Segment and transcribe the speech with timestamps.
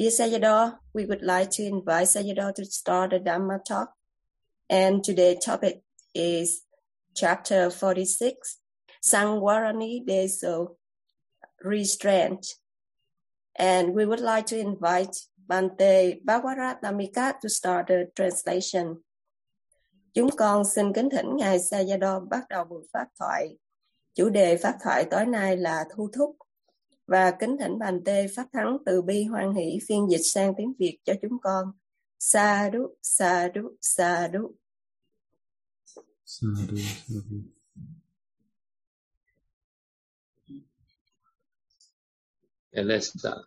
[0.00, 3.92] Dear Sayadaw, we would like to invite Sayadaw to start the Dhamma talk.
[4.70, 5.82] And today's topic
[6.14, 6.62] is
[7.14, 8.56] chapter 46,
[9.04, 10.76] Sangwarani Deso,
[11.62, 12.46] Restraint.
[13.54, 15.14] And we would like to invite
[15.46, 19.02] Bante Bhagavatamika to start the translation.
[20.14, 23.58] Chúng con xin kính thỉnh Ngài Sayadaw bắt đầu buổi phát thoại.
[24.14, 26.36] Chủ đề phát thoại tối nay là thu thúc
[27.10, 30.72] và kính thỉnh bàn tê phát thắng từ bi hoan hỷ phiên dịch sang tiếng
[30.78, 31.72] Việt cho chúng con.
[32.18, 34.54] Sa đu, sa đu, sa đu.
[36.24, 37.36] Sa đu, sa đu.
[42.72, 43.38] Yeah, let's start.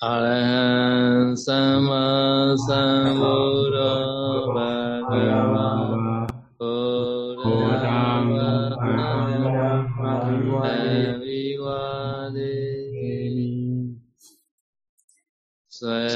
[0.00, 3.90] Arahant Sama Sambuddha
[4.54, 5.68] Bhagava
[6.58, 7.38] Buddha
[15.80, 16.08] sẽ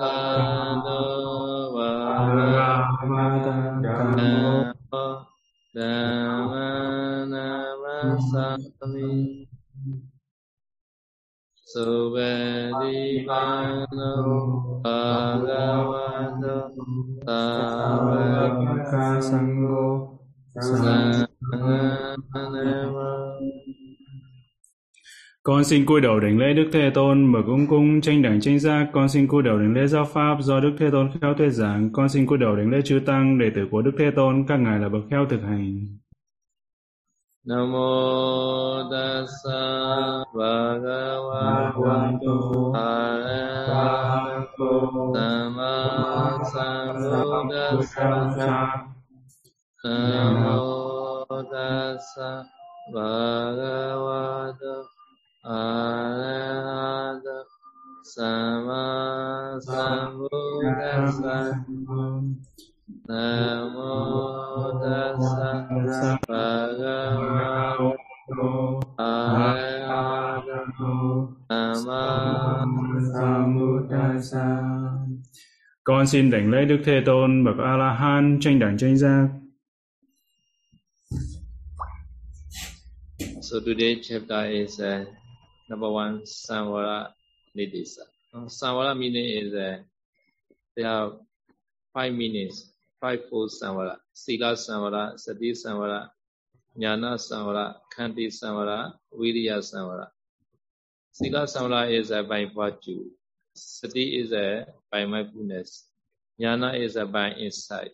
[0.00, 1.92] ta đô và
[5.74, 6.46] đà
[7.28, 8.56] na ma sa
[8.94, 9.46] vi
[11.74, 14.14] su về đi ba nô
[14.84, 16.56] ta ga wa nô
[17.26, 17.42] ta
[18.06, 18.24] ve
[18.92, 20.18] ca sang go
[20.60, 23.21] sa na ma
[25.44, 28.58] con xin cúi đầu đảnh lễ Đức Thế Tôn, mở cung cung tranh đẳng tranh
[28.58, 28.86] giác.
[28.92, 31.90] Con xin cúi đầu đảnh lễ giáo pháp do Đức Thế Tôn khéo thuyết giảng.
[31.92, 34.56] Con xin cúi đầu đảnh lễ chư tăng, đệ tử của Đức Thế Tôn, các
[34.56, 35.86] ngài là bậc khéo thực hành.
[37.46, 39.60] Nam mô Tassa
[40.34, 42.34] Bhagavato
[42.74, 45.74] Arahato Samma
[46.54, 48.50] Sambuddhassa
[49.84, 52.42] Nam mô Tassa
[52.94, 54.74] Bhagavato
[55.44, 57.38] arahato
[58.14, 58.82] sama
[59.66, 61.36] sambuddhassa
[63.08, 63.92] namo
[64.78, 65.50] tassa
[66.28, 68.00] bhagavato
[68.98, 70.94] arahato
[71.50, 72.02] sama
[73.10, 74.46] sambuddhassa
[75.84, 79.28] con xin đảnh lễ Đức Thế Tôn bậc A La Hán tranh đẳng tranh giác.
[83.40, 85.06] So today's chapter is uh,
[85.68, 87.12] Number one, Samvara
[87.56, 88.04] Nidisa.
[88.34, 89.78] Samvara meaning is uh,
[90.76, 91.12] there are
[91.92, 93.96] five meanings, five fold Samvara.
[94.12, 96.08] Sila Samvara, Sati Samvara,
[96.76, 100.08] Jnana Samvara, Khanti Samvara, Viriya Samvara.
[101.12, 103.04] Sila Samvara is uh, by virtue.
[103.54, 105.86] Sati is uh, by mindfulness.
[106.40, 107.92] Jnana is uh, by insight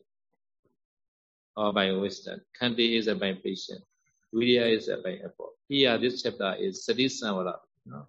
[1.57, 2.41] or by wisdom.
[2.61, 3.88] Khanti is uh, by patience.
[4.35, 5.55] Viriya is effort.
[5.69, 7.57] Here, this chapter is Sati Samvara.
[7.87, 8.07] No?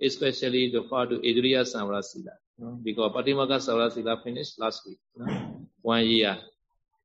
[0.00, 2.32] Especially the far to Idriya Samvara Sila.
[2.58, 2.78] No?
[2.82, 4.98] Because Patimaka Samvara Sila finished last week.
[5.16, 5.66] No?
[5.82, 6.36] One year.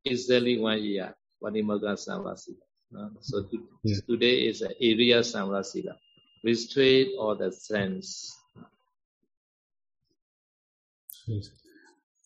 [0.06, 1.13] Exactly one year.
[1.41, 2.57] Patimaka Samvara Sila.
[2.91, 3.12] No?
[3.22, 3.97] So to, yeah.
[4.07, 5.95] today is Iriya Samvara Sila.
[6.44, 8.31] Restraint or the sense.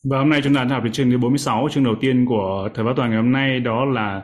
[0.04, 2.86] Và hôm nay chúng ta học đến chương thứ 46, chương đầu tiên của thời
[2.86, 4.24] báo toàn ngày hôm nay đó là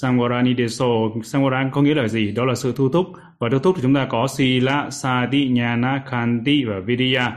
[0.00, 0.86] Samvarani Deso,
[1.22, 2.32] Samvaran có nghĩa là gì?
[2.32, 3.06] Đó là sự thu thúc.
[3.38, 7.36] Và thu thúc thì chúng ta có Sila, Sati, Nhana, Khanti và Vidya.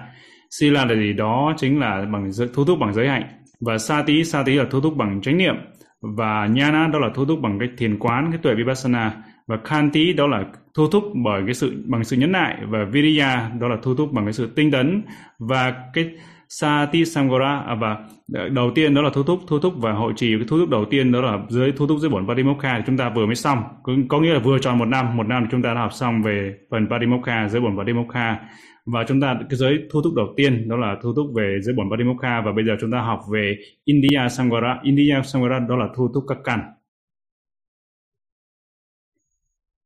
[0.50, 1.14] Sila là gì?
[1.14, 3.24] Đó chính là bằng thu thúc bằng giới hạnh.
[3.62, 5.56] Và Sati, Sati là thu thúc bằng chánh niệm.
[6.02, 9.12] Và Nhana đó là thu thúc bằng cái thiền quán, cái tuệ Vipassana.
[9.48, 10.44] Và Khanti đó là
[10.76, 14.12] thu thúc bởi cái sự bằng sự nhẫn nại và Vidya đó là thu thúc
[14.14, 15.04] bằng cái sự tinh tấn
[15.40, 16.10] và cái
[16.50, 18.10] Sati Samgara à, và
[18.52, 20.86] đầu tiên đó là thu thúc thu thúc và hội trì cái thu thúc đầu
[20.86, 23.64] tiên đó là dưới thu thúc dưới bổn Parimokha thì chúng ta vừa mới xong.
[23.84, 25.94] Có, có nghĩa là vừa tròn một năm một năm thì chúng ta đã học
[25.94, 28.40] xong về phần Parimokha dưới bổn Parimokha.
[28.86, 31.76] Và chúng ta cái giới thu thúc đầu tiên đó là thu thúc về dưới
[31.76, 32.42] bổn Parimokha.
[32.42, 36.24] Và bây giờ chúng ta học về India Samgara India Samgara đó là thu thúc
[36.28, 36.60] các căn.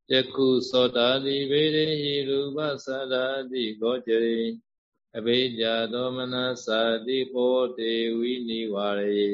[0.09, 4.58] Yaku sodadi vedehi rupa sadadi gojari
[5.18, 6.35] အဘိဓါသောမန
[6.66, 9.32] စာတိဘောတေဝိနိဝရေ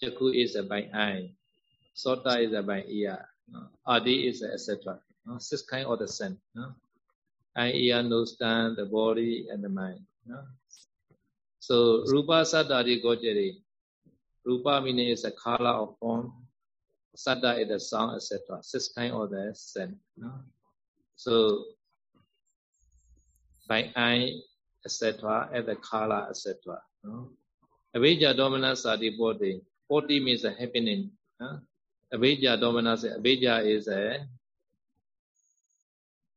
[0.00, 1.30] Chaku is a by eye,
[1.94, 3.20] Sota is a by ear,
[3.52, 3.60] no?
[3.86, 5.00] Adi is a etc.
[5.24, 5.38] No?
[5.38, 6.38] Six kind of the sense.
[6.54, 6.74] No?
[7.56, 10.00] Eye, ear, nose, tongue, the body, and the mind.
[10.26, 10.40] No?
[11.60, 13.62] So Rupa Saddhari Gojari.
[14.44, 16.32] Rupa meaning is a color of form.
[17.16, 18.58] Saddha is the sound, etc.
[18.62, 19.96] Six kind of the sense.
[20.18, 20.32] No?
[21.16, 21.64] So
[23.68, 24.30] by eye,
[24.84, 26.78] etc., at the color, etc.
[27.02, 27.30] No?
[27.96, 29.60] Avijja dominant sati body.
[29.88, 31.10] Body means a happening.
[31.40, 31.58] Huh?
[32.12, 34.26] Avijja dominant, avijja is a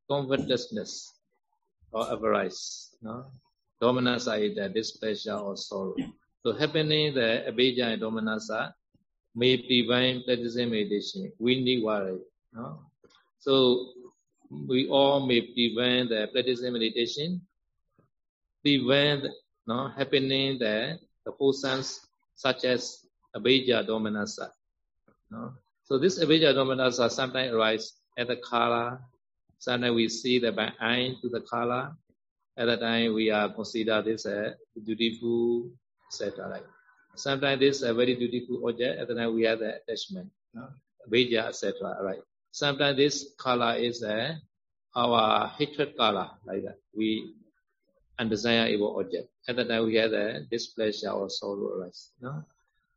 [0.08, 1.18] covetousness.
[1.92, 2.94] or avarice.
[3.02, 3.26] No?
[3.80, 5.94] Domanassa is the displeasure or sorrow.
[6.42, 8.72] So happening the abhija and domanassa
[9.34, 11.32] may prevent practicing meditation.
[11.38, 12.18] Need worry.
[12.52, 12.80] No?
[13.38, 13.92] So
[14.50, 17.40] we all may prevent the practicing meditation,
[18.62, 19.26] prevent
[19.66, 23.04] no, happening the, the sense such as
[23.36, 24.50] abhija domanassa.
[25.30, 25.52] No?
[25.84, 28.98] So this abhija domanassa sometimes arise at the color.
[29.58, 31.92] Sometimes we see the by eye to the color.
[32.56, 34.54] At that time we are consider this a
[34.84, 35.70] beautiful,
[36.10, 36.60] etc.
[37.14, 39.00] Sometimes this a very beautiful object.
[39.00, 40.68] At the time we have the attachment, no?
[41.12, 41.96] etc.
[42.02, 42.22] Right.
[42.58, 44.34] Sometimes this color is a
[44.96, 46.78] our hatred color like that.
[46.90, 47.38] We
[48.18, 49.30] undesirable object.
[49.46, 52.10] At that time we have a uh, displeasure or sorrow arise.
[52.20, 52.42] No?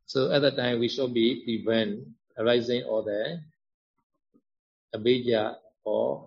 [0.06, 3.38] So at that time we should be prevent arising or the
[4.96, 5.54] abhija
[5.84, 6.26] or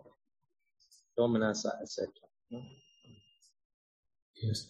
[1.19, 2.07] dominanza, etc.
[2.51, 2.59] No?
[4.39, 4.63] Yes.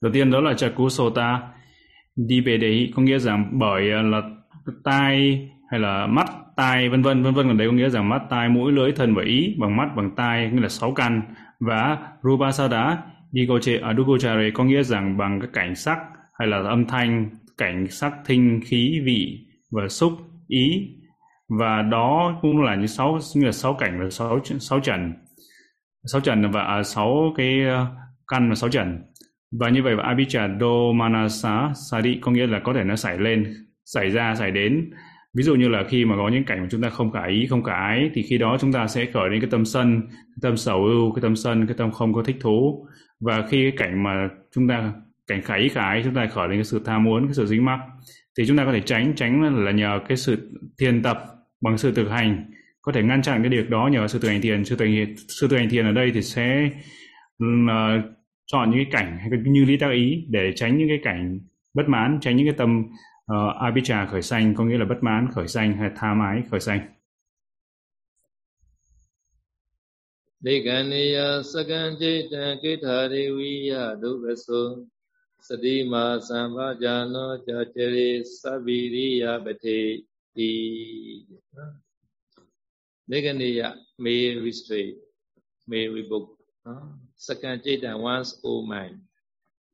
[0.00, 1.54] Đầu tiên đó là chaku sota
[2.16, 4.22] đi về đấy có nghĩa rằng bởi ờ, là
[4.84, 7.48] tai hay là mắt, tai vân vân vân vân.
[7.48, 10.10] Còn đấy có nghĩa rằng mắt, tai, mũi, lưỡi, thân và ý bằng mắt, bằng
[10.16, 11.22] tai nghĩa là sáu căn.
[11.60, 12.98] Và Rupasada
[13.32, 15.98] Digoche Adugochare có nghĩa rằng bằng các cảnh sắc
[16.38, 20.12] hay là âm thanh, cảnh sắc, thinh, khí, vị và xúc,
[20.48, 20.88] ý.
[21.58, 25.12] Và đó cũng là những sáu như là sáu cảnh và sáu sáu trần.
[26.04, 27.86] Sáu trần và à, sáu cái ờ,
[28.26, 29.02] căn và sáu trần.
[29.60, 33.54] Và như vậy abhijja do manasa sadi có nghĩa là có thể nó xảy lên
[33.84, 34.90] xảy ra xảy đến
[35.34, 37.46] ví dụ như là khi mà có những cảnh mà chúng ta không cả ý
[37.46, 40.38] không cả ái thì khi đó chúng ta sẽ khởi lên cái tâm sân cái
[40.42, 42.86] tâm sầu ưu cái tâm sân cái tâm không có thích thú.
[43.20, 44.92] Và khi cái cảnh mà chúng ta
[45.26, 47.46] cảnh khả ý khả ái chúng ta khởi lên cái sự tham muốn cái sự
[47.46, 47.80] dính mắc
[48.38, 51.24] thì chúng ta có thể tránh tránh là nhờ cái sự thiền tập
[51.60, 52.50] bằng sự thực hành.
[52.82, 54.64] Có thể ngăn chặn cái việc đó nhờ sự thực hành thiền.
[54.64, 56.70] Sự thực hành sự thực hành thiền ở đây thì sẽ
[57.44, 58.04] uh,
[58.46, 61.40] chọn những cái cảnh hay như lý tác ý để tránh những cái cảnh
[61.74, 62.84] bất mãn tránh những cái tâm
[63.26, 66.42] Ờ, uh, abhijja khởi sanh có nghĩa là bất mãn khởi sanh hay tham ái
[66.50, 66.80] khởi sanh
[70.40, 74.84] Đề gan ni ya sakan chế tan kết thà đề vi ya đô bê sô
[75.48, 80.04] Sati ma sambha jano cha chare sabiriya bate
[83.06, 84.96] Neganeya may restrain,
[85.68, 86.38] may revoke.
[86.64, 88.00] Uh, second Jaitan
[88.66, 89.00] mind.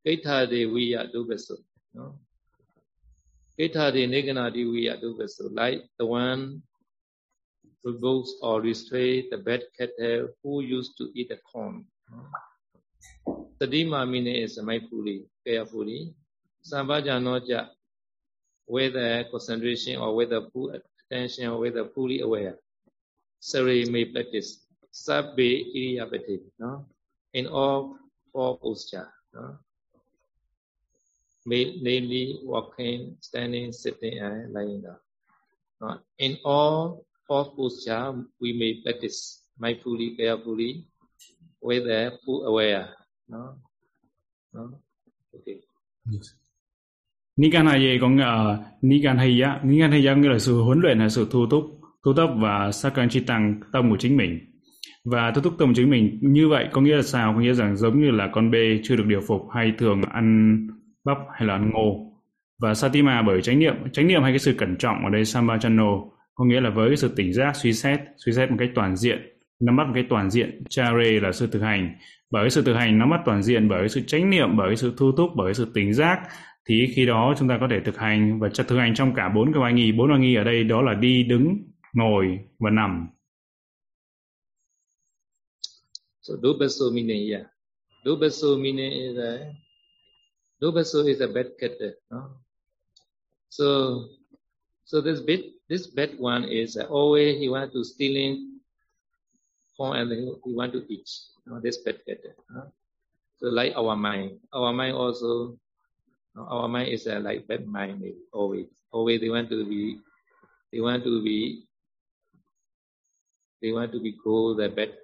[0.04, 1.56] Kaitha viya dubaso.
[1.94, 2.18] No?
[3.68, 5.50] Neganadi viya dubaso.
[5.52, 6.62] Like the one
[7.84, 11.84] revokes or restrain the bad cattle who used to eat the corn.
[12.10, 12.26] No?
[13.60, 16.14] Tadima meaning is mindfully, carefully.
[16.64, 17.68] Sambhajanoja,
[18.66, 22.56] whether concentration or whether full attention or whether fully aware.
[23.40, 24.66] Sari may practice.
[24.92, 26.86] Sabbe iriyapati, no?
[27.32, 27.96] In all
[28.32, 29.58] four posture, no?
[31.46, 35.98] Namely walking, standing, sitting, and lying down.
[36.18, 40.84] In all four posture, we may practice mindfully, carefully,
[41.60, 42.88] with a full aware.
[43.28, 43.56] No?
[44.52, 44.62] No?
[45.34, 45.60] Okay.
[47.36, 51.26] Nikan Nikanaya có nghĩa uh, là Nikanaya, Nikanaya nghĩa là sự huấn luyện hay sự
[51.30, 51.64] thu túc
[52.04, 54.38] thu tập và sakang chi tăng tâm của chính mình.
[55.04, 57.32] Và thu túc tâm của chính mình như vậy có nghĩa là sao?
[57.34, 60.56] Có nghĩa rằng giống như là con bê chưa được điều phục hay thường ăn
[61.04, 62.12] bắp hay là ăn ngô.
[62.58, 66.10] Và Satima bởi chánh niệm, chánh niệm hay cái sự cẩn trọng ở đây Sambhajano
[66.34, 68.96] có nghĩa là với cái sự tỉnh giác suy xét, suy xét một cách toàn
[68.96, 69.18] diện,
[69.60, 71.96] nắm bắt một cách toàn diện, chare là sự thực hành.
[72.30, 74.68] Bởi cái sự thực hành nắm bắt toàn diện, bởi cái sự chánh niệm, bởi
[74.68, 76.20] cái sự thu túc, bởi cái sự tỉnh giác
[76.68, 79.52] thì khi đó chúng ta có thể thực hành và thực hành trong cả bốn
[79.52, 81.56] cái oai nghi bốn oai nghi ở đây đó là đi đứng
[81.92, 83.08] ngồi và nằm.
[86.22, 87.46] So dobaso meaning yeah.
[88.04, 89.38] Dobaso meaning is a
[90.60, 91.72] dobaso is a bad cat.
[92.10, 92.36] No?
[93.48, 94.08] So
[94.84, 98.60] so this bit this bad one is uh, always he want to steal in
[99.80, 101.08] and he, he want to eat.
[101.62, 102.20] This bad cat.
[102.50, 102.70] No?
[103.40, 105.56] So like our mind, our mind also
[106.36, 108.68] our mind is uh, like bad mind always.
[108.92, 109.98] Always they want to be
[110.72, 111.64] they want to be
[113.60, 114.96] They want to be go the bad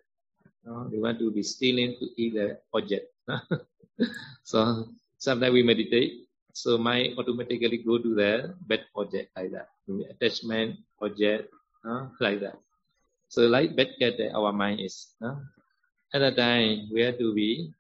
[0.64, 0.88] No?
[0.90, 3.06] They want to be stealing to eat the object.
[4.42, 6.28] so sometimes we meditate.
[6.52, 9.68] So mind automatically go to the bed object like that.
[10.11, 11.52] Attachment object
[11.85, 12.11] no?
[12.20, 12.56] like that.
[13.28, 15.12] So like bed get eh, our mind is.
[15.20, 15.37] No?
[16.14, 17.73] At that time we have to be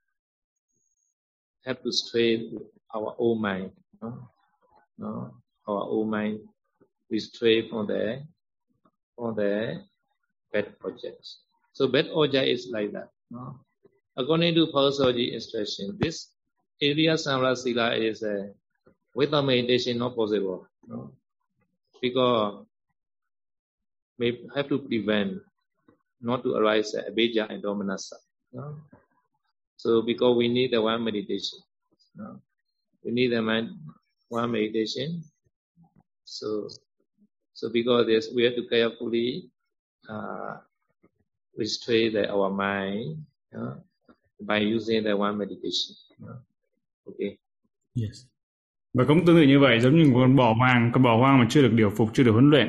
[1.64, 2.60] have to strain
[2.94, 3.72] our own mind.
[4.02, 5.32] No?
[5.66, 6.40] Our own mind
[7.10, 8.22] we stray from the
[9.16, 9.80] from the
[10.52, 11.40] bad objects.
[11.72, 13.08] So bad object is like that.
[14.16, 16.35] According to Pausoji instruction, this
[16.80, 18.52] area Samvara Sila is a
[19.14, 20.66] without meditation not possible.
[20.86, 21.12] No?
[22.00, 22.66] Because
[24.18, 25.40] we have to prevent
[26.20, 28.16] not to arise abhija and domanassa.
[28.52, 28.76] No?
[29.76, 31.58] So because we need the one meditation.
[32.14, 32.40] No?
[33.04, 33.78] We need the man,
[34.28, 35.22] one meditation.
[36.24, 36.68] So
[37.54, 39.48] so because this we have to carefully
[40.08, 40.56] uh,
[41.56, 43.24] restrain the, our mind
[43.56, 43.74] uh,
[44.40, 45.96] by using the one meditation.
[46.20, 46.36] Uh,
[47.06, 47.16] ok
[48.02, 48.16] Yes.
[48.94, 51.46] Và cũng tương tự như vậy giống như con bò hoang, con bò hoang mà
[51.48, 52.68] chưa được điều phục, chưa được huấn luyện.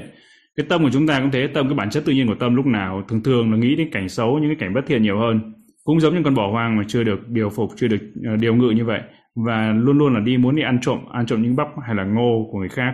[0.56, 2.56] Cái tâm của chúng ta cũng thế, tâm cái bản chất tự nhiên của tâm
[2.56, 5.20] lúc nào thường thường là nghĩ đến cảnh xấu, những cái cảnh bất thiện nhiều
[5.20, 5.54] hơn.
[5.84, 8.56] Cũng giống như con bò hoang mà chưa được điều phục, chưa được ờ, điều
[8.56, 9.02] ngự như vậy
[9.36, 12.04] và luôn luôn là đi muốn đi ăn trộm, ăn trộm những bắp hay là
[12.04, 12.94] ngô của người khác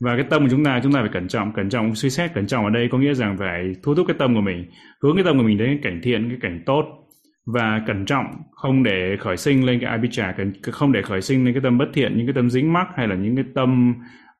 [0.00, 2.34] và cái tâm của chúng ta chúng ta phải cẩn trọng cẩn trọng suy xét
[2.34, 4.70] cẩn trọng ở đây có nghĩa rằng phải thu thúc cái tâm của mình
[5.02, 6.84] hướng cái tâm của mình đến cái cảnh thiện cái cảnh tốt
[7.46, 11.54] và cẩn trọng không để khởi sinh lên cái abhija không để khởi sinh lên
[11.54, 13.94] cái tâm bất thiện những cái tâm dính mắc hay là những cái tâm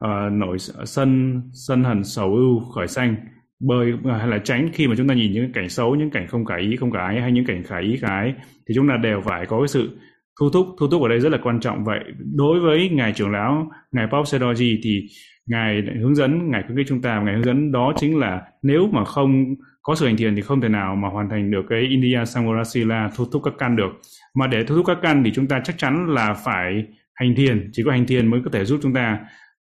[0.04, 3.16] uh, nổi sân sân hận sầu ưu khởi sanh
[3.60, 6.44] bơi hay là tránh khi mà chúng ta nhìn những cảnh xấu những cảnh không
[6.44, 8.34] cả ý không cả ái hay những cảnh khả ý khả ái
[8.68, 9.98] thì chúng ta đều phải có cái sự
[10.40, 11.84] thu thúc thu thúc ở đây rất là quan trọng.
[11.84, 12.00] Vậy
[12.34, 15.06] đối với ngài trưởng lão ngài Pop Sedoji thì
[15.46, 18.88] ngài hướng dẫn ngài khuyến khích chúng ta ngài hướng dẫn đó chính là nếu
[18.92, 19.44] mà không
[19.86, 23.10] có sự hành thiền thì không thể nào mà hoàn thành được cái India Samvarasila
[23.16, 23.90] thu thúc các căn được.
[24.34, 27.70] Mà để thu thúc các căn thì chúng ta chắc chắn là phải hành thiền
[27.72, 29.20] chỉ có hành thiền mới có thể giúp chúng ta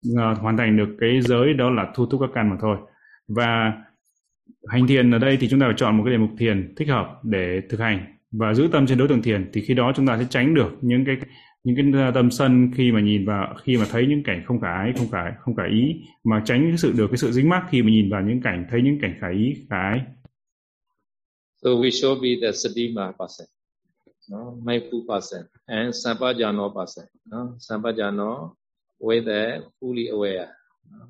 [0.09, 2.77] uh, hoàn thành được cái giới đó là thu thúc các căn mà thôi.
[3.27, 3.73] Và
[4.67, 6.87] hành thiền ở đây thì chúng ta phải chọn một cái đề mục thiền thích
[6.87, 7.99] hợp để thực hành
[8.31, 10.77] và giữ tâm trên đối tượng thiền thì khi đó chúng ta sẽ tránh được
[10.81, 11.17] những cái
[11.75, 14.61] những cái à, tâm sân khi mà nhìn vào khi mà thấy những cảnh không
[14.61, 17.49] cả ái không cả không cả ý mà tránh cái sự được cái sự dính
[17.49, 20.01] mắc khi mà nhìn vào những cảnh thấy những cảnh khả ý khả ái
[21.61, 23.47] So we should be the sadima person,
[24.29, 28.55] no, mindful person, and sampajano person, no, sampajano
[28.99, 30.47] with the fully aware.
[30.89, 31.09] No?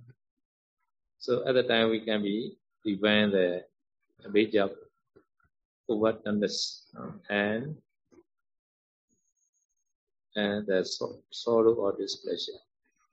[1.19, 3.61] So at the time we can be divine the
[4.25, 4.69] abhijab
[5.87, 7.13] overdoneness no?
[7.29, 7.75] and
[10.35, 10.85] and the
[11.31, 12.59] sorrow or displeasure.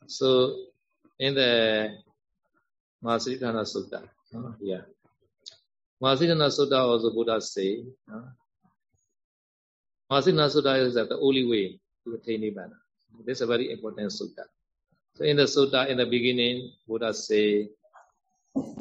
[0.06, 0.66] So
[1.18, 1.96] in the
[3.02, 4.02] Mahasiddhana Sutta,
[4.34, 4.82] uh, yeah.
[6.02, 8.20] Mahasiddhana Sutta also Buddha say, uh,
[10.10, 12.76] Mahasiddhana Sutta is the only way to attain Nibbana.
[13.24, 14.44] This is a very important sutta.
[15.14, 17.70] So in the sutta, in the beginning, Buddha say,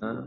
[0.02, 0.24] uh,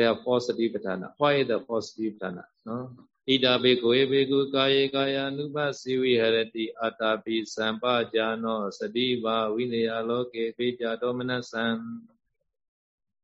[0.00, 2.84] they are positive dana why the positive dana နော်
[3.28, 11.64] ဣဒဘေကိုေဘေကုကာယေကာယ ानु ပစီဝိဟရတိအတာပိစံပဇာနောစတိဘာဝိနယလောကေပိပြတောမနစံ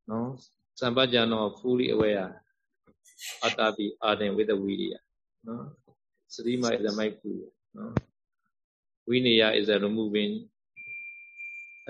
[0.08, 0.28] နော်
[0.80, 2.30] စံပဇာနော fully aware
[3.46, 4.98] အတာပိအာဒင် with the vidya
[5.46, 5.64] နော်
[6.34, 7.32] စတိမဣဒမိုက်ကု
[7.76, 7.92] နော်
[9.08, 10.32] ဝိနယ is a removing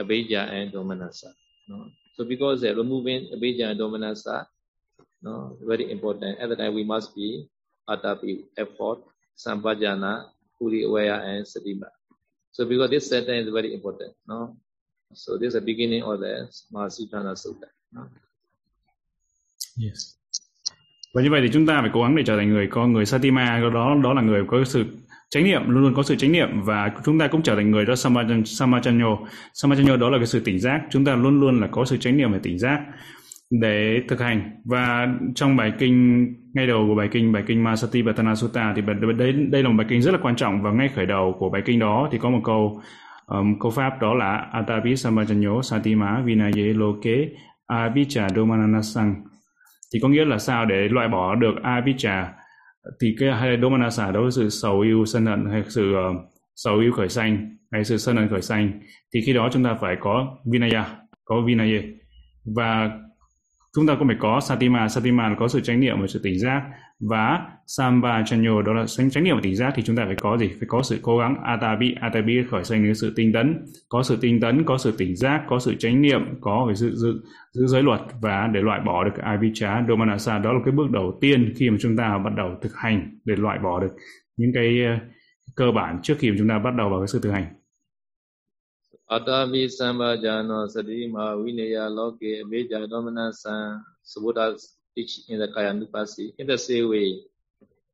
[0.00, 1.30] abhijja and domanasa
[1.68, 1.76] no
[2.14, 4.36] so because they're removing abhijja and domanasa
[5.26, 6.38] no, very important.
[6.38, 7.28] At the time, we must be
[7.92, 8.98] atapi effort
[9.44, 10.12] sampajana
[10.58, 11.90] fully aware and satima
[12.56, 14.56] so, because this sentence is very important, no?
[15.12, 18.02] So, this is the beginning of the mahasiddhana sutta no?
[19.76, 20.16] yes.
[21.14, 23.06] Và như vậy thì chúng ta phải cố gắng để trở thành người có, người
[23.06, 23.60] satima.
[23.74, 24.84] Đó đó là người có sự
[25.30, 27.84] chánh niệm, luôn luôn có sự chánh niệm và chúng ta cũng trở thành người
[27.84, 27.94] đó
[28.44, 29.18] samachanyo
[29.54, 30.82] samachanyo đó là cái sự tỉnh giác.
[30.90, 32.86] Chúng ta luôn luôn là có sự chánh niệm và tỉnh giác
[33.50, 34.50] để thực hành.
[34.64, 38.82] Và trong bài kinh ngay đầu của bài kinh bài kinh Masati Patana Sutta thì
[39.18, 40.62] đây đây là một bài kinh rất là quan trọng.
[40.62, 42.80] Và ngay khởi đầu của bài kinh đó thì có một câu
[43.26, 47.28] um, câu pháp đó là Atapi Samajanyo Satima Vinaye Loke
[47.66, 49.14] Abhicha Domananasang.
[49.94, 50.64] Thì có nghĩa là sao?
[50.64, 52.32] Để loại bỏ được Abhicha
[53.00, 56.16] thì cái hay Domanasa đó là sự sầu yêu sân hận hay sự uh,
[56.56, 58.80] sầu yêu khởi sanh hay sự sân hận khởi sanh.
[59.14, 60.84] Thì khi đó chúng ta phải có Vinaya
[61.24, 61.82] có Vinaya
[62.56, 62.90] và
[63.76, 64.88] chúng ta cũng phải có satima.
[64.88, 66.62] Satima là có sự chánh niệm và sự tỉnh giác.
[67.00, 70.16] Và samba chanyo đó là chánh chánh niệm và tỉnh giác thì chúng ta phải
[70.20, 70.48] có gì?
[70.48, 71.94] Phải có sự cố gắng atabi.
[72.00, 73.66] Atabi khởi sinh đến sự tinh tấn.
[73.88, 76.94] Có sự tinh tấn có sự tỉnh giác có sự chánh niệm có phải sự
[76.94, 80.38] giữ, giữ giới luật và để loại bỏ được avijja domanasa.
[80.38, 83.36] Đó là cái bước đầu tiên khi mà chúng ta bắt đầu thực hành để
[83.36, 83.92] loại bỏ được
[84.36, 84.98] những cái ờ,
[85.56, 87.46] cơ bản trước khi mà chúng ta bắt đầu vào cái sự thực hành.
[89.14, 93.54] အတာမိသံပါဇာနောသတိမာဝိနယလောကေအမေဇာဒောမနသံ
[94.10, 94.42] သဗုဒ္ဓ
[94.96, 97.20] each in the kaya nupasi in the same way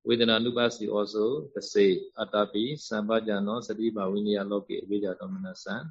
[0.06, 5.90] vedana nupasi also the same atapi sambhajano sadiba vinaya loke avijja domana san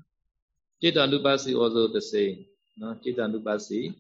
[0.82, 2.48] citta nupasi also the same
[2.80, 3.92] no citta nupasi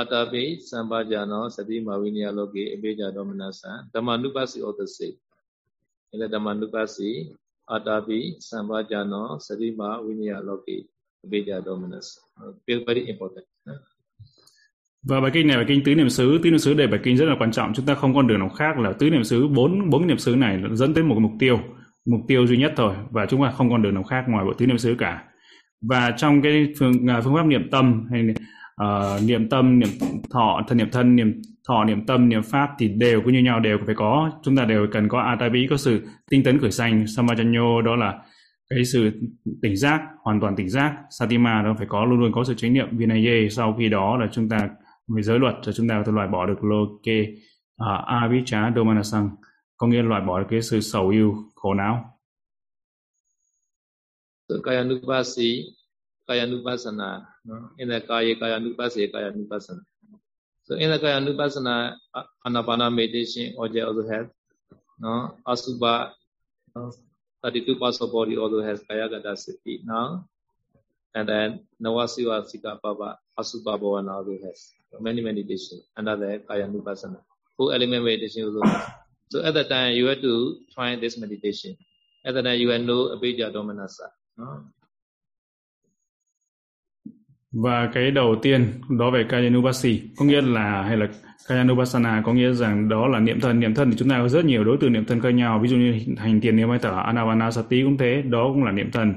[0.00, 5.16] atapi sambhajano sadiba vinaya loke avijja domana san dhamma nupasi also the same
[6.12, 7.32] in the dhamma nupasi
[7.73, 10.77] အတာပိသံပါကြနောစတိမဝိနည်းလောကေ
[11.23, 11.99] အပိကြတော်မနသံ
[12.87, 13.45] very important
[15.09, 17.17] và bài kinh này bài kinh tứ niệm xứ tứ niệm xứ đây bài kinh
[17.17, 19.47] rất là quan trọng chúng ta không con đường nào khác là tứ niệm xứ
[19.47, 21.59] bốn bốn niệm xứ này dẫn tới một mục tiêu
[22.05, 24.53] mục tiêu duy nhất thôi và chúng ta không còn đường nào khác ngoài bộ
[24.53, 25.23] tứ niệm xứ cả
[25.81, 28.21] và trong cái phương à, phương pháp niệm tâm hay
[28.83, 29.89] uh, niệm tâm niệm
[30.29, 33.60] thọ thân niệm thân niệm thọ niệm tâm niệm pháp thì đều cũng như nhau
[33.60, 34.30] đều phải có.
[34.42, 38.22] Chúng ta đều cần có atavi có sự tinh tấn khởi sanh samajanyo đó là
[38.70, 39.10] cái sự
[39.62, 40.96] tỉnh giác hoàn toàn tỉnh giác.
[41.10, 42.88] Satima đó phải có luôn luôn có sự chánh niệm.
[42.92, 44.68] Vinaye sau khi đó là chúng ta
[45.16, 47.26] về giới luật cho chúng ta có thể loại bỏ được loke
[47.76, 49.30] à, uh, avijja domanasang.
[49.76, 52.08] Có nghĩa là loại bỏ được cái sự sầu yêu khổ não.
[54.64, 55.72] Kayanupasi
[56.28, 59.82] kayanupasana no in the kaya kayanupasi kayanupasana
[60.64, 61.96] so in the kayanupasana
[62.46, 64.26] anapana meditation object also has
[64.98, 65.36] no?
[65.46, 66.12] Asubha
[66.74, 66.92] no,
[67.42, 70.24] 32 parts of body also has kaya gata sati now.
[71.14, 71.48] And then
[71.82, 77.20] nawasiva sika pava asubha bhavana also has so many meditation under the kayanupasana
[77.56, 79.02] full element meditation also has
[79.32, 81.72] so at that time you have to try this meditation.
[82.24, 84.12] At that time you will know abhijja domanasa
[87.52, 88.66] và cái đầu tiên
[88.98, 91.06] đó về Kayanubasi, có nghĩa là, hay là
[91.48, 93.60] Kayanubasana, có nghĩa rằng đó là niệm thân.
[93.60, 95.58] Niệm thân thì chúng ta có rất nhiều đối tượng niệm thân khác nhau.
[95.58, 98.90] Ví dụ như hành tiền niệm hay thở Anavanasati cũng thế, đó cũng là niệm
[98.92, 99.14] thân.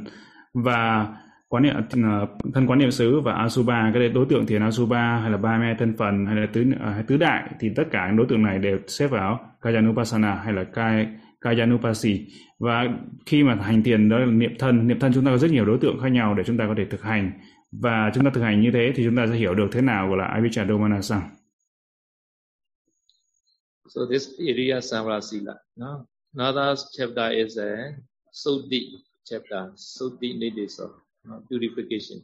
[0.54, 1.08] Và
[1.50, 5.32] quán niệm ờ, thân quán niệm xứ và Asuba, cái đối tượng thiền Asuba hay
[5.32, 8.08] là ba me thân phần hay là tứ ờ, hay tứ đại thì tất cả
[8.08, 11.08] những đối tượng này đều xếp vào Kayanupasana hay là Kay
[11.42, 12.28] Kayanupasi.
[12.60, 12.86] Và
[13.26, 15.66] khi mà hành thiền đó là niệm thân niệm thân chúng ta có rất nhiều
[15.66, 17.32] đối tượng khác nhau để chúng ta có thể thực hành
[17.82, 20.08] và chúng ta thực hành như thế thì chúng ta sẽ hiểu được thế nào
[20.10, 21.30] gọi là Avijja Domanasang.
[23.90, 25.54] So this area Samrasila.
[25.76, 26.06] No?
[26.38, 27.96] Another chapter is a
[28.32, 28.82] Soti
[29.24, 30.84] chapter, Soti Nidesa,
[31.24, 31.42] no?
[31.50, 32.20] purification.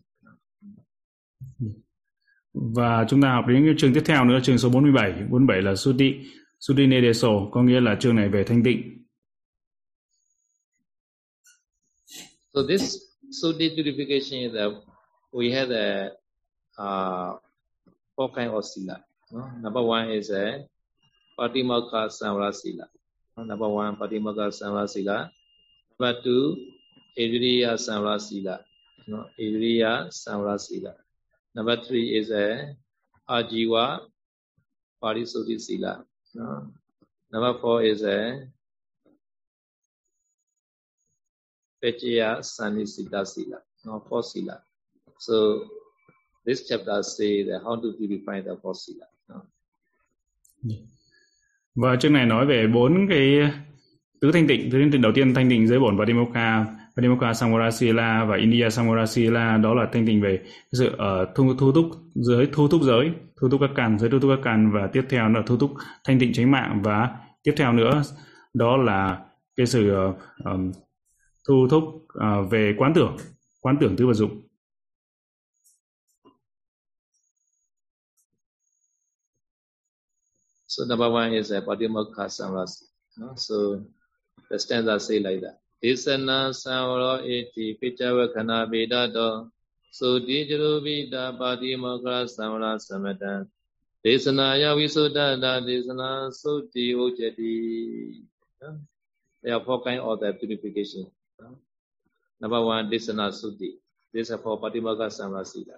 [2.54, 5.14] Và chúng ta học đến chương tiếp theo nữa, chương số 47.
[5.30, 6.14] 47 là Soti,
[6.60, 9.06] Soti Nideso, có nghĩa là chương này về thanh tịnh.
[12.54, 12.98] So this
[13.42, 14.91] Soti purification is a
[15.32, 16.12] we have a
[16.78, 17.36] uh,
[18.16, 19.04] four kind of sila.
[19.32, 19.50] No?
[19.62, 20.66] Number one is a
[21.40, 22.88] Patimokha Samvara Sila.
[23.38, 25.32] Number one, Patimokha Samvara Sila.
[26.00, 26.58] Number two,
[27.18, 28.60] Adriya Samvara Sila.
[29.08, 29.26] No?
[29.40, 30.94] Adriya Samvara Sila.
[31.56, 32.76] Number three is a
[33.30, 34.02] Ajiva
[35.02, 36.04] Parisuddhi Sila.
[36.36, 36.68] No?
[37.32, 38.48] Number four is a
[41.82, 43.58] Pechaya Sanisita Sila.
[43.86, 44.62] No, four Sila.
[45.28, 45.34] So
[46.46, 48.74] this chapter say that how to purify the four.
[50.64, 50.76] Dạ.
[51.76, 53.52] Và chương này nói về bốn cái
[54.22, 54.72] tứ thanh tịnh.
[54.72, 56.66] Tứ thanh tịnh đầu tiên thanh tịnh giới bổn và Dimoka,
[57.20, 61.86] và Samvarasila và India Samvarasila đó là thanh tịnh về sự uh, thu, thu túc
[62.16, 65.04] giới, thu túc giới, thu túc các càn, giới thu túc các càn và tiếp
[65.10, 65.72] theo là thu túc
[66.04, 67.10] thanh tịnh chánh mạng và
[67.44, 68.04] tiếp theo nữa
[68.54, 70.72] đó là cái sự uh, um,
[71.48, 73.18] thu thúc uh, về quán tưởng,
[73.62, 74.42] quán tưởng tứ vật dụng.
[80.72, 82.84] So number one is a Patimokha Samrasi.
[83.18, 83.36] No?
[83.36, 83.84] So
[84.50, 85.60] the stanza say like that.
[85.84, 89.52] Desana Samvaro iti Pichavakana Vedato
[89.92, 93.46] So Dijurubita Patimokha Samvara Samata
[94.00, 98.24] Desana Yavisudada Desana Suti Ujati.
[99.44, 101.12] There are four kinds of the purification.
[102.40, 103.72] Number one, Desana Suti.
[104.14, 105.76] This is for Patimokha Samvara Sila.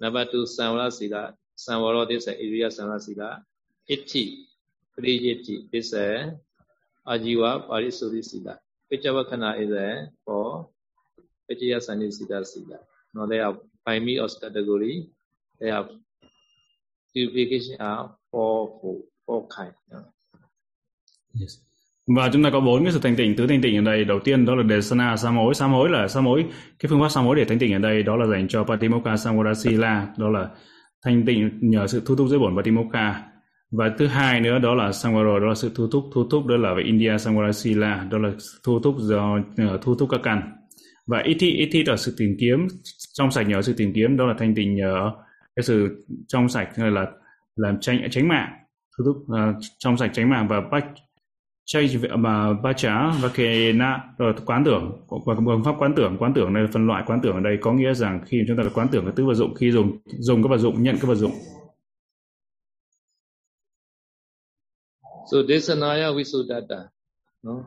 [0.00, 1.32] Number two, Samvara Sila.
[1.56, 3.40] Samvara, this is area Samvara
[3.88, 4.02] Sila.
[4.02, 4.46] Itti,
[4.98, 6.32] Priyiti is a
[7.06, 8.58] Ajiva Parisuddhi Sila.
[8.92, 10.68] Pichavakana is a for
[11.50, 12.78] Pichaya Sanisita sida
[13.14, 15.08] Now they are five of category.
[15.60, 15.88] They have
[17.14, 19.74] purification are four, four, four kind.
[21.40, 21.58] Yes.
[22.06, 24.04] Và chúng ta có bốn cái sự thanh tịnh, tứ thanh tịnh ở đây.
[24.04, 26.44] Đầu tiên đó là Desana sa mối, sa mối là sa mối.
[26.78, 29.16] Cái phương pháp sa mối để thanh tịnh ở đây đó là dành cho Patimokkha
[29.16, 30.50] Samudasila, đó là
[31.04, 33.31] thanh tịnh nhờ sự thu thúc dưới bổn Patimokkha
[33.72, 36.04] và thứ hai nữa đó là Samvara đó là sự thu thúc.
[36.14, 38.30] Thu thúc đó là về India Samvara Sila đó là
[38.64, 40.42] thu thúc do ờ, thu thúc các căn.
[41.06, 42.66] Và Iti Iti là sự tìm kiếm.
[43.12, 45.10] Trong sạch nhờ sự tìm kiếm đó là thanh tịnh nhờ
[45.56, 47.06] cái sự trong sạch hay là
[47.56, 48.48] làm tránh tránh mạng.
[48.98, 50.86] Thu thúc uh, trong sạch tránh mạng và bách
[51.64, 55.06] chay mà ba trá và kề na rồi quán tưởng.
[55.26, 57.58] Và phương pháp quán tưởng quán tưởng này phân loại quán tưởng ở đây.
[57.60, 60.42] Có nghĩa rằng khi chúng ta quán tưởng các tứ vật dụng khi dùng dùng
[60.42, 61.32] các vật dụng nhận các vật dụng.
[65.32, 66.92] So desanaya visuddhata
[67.40, 67.64] no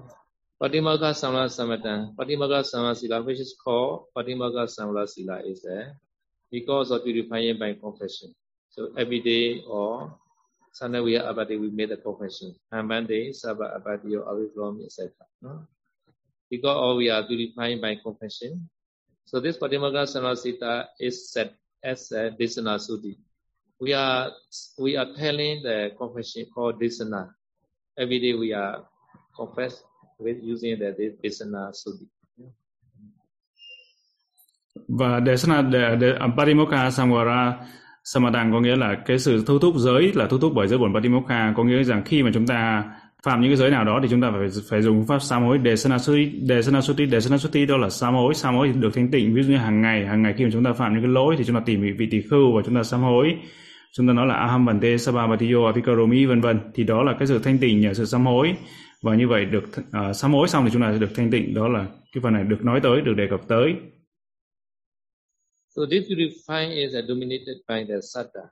[0.61, 5.89] patimaka samla samatang patimaka samla sila which is called patimaka samla sila is a
[6.53, 8.29] because of purifying by confession
[8.69, 10.13] so every day or
[10.75, 12.53] Sanawiya Abadi, we made a confession.
[12.73, 15.09] Amande, Sabha Abadi, or Avivlom, etc.
[15.41, 15.65] No?
[16.51, 18.69] Because all we are purifying by confession.
[19.23, 23.15] So this Patimaga Sanasita is set as a Desana Sudi.
[23.79, 24.31] We are
[24.77, 27.31] we are telling the confession called Desana.
[27.97, 28.83] Every day we are
[29.37, 29.73] confess
[30.19, 30.91] with using the
[31.23, 32.05] Desana Sudi.
[34.87, 37.53] Và Desana, de, de, à, Parimokha Samvara
[38.03, 40.93] Samadhan có nghĩa là cái sự thu thúc giới là thu thúc bởi giới bổn
[40.93, 42.83] Patimokha có nghĩa rằng khi mà chúng ta
[43.23, 45.57] phạm những cái giới nào đó thì chúng ta phải phải dùng pháp sám hối
[45.57, 48.33] đề sanasuti để sanasuti để sanasuti đó là sám hối.
[48.33, 50.63] Sám hối được thanh tịnh ví dụ như hàng ngày hàng ngày khi mà chúng
[50.63, 52.75] ta phạm những cái lỗi thì chúng ta tìm vị, vị tỳ khưu và chúng
[52.75, 53.35] ta sám hối
[53.97, 57.39] chúng ta nói là aham bante sababatiyo apikaromi vân vân thì đó là cái sự
[57.39, 58.55] thanh tịnh nhờ sự sám hối
[59.01, 61.53] và như vậy được uh, sám hối xong thì chúng ta sẽ được thanh tịnh
[61.53, 63.73] đó là cái phần này được nói tới được đề cập tới
[65.75, 68.47] So this purifying is dominated by the satta.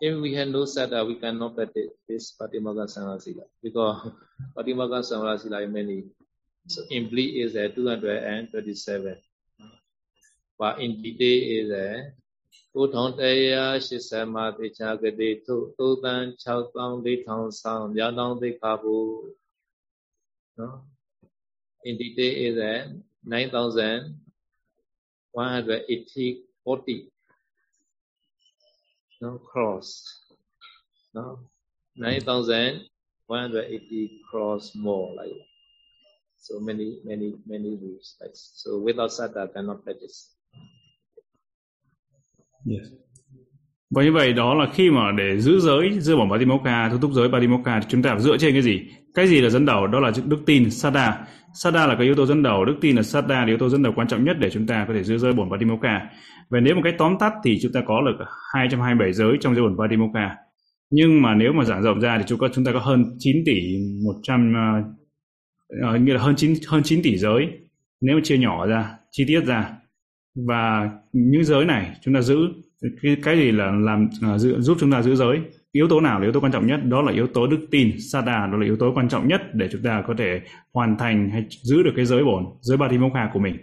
[0.00, 4.12] If we have no satta, we cannot practice this Patimaga Sanghasila because
[4.54, 6.02] Patimaga Sanghasila many.
[6.66, 9.16] So in bleed is a 227.
[10.58, 12.12] But in detail is a
[12.75, 19.09] 9180မှာတေချာကတိသုသုတန်6400ဆောင်မြောင်းတောင်းသိခါဘူး
[20.59, 20.77] နော်
[21.87, 22.73] in detail is a
[23.23, 24.03] 9000
[25.33, 27.11] 180 40
[29.21, 29.87] no cross
[31.15, 31.25] no
[31.95, 35.41] 9180 cross more like
[36.37, 40.19] so many many many rules like so without satta cannot practice
[42.70, 43.04] yes
[43.94, 47.12] và như vậy đó là khi mà để giữ giới giữ bỏ Patimokkha, thu thúc
[47.12, 48.80] giới Patimokkha thì chúng ta phải dựa trên cái gì?
[49.14, 49.86] Cái gì là dẫn đầu?
[49.86, 51.26] Đó là đức tin, Sada.
[51.54, 53.82] Sada là cái yếu tố dẫn đầu, đức tin là Sada là yếu tố dẫn
[53.82, 56.00] đầu quan trọng nhất để chúng ta có thể giữ giới bổn Patimokkha.
[56.50, 58.24] Và nếu một cái tóm tắt thì chúng ta có được
[58.54, 60.36] 227 giới trong giới bổn Patimokkha.
[60.90, 63.36] Nhưng mà nếu mà giảng rộng ra thì chúng ta chúng ta có hơn 9
[63.46, 63.60] tỷ
[64.04, 64.56] 100 uh,
[65.82, 67.48] à, à, nghĩa là hơn 9 hơn 9 tỷ giới
[68.00, 69.70] nếu mà chia nhỏ ra, chi tiết ra.
[70.34, 72.36] Và những giới này chúng ta giữ
[73.02, 75.40] cái cái gì là làm uh, giữ, giúp chúng ta giữ giới
[75.72, 77.96] yếu tố nào là yếu tố quan trọng nhất đó là yếu tố đức tin
[78.12, 80.40] sada đó là yếu tố quan trọng nhất để chúng ta có thể
[80.72, 83.56] hoàn thành hay giữ được cái giới bổn giới ba thi mokha của mình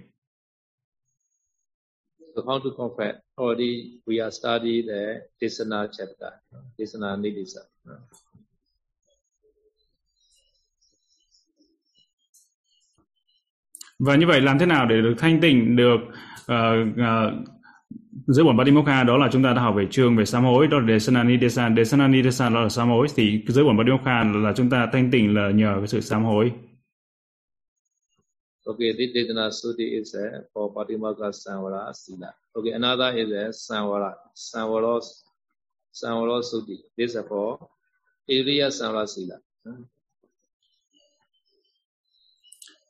[2.35, 3.13] So how to confess?
[3.35, 6.31] Already we are study the Desana chapter,
[6.77, 7.61] Desana Nidisa.
[13.99, 15.97] Và như vậy làm thế nào để được thanh tịnh được
[16.47, 17.47] Ờ, ờ, uh, uh,
[18.27, 20.79] dưới bổn Patimokkha đó là chúng ta đã học về chương về sám hối đó
[20.79, 24.69] là desanani desan desanani desan đó là sám hối thì dưới bổn Patimokha là chúng
[24.69, 26.51] ta thanh tịnh là nhờ cái sự sám hối
[28.63, 32.31] Okay, this Desana Suti is uh, for Patimokka Samvara Sila.
[32.55, 35.01] Okay, another is uh, Samvara, Samvara,
[35.91, 36.77] Samvara Suti.
[36.95, 37.57] This is for
[38.29, 39.39] Iriya Samvara Sila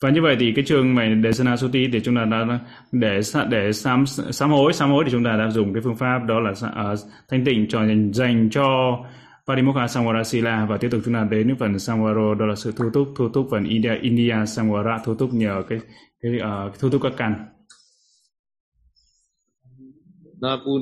[0.01, 2.59] và như vậy thì cái trường mà để sana Suti thì chúng ta đã
[2.91, 6.19] để để sám sám hối sám hối thì chúng ta đã dùng cái phương pháp
[6.27, 7.79] đó là uh, thanh tịnh cho
[8.13, 8.97] dành cho
[9.47, 12.73] Parimokha Samvara Sila và tiếp tục chúng ta đến những phần Samvaro đó là sự
[12.77, 15.79] thu túc thu túc phần India India Samvara thu túc nhờ cái
[16.21, 17.45] cái uh, thu túc các căn.
[20.41, 20.79] Napu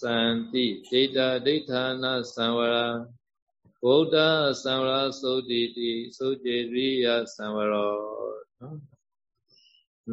[0.00, 3.04] Santi Data Data Na Samvara
[3.83, 4.15] ဗုဒ္ဓ
[4.63, 7.91] သံဝရသုတ်တိတိသုတ်တိရိယသံဝရော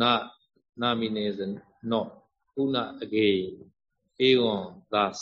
[0.03, 0.23] not
[0.77, 1.38] not means
[1.83, 2.07] not
[2.62, 3.71] una again
[4.21, 5.19] eon thus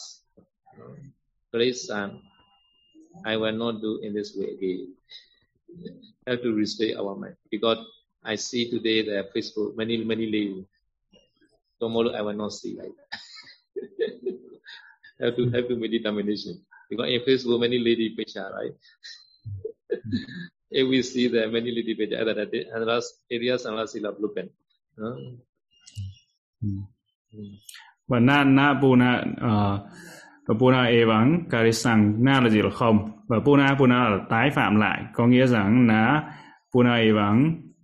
[1.53, 2.09] great son
[3.25, 4.95] I will not do in this way again
[6.27, 7.79] have to restrain our mind because
[8.25, 10.66] I see today the Facebook many many ladies
[11.81, 13.21] tomorrow I will not see like that
[15.21, 16.55] have to have to make determination
[16.91, 18.75] Because in Facebook, many lady picture, right?
[20.71, 22.36] if we see the many lady picture, other
[22.75, 23.01] other
[23.32, 24.51] areas unless sila blueprint.
[24.97, 25.15] No?
[28.08, 29.88] Và na na puna ờ,
[30.47, 31.06] và puna e
[31.49, 35.47] karisang na là gì là không và puna puna là tái phạm lại có nghĩa
[35.47, 36.23] rằng là
[36.73, 37.12] puna e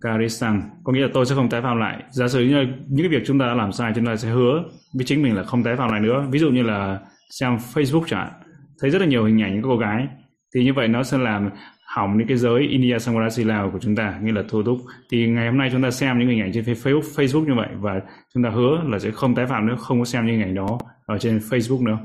[0.00, 3.18] karisang có nghĩa là tôi sẽ không tái phạm lại giả sử như những cái
[3.18, 5.62] việc chúng ta đã làm sai chúng ta sẽ hứa với chính mình là không
[5.62, 6.98] tái phạm lại nữa ví dụ như là
[7.30, 8.47] xem Facebook chẳng hạn
[8.78, 10.08] thấy rất là nhiều hình ảnh những cô gái.
[10.54, 11.50] Thì như vậy nó sẽ làm
[11.88, 14.78] hỏng những cái giới India Samvara Lào của chúng ta nghĩa là thu thúc
[15.10, 17.68] thì ngày hôm nay chúng ta xem những hình ảnh trên Facebook, Facebook như vậy
[17.80, 18.02] và
[18.34, 20.54] chúng ta hứa là sẽ không tái phạm nữa không có xem những hình ảnh
[20.54, 21.98] đó ở trên Facebook nữa.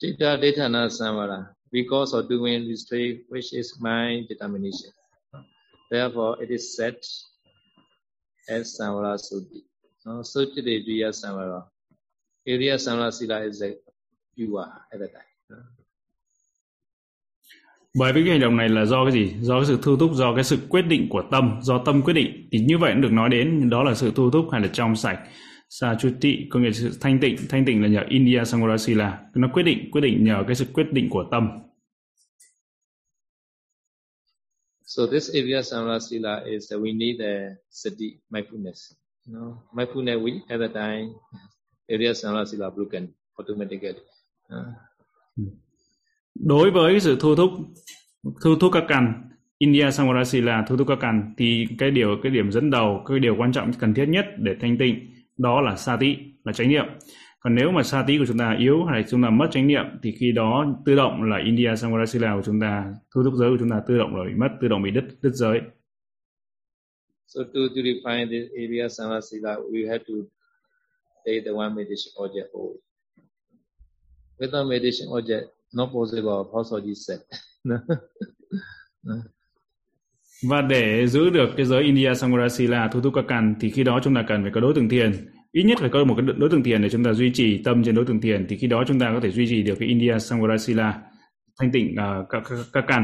[0.00, 4.92] Tita Detana Samvara because of doing this three which is my determination.
[5.90, 6.94] Therefore it is set
[8.48, 9.60] as Samvara Sutti
[10.04, 11.62] no, Sutti Deviya Samvara
[12.46, 13.72] Area Samvara Sila is a
[14.90, 15.36] at the time
[17.98, 19.34] bởi vì cái hành động này là do cái gì?
[19.40, 22.14] Do cái sự thu thúc do cái sự quyết định của tâm do tâm quyết
[22.14, 22.48] định.
[22.52, 24.96] Thì như vậy cũng được nói đến đó là sự thu thúc hay là trong
[24.96, 25.18] sạch.
[25.68, 27.36] Sachuti có nghĩa là sự thanh tịnh.
[27.48, 30.86] Thanh tịnh là nhờ India Samvarasila nó quyết định quyết định nhờ cái sự quyết
[30.92, 31.48] định của tâm.
[34.84, 38.92] So this area Samvarasila is that we need a sati mindfulness.
[39.26, 41.08] You know, mindfulness we at the time
[41.88, 43.94] area Samvarasila broken automatically.
[44.54, 45.52] Uh.
[46.34, 47.50] đối với sự thu thúc
[48.44, 49.22] thu thúc các căn
[49.58, 53.18] India Samarasi là thu thúc các căn thì cái điều cái điểm dẫn đầu cái
[53.18, 56.84] điều quan trọng cần thiết nhất để thanh tịnh đó là sati là chánh niệm
[57.40, 60.12] còn nếu mà sati của chúng ta yếu hay chúng ta mất chánh niệm thì
[60.20, 63.70] khi đó tự động là India Samarasila của chúng ta thu thúc giới của chúng
[63.70, 65.60] ta tự động rồi bị mất tự động bị đứt đứt giới
[67.28, 70.30] So to, to define this area samasila, we have to
[71.26, 72.85] take the one meditation object away.
[74.38, 77.20] Without meditation oh, object, not possible also he said.
[80.48, 84.00] Và để giữ được cái giới India Samvarasila thu Thu các căn thì khi đó
[84.02, 85.12] chúng ta cần phải có đối tượng thiền.
[85.52, 87.84] Ít nhất phải có một cái đối tượng thiền để chúng ta duy trì tâm
[87.84, 89.88] trên đối tượng thiền thì khi đó chúng ta có thể duy trì được cái
[89.88, 91.02] India Samvarasila
[91.60, 93.02] thanh tịnh uh, các, các, các căn.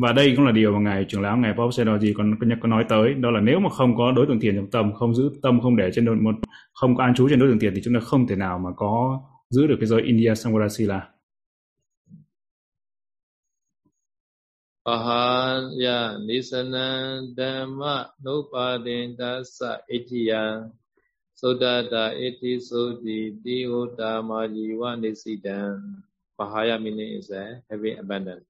[0.00, 2.84] Và đây cũng là điều mà ngài trưởng lão ngài Paul Sedoji còn có nói
[2.88, 5.60] tới đó là nếu mà không có đối tượng thiền trong tâm không giữ tâm
[5.60, 6.34] không để trên một
[6.72, 8.70] không có an trú trên đối tượng thiền thì chúng ta không thể nào mà
[8.76, 9.20] có
[9.52, 11.00] giữ được cái giới India Samvarasila
[14.82, 20.70] ờ, Pahaya dạ, nisana dhamma nupadinta sa itiya
[21.34, 26.02] Sodata iti sodi dihota majiva nisidam
[26.38, 28.44] Pahaya meaning is a heavy abandoned.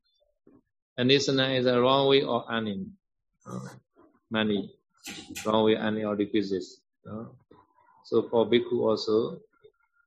[0.96, 2.92] And nisana is a wrong way of earning
[4.30, 4.70] money,
[5.44, 6.80] wrong way earning or requisites.
[8.04, 9.40] So for bhikkhu also,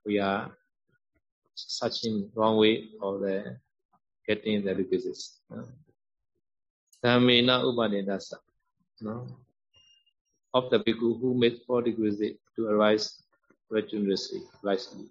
[0.06, 0.52] we are
[1.56, 3.58] searching wrong way of the
[4.28, 5.42] getting the requisites.
[7.04, 8.38] Dhammena Upanidasa.
[9.02, 9.28] No?
[10.54, 12.20] Of the bhikkhu who made four degrees
[12.56, 13.22] to arise
[13.72, 15.06] virtuously, wisely.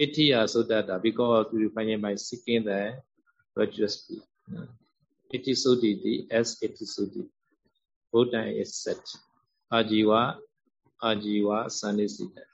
[0.00, 2.94] Itiya Sudata, because we find it by seeking the
[3.56, 4.22] virtuous peace.
[5.32, 7.28] Iti Suditi, as Iti Suditi.
[8.12, 9.00] Buddha is set.
[9.72, 10.36] Ajiva,
[11.02, 12.44] Ajiva, Sanisita.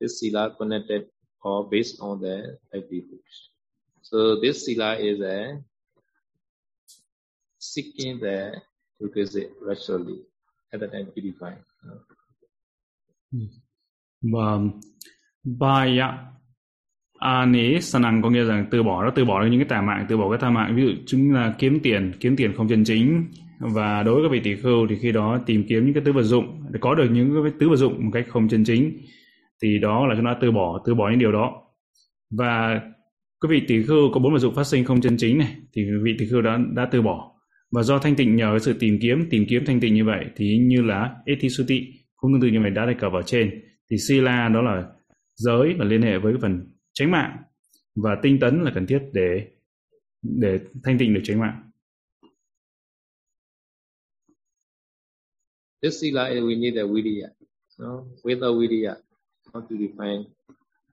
[0.00, 1.06] This sila connected
[1.44, 3.50] or based on the livelihoods.
[4.02, 5.62] So this sila is a
[7.58, 8.52] seeking the
[9.00, 10.20] requisite rationally
[10.72, 11.62] at that time purifying.
[13.32, 13.48] Hmm.
[14.22, 14.58] Và
[15.44, 16.18] Baya
[17.18, 20.16] Ani Sanang có nghĩa rằng từ bỏ nó từ bỏ những cái tà mạng, từ
[20.16, 23.24] bỏ cái tà mạng ví dụ chúng là kiếm tiền, kiếm tiền không chân chính
[23.58, 26.12] và đối với các vị tỷ khưu thì khi đó tìm kiếm những cái tứ
[26.12, 28.98] vật dụng để có được những cái tứ vật dụng một cách không chân chính
[29.62, 31.62] thì đó là chúng ta từ bỏ từ bỏ những điều đó
[32.30, 32.80] và
[33.40, 35.82] quý vị tỷ khưu có bốn vật dụng phát sinh không chân chính này thì
[36.04, 37.32] vị tỷ khưu đã đã từ bỏ
[37.70, 40.58] và do thanh tịnh nhờ sự tìm kiếm tìm kiếm thanh tịnh như vậy thì
[40.58, 41.80] như là etisuti
[42.16, 44.86] cũng tương tự như vậy đã đề cập ở trên thì sila đó là
[45.34, 46.60] giới và liên hệ với cái phần
[46.92, 47.36] tránh mạng
[47.96, 49.46] và tinh tấn là cần thiết để
[50.22, 51.62] để thanh tịnh được tránh mạng
[55.80, 57.28] This sila is we need a vidya.
[57.78, 58.04] No?
[58.24, 58.96] Without vidya,
[59.52, 60.26] how to define?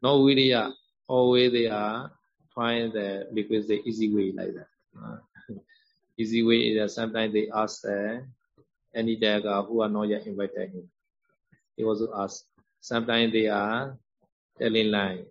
[0.01, 0.73] No viriya,
[1.07, 2.11] always they are
[2.53, 4.67] trying the because the easy way like that.
[4.97, 5.17] Uh,
[6.17, 8.19] easy way is that sometimes they ask uh,
[8.93, 10.89] any dagger who are not yet invited him.
[11.75, 12.45] He also ask.
[12.81, 13.97] Sometimes they are
[14.59, 15.23] telling lie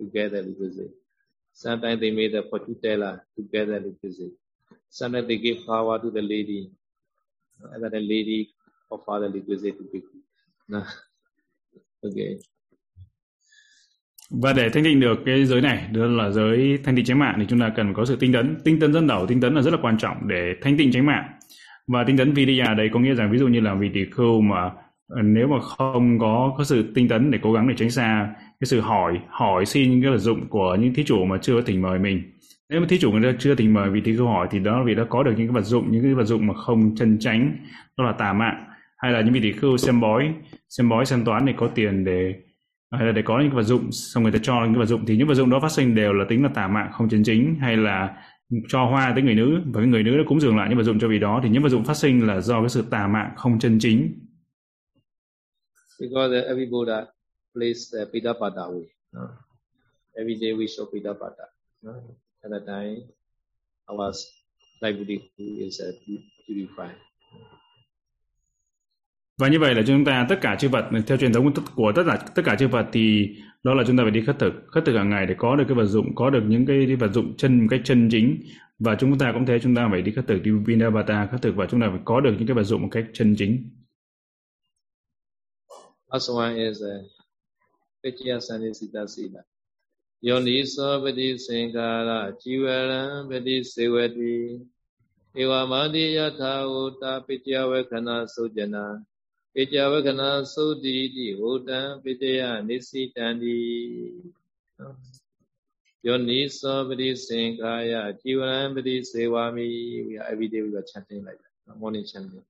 [0.00, 0.90] together because it.
[1.52, 4.32] Sometimes they made a fortune teller together because it.
[4.90, 6.70] Sometimes they give power to the lady,
[7.72, 8.50] and the lady
[8.90, 10.20] offer the requisite to people.
[12.02, 12.12] ok.
[14.42, 17.36] Và để thanh tịnh được cái giới này, đó là giới thanh tịnh chánh mạng
[17.38, 18.56] thì chúng ta cần có sự tinh tấn.
[18.64, 21.06] Tinh tấn dẫn đầu, tinh tấn là rất là quan trọng để thanh tịnh chánh
[21.06, 21.24] mạng.
[21.86, 24.40] Và tinh tấn Vidya đây có nghĩa rằng ví dụ như là vị tỷ khưu
[24.40, 24.70] mà
[25.08, 28.34] ờ, nếu mà không có có sự tinh tấn để cố gắng để tránh xa
[28.60, 31.62] cái sự hỏi hỏi xin những cái vật dụng của những thí chủ mà chưa
[31.62, 32.22] thỉnh mời mình
[32.70, 34.78] nếu mà thí chủ người ta chưa thỉnh mời vị thí chủ hỏi thì đó
[34.78, 36.96] là vì đã có được những cái vật dụng những cái vật dụng mà không
[36.96, 37.56] chân tránh
[37.98, 38.64] đó là tà mạng
[39.02, 40.34] hay là những vị tỷ khưu xem bói
[40.68, 42.34] xem bói xem toán để có tiền để
[42.90, 45.16] hay là để có những vật dụng xong người ta cho những vật dụng thì
[45.16, 47.56] những vật dụng đó phát sinh đều là tính là tà mạng không chân chính
[47.60, 48.16] hay là
[48.68, 50.84] cho hoa tới người nữ và cái người nữ đã cúng dường lại những vật
[50.84, 53.06] dụng cho vị đó thì những vật dụng phát sinh là do cái sự tà
[53.06, 54.12] mạng không chân chính
[56.02, 57.06] because every Buddha
[57.54, 58.90] plays the Pidapada way.
[59.12, 59.38] No?
[60.18, 61.46] Every day we show Pidapada.
[61.82, 61.94] No?
[62.42, 63.06] At that time,
[63.88, 64.12] our
[64.82, 65.94] livelihood is uh,
[66.46, 66.98] purified.
[69.42, 72.02] Và như vậy là chúng ta tất cả chư Phật theo truyền thống của tất
[72.06, 73.28] cả tất cả chư Phật thì
[73.62, 75.64] đó là chúng ta phải đi khất thực, khất thực hàng ngày để có được
[75.68, 78.42] cái vật dụng, có được những cái vật dụng chân một cách chân chính
[78.78, 81.56] và chúng ta cũng thế chúng ta phải đi khất thực đi Vinavata khất thực
[81.56, 83.70] và chúng ta phải có được những cái vật dụng một cách chân chính.
[86.12, 86.82] Last one is
[88.36, 89.40] uh, Sanisita Sila.
[90.28, 90.62] Yoni
[91.04, 94.58] Vedi Sankara Jivaram Vedi Sevati
[95.34, 95.66] Eva
[96.16, 97.20] Yatha Uta
[99.54, 100.46] Pechya Vakana
[110.08, 112.42] We are every day we are chanting like that, morning chanting.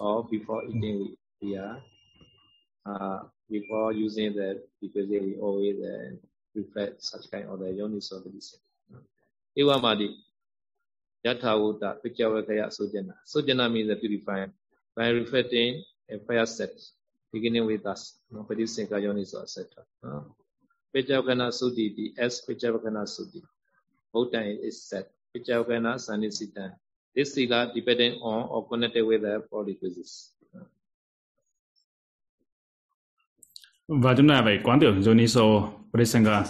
[0.00, 1.82] Or before eating we, we are
[2.86, 6.16] uh, before using the because we always uh,
[6.54, 8.60] reflect such kind of the yoniso medicine.
[9.54, 10.16] Ewa madi
[11.26, 11.58] yatha
[13.70, 14.52] means the purifying.
[14.96, 16.70] By reflecting a fire set
[17.32, 19.66] beginning with us, no, Padisinka yoniso, etc.
[20.04, 20.20] Uh,
[20.94, 23.42] Pichavakana Sudhi, the S Pichavakana Sudhi.
[24.12, 25.10] Buddha is set.
[25.34, 26.74] Pichavakana Sanisita.
[27.14, 30.32] This sila depending on or connected with the four requisites.
[33.88, 36.44] và chúng ta phải quán tưởng Joniso Parisanga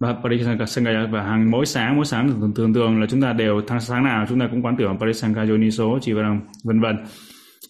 [0.00, 3.62] và Parisanga và hàng mỗi sáng mỗi sáng thường thường, thường là chúng ta đều
[3.66, 6.96] tháng sáng nào chúng ta cũng quán tưởng Parisanga Joniso chỉ vân vân vân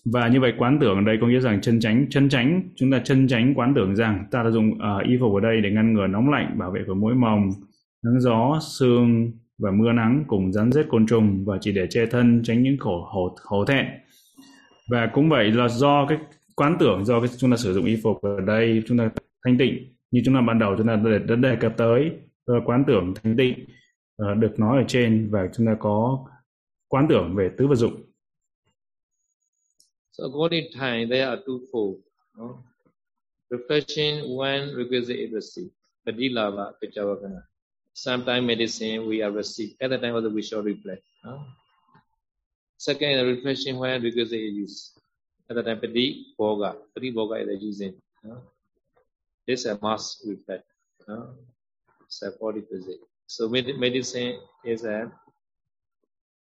[0.04, 2.90] và như vậy quán tưởng ở đây có nghĩa rằng chân tránh chân tránh chúng
[2.90, 5.70] ta chân tránh quán tưởng rằng ta đã dùng uh, y phục ở đây để
[5.70, 7.50] ngăn ngừa nóng lạnh bảo vệ khỏi mũi mồng
[8.04, 12.06] nắng gió sương và mưa nắng cùng rắn rết côn trùng và chỉ để che
[12.06, 13.86] thân tránh những khổ hổ, hổ thẹn
[14.90, 16.18] và cũng vậy là do cái
[16.56, 19.10] quán tưởng do cái chúng ta sử dụng y phục ở đây chúng ta
[19.44, 19.74] thanh tịnh
[20.10, 20.96] như chúng ta ban đầu chúng ta
[21.28, 22.10] đã đề cập tới
[22.64, 23.54] quán tưởng thanh tịnh
[24.22, 26.26] uh, được nói ở trên và chúng ta có
[26.88, 28.09] quán tưởng về tứ vật dụng.
[30.20, 31.98] So according to time, there are two fold.
[32.36, 32.62] No?
[33.50, 35.72] Reflection one requisite is received.
[36.06, 37.42] Padilava, Pichavakana.
[37.94, 39.76] Sometimes medicine we are received.
[39.80, 41.02] At the time of the we shall reflect.
[41.24, 41.46] No?
[42.76, 45.00] Second, reflection when requisite is used.
[45.48, 48.40] at the time pati boga pati boga is using no?
[49.46, 50.64] this a must reflect
[51.08, 51.34] no?
[52.40, 55.10] body physics so medicine is a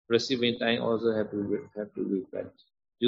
[0.09, 2.53] receiving time also have to have to reflect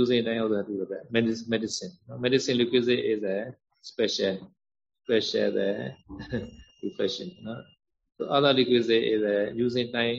[0.01, 2.17] using time also have to reflect medicine medicine no?
[2.17, 3.38] medicine liquid is a
[3.81, 4.36] special
[5.03, 5.69] special the
[6.34, 6.39] uh,
[6.81, 7.27] profession.
[7.45, 7.53] no?
[8.17, 10.17] so other liquid is a using time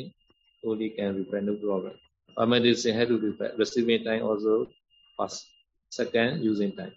[0.64, 1.94] only can repair no problem
[2.36, 3.52] but medicine have to repair.
[3.58, 4.66] receiving time also
[5.16, 5.46] first,
[5.90, 6.92] second using time.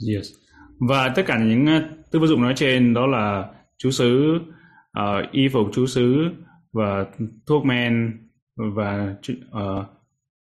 [0.00, 0.32] Yes.
[0.80, 4.42] Và tất cả những uh, tư vật dụng nói trên đó là chú sứ, uh,
[4.92, 6.30] ờ, y phục chú sứ
[6.72, 7.06] và
[7.46, 8.25] thuốc men
[8.56, 9.14] và
[9.52, 9.86] uh,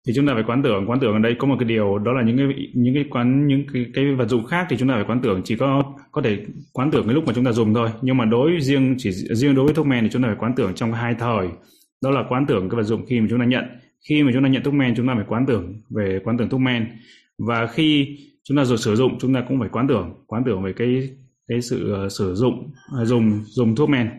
[0.07, 2.13] thì chúng ta phải quán tưởng quán tưởng ở đây có một cái điều đó
[2.13, 4.95] là những cái những cái quán những cái, cái vật dụng khác thì chúng ta
[4.95, 7.73] phải quán tưởng chỉ có có thể quán tưởng cái lúc mà chúng ta dùng
[7.73, 7.89] thôi.
[8.01, 10.53] Nhưng mà đối riêng chỉ riêng đối với thuốc men thì chúng ta phải quán
[10.55, 11.47] tưởng trong hai thời.
[12.01, 13.63] Đó là quán tưởng cái vật dụng khi mà chúng ta nhận.
[14.09, 16.49] Khi mà chúng ta nhận thuốc men chúng ta phải quán tưởng về quán tưởng
[16.49, 16.87] thuốc men.
[17.37, 20.63] Và khi chúng ta rồi sử dụng chúng ta cũng phải quán tưởng quán tưởng
[20.63, 21.09] về cái
[21.47, 24.09] cái sự uh, sử dụng uh, dùng dùng thuốc men.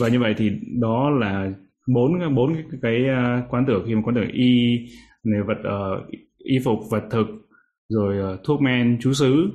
[0.00, 1.52] Và như vậy thì đó là
[1.86, 4.78] bốn bốn cái, cái uh, quán tưởng khi mà quán tưởng y
[5.24, 7.26] này vật uh, y phục vật thực
[7.88, 9.50] rồi uh, thuốc men chú xứ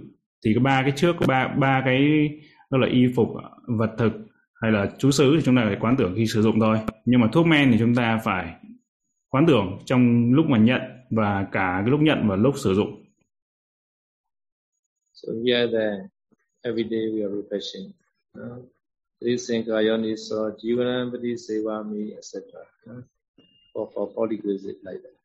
[0.46, 2.30] thì có ba cái trước có ba ba cái
[2.72, 4.12] đó là y phục ờ, vật thực
[4.62, 7.22] hay là chú xứ thì chúng ta phải quán tưởng khi sử dụng thôi nhưng
[7.22, 8.54] mà thuốc men thì chúng ta phải
[9.30, 13.06] quán tưởng trong lúc mà nhận và cả cái lúc nhận và lúc sử dụng.
[15.14, 16.08] So here the
[16.62, 17.92] everyday we are refreshing.
[18.40, 18.75] Uh,
[19.26, 22.62] Trisankayani so Jivanam Pati Sevami etc.
[22.86, 23.02] Uh,
[23.74, 25.16] for, requisite like that.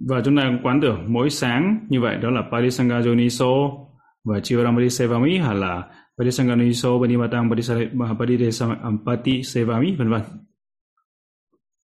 [0.00, 3.86] Và chúng ta quán tưởng mỗi sáng như vậy đó là Parisanga Joniso
[4.24, 7.46] và Chivaramati Sevami hay là Padisanganiso, Padimatang,
[9.06, 10.22] Pati Sevami, vân vân.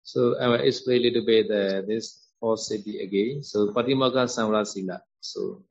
[0.05, 3.43] So I will explain a little bit uh, this four city again.
[3.43, 5.01] So Patimaka Samla Sila.
[5.21, 5.65] So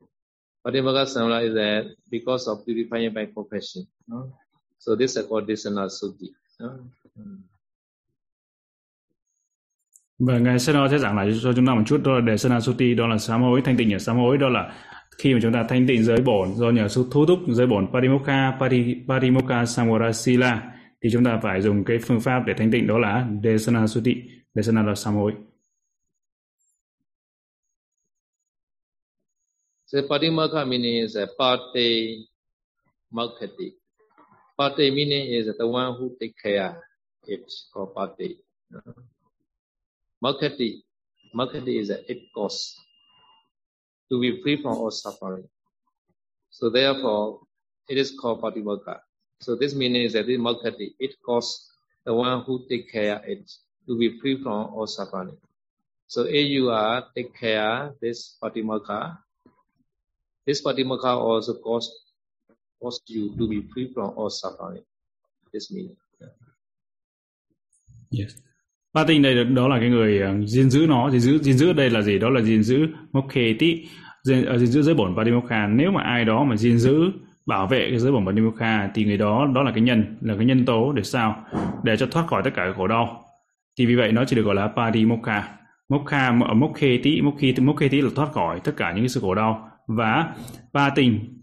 [0.64, 3.86] Patimaka Samla is that because of purifying by confession.
[4.06, 4.32] No?
[4.78, 6.28] So this is called Suddhi.
[6.58, 6.68] No?
[10.18, 12.36] Và Ngài sẽ nói sẽ giảng lại cho chúng ta một chút đó là để
[12.36, 14.72] Sena Suti đó là sám hối thanh tịnh ở sám hối đó là
[15.18, 17.86] khi mà chúng ta thanh tịnh giới bổn do nhờ sự thu thúc giới bổn
[17.92, 22.86] Parimokha, Pari, Parimokha Samorasila thì chúng ta phải dùng cái phương pháp để thanh tịnh
[22.86, 24.14] đó là Desana Suti,
[24.54, 25.32] Desana là sám hối.
[29.90, 32.28] So Parimokha meaning is a pate
[33.12, 33.74] mokhati.
[34.56, 36.80] Pate meaning is the one who take care
[37.26, 38.38] it called pate.
[40.22, 40.82] Mokhati,
[41.34, 42.76] mokhati is a it cause
[44.12, 45.48] to be free from all suffering.
[46.50, 47.40] So therefore,
[47.88, 49.00] it is called Patimokkha.
[49.40, 51.68] So this meaning is that this Mokkati, it causes
[52.04, 53.50] the one who take care it
[53.88, 55.36] to be free from all suffering.
[56.06, 59.18] So if you are take care this Patimokkha,
[60.50, 61.92] this Patimokkha also caused,
[62.82, 64.84] caused you to be free from all suffering.
[65.52, 65.96] This meaning.
[68.10, 68.30] Yes.
[68.92, 71.72] Ba tinh đây đó là cái người uh, gìn giữ nó, gìn giữ gìn giữ
[71.72, 72.18] đây là gì?
[72.18, 73.88] Đó là gìn giữ Mokketi,
[74.22, 75.66] gìn, uh, gìn giữ giới bổn Patimokkha.
[75.66, 77.10] Nếu mà ai đó mà gìn giữ
[77.46, 80.44] bảo vệ cái giới bổn Patimokkha thì người đó đó là cái nhân, là cái
[80.44, 81.44] nhân tố để sao?
[81.82, 83.24] Để cho thoát khỏi tất cả khổ đau.
[83.78, 85.56] Thì vì vậy nó chỉ được gọi là Patimokkha.
[85.88, 89.34] Mokha ờ, ở Mokketi, Mokketi, Mokketi là thoát khỏi tất cả những cái sự khổ
[89.34, 90.34] đau và
[90.72, 91.40] ba tình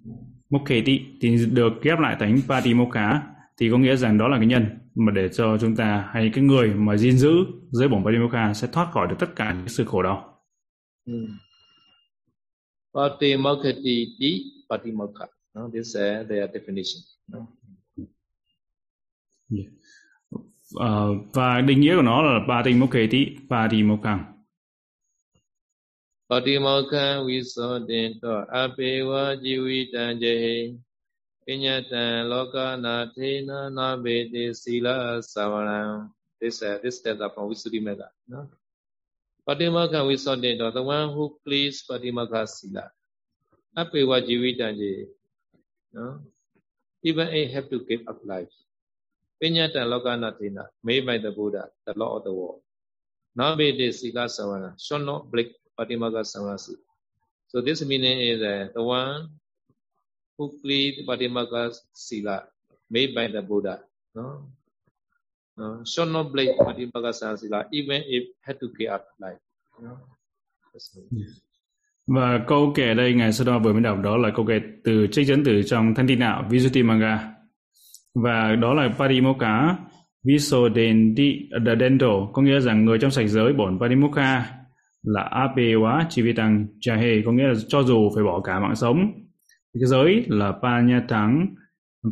[0.49, 3.21] Mokketi thì được ghép lại thành Patimokkha
[3.59, 6.43] thì có nghĩa rằng đó là cái nhân mà để cho chúng ta hay cái
[6.43, 7.31] người mà gìn giữ
[7.71, 10.43] giới bổn Patimokkha sẽ thoát khỏi được tất cả những sự khổ đau.
[11.05, 11.37] Mm.
[12.93, 15.25] Patimokkati di Patimokha.
[15.53, 15.95] No, this is
[16.29, 17.01] their definition.
[17.27, 17.39] No?
[19.49, 19.67] Yeah.
[20.75, 24.36] Uh, và định nghĩa của nó là Patimokkati, Patimokha.
[26.29, 29.11] ပတိမောခံဝိသောတင်တောအပေဝ
[29.41, 30.35] ဇီဝိတံကျေ
[31.43, 34.87] ပညတံလောကနာထေနနာဘေတိစီလ
[35.33, 35.81] သဝရံ
[36.39, 38.49] this uh, this that upon Visuddhi Mega no?
[39.47, 42.89] Patimagha Visodinto the one who please Patimagha Sila.
[43.77, 45.07] Apewa Jivitanji
[45.93, 46.19] no?
[47.03, 48.51] Even I have to give up life.
[49.41, 52.61] Pinyata Lokanatina made by the Buddha the law of the world.
[53.37, 56.75] Nabede Sila Savana shall not break Patimokha samasi.
[57.47, 59.29] So this meaning is uh, the one
[60.37, 62.43] who plead Patimokha Sila
[62.89, 63.79] made by the Buddha.
[64.15, 64.49] No?
[65.57, 69.39] No, should not break Patimokha Sila even if had to give up life.
[69.81, 69.97] No?
[72.07, 75.27] Và câu kể đây Ngài Sơ vừa mới đọc đó là câu kể từ trích
[75.27, 77.33] dẫn từ trong Thanh Tin Đạo Visuddhimagga.
[78.13, 79.77] Và đó là Parimokha
[80.23, 81.49] Visodendi
[81.79, 84.53] Dendo, có nghĩa rằng người trong sạch giới bổn Parimokha
[85.07, 89.11] là Apewa Chivitang Jahe, có nghĩa là cho dù phải bỏ cả mạng sống.
[89.73, 91.55] Cái giới là Panyatang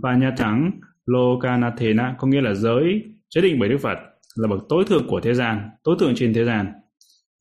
[0.03, 0.71] Panyatang
[1.05, 3.97] Lokanathena có nghĩa là giới chế định bởi Đức Phật
[4.35, 6.65] là bậc tối thượng của thế gian tối thượng trên thế gian.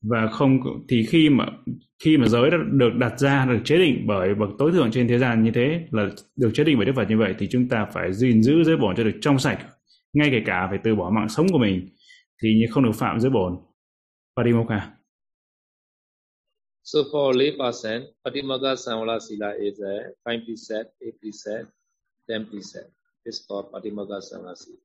[0.09, 1.45] Và không thì khi mà
[2.03, 5.07] khi mà giới đã được đặt ra được chế định bởi bậc tối thượng trên
[5.07, 7.67] thế gian như thế là được chế định bởi Đức Phật như vậy thì chúng
[7.67, 9.59] ta phải gìn giữ giới bổn cho được trong sạch.
[10.13, 11.89] Ngay kể cả phải từ bỏ mạng sống của mình
[12.43, 13.53] thì không được phạm giới bổn.
[14.37, 14.95] Parimokha
[16.85, 21.65] So for lay person, Patimokha Samvala Sila is a 5 preset, 8 preset,
[22.29, 22.85] 10 preset.
[23.25, 24.77] It's called Patimokha Samvala Sila.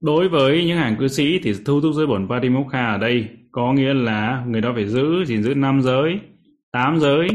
[0.00, 3.72] Đối với những hàng cư sĩ thì thu thúc giới bổn Patimokha ở đây có
[3.72, 6.20] nghĩa là người đó phải giữ, gìn giữ 5 giới,
[6.72, 7.28] 8 giới,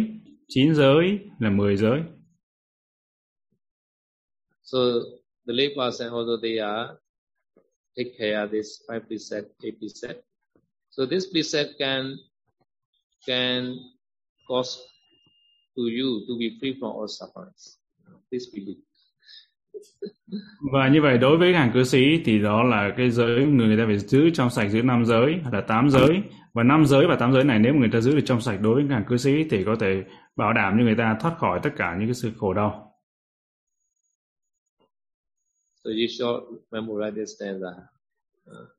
[0.47, 2.01] 9 giới là 10 giới.
[4.63, 4.77] So
[5.47, 6.93] the lay person also they are
[7.97, 10.15] take care of this 5 preset, 8 preset.
[10.91, 12.15] So this preset can
[13.27, 13.73] can
[14.47, 14.79] cause
[15.75, 17.77] to you to be free from all sufferings.
[18.29, 18.81] Please believe.
[20.73, 23.77] Và như vậy đối với hàng cư sĩ thì đó là cái giới người, người
[23.77, 26.21] ta phải giữ trong sạch giữ năm giới hay là tám giới
[26.53, 28.75] và năm giới và tám giới này nếu người ta giữ được trong sạch đối
[28.75, 30.03] với hàng cư sĩ thì có thể
[30.35, 32.91] bảo đảm cho người ta thoát khỏi tất cả những cái sự khổ đau.
[35.83, 37.71] So you should memorize this stanza.
[38.49, 38.74] Uh,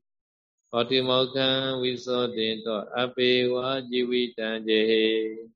[0.71, 5.47] Patimokha visotinto apewa jivitanjehe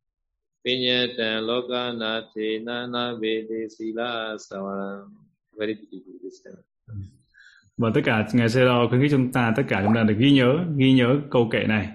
[0.62, 5.09] Pinyatan lokana thena na vede sila savanam.
[5.57, 6.62] Very beautiful this time.
[7.78, 10.16] Và tất cả ngày sẽ đo khuyến khích chúng ta tất cả chúng ta được
[10.18, 11.89] ghi nhớ ghi nhớ câu kệ này.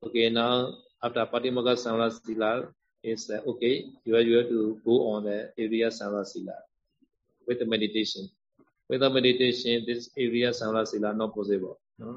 [0.00, 0.66] Okay, now
[1.00, 2.62] after Patimokha Samvala Sila
[3.02, 6.52] is uh, okay, you have, you have to go on the area Samvala Sila
[7.46, 8.28] with the meditation.
[8.92, 11.74] Without meditation, this area Samvala Sila not possible.
[11.98, 12.12] No?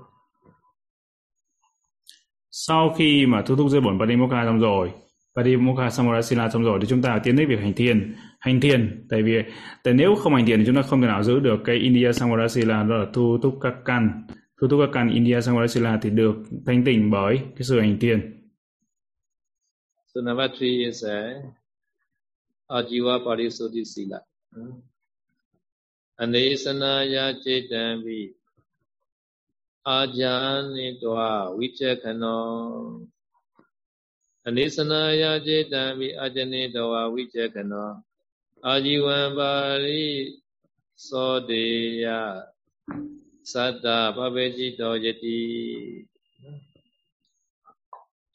[2.52, 4.92] Sau khi mà thu thúc giới bổn Patimokha xong rồi,
[5.36, 8.16] Patimokha Samarasila xong rồi thì chúng ta tiến đến việc hành thiền.
[8.40, 9.34] Hành thiền, tại vì
[9.84, 12.14] tại nếu không hành thiền thì chúng ta không thể nào giữ được cái India
[12.14, 14.28] Samarasila đó là thu thúc các căn.
[14.62, 18.44] Thu thúc các căn India Samarasila thì được thanh tịnh bởi cái sự hành thiền.
[20.14, 21.34] So number three is a
[22.68, 24.20] Ajiva Parisuddhi Sila.
[26.22, 28.20] အနေစနာယစေတံပိ
[29.89, 30.36] အာဇာ
[30.76, 32.45] နိတောဝိချက်ခနော
[34.47, 37.91] အနေစနာယစေတံပိအာဇနိတောဝိချက်ခနော
[38.66, 39.53] အာဇီဝံပါ
[39.86, 40.03] ရိ
[41.07, 41.66] သောတေ
[42.03, 42.05] ယ
[43.51, 43.88] သတ္တ
[44.18, 45.41] ပပေจิตောယတိ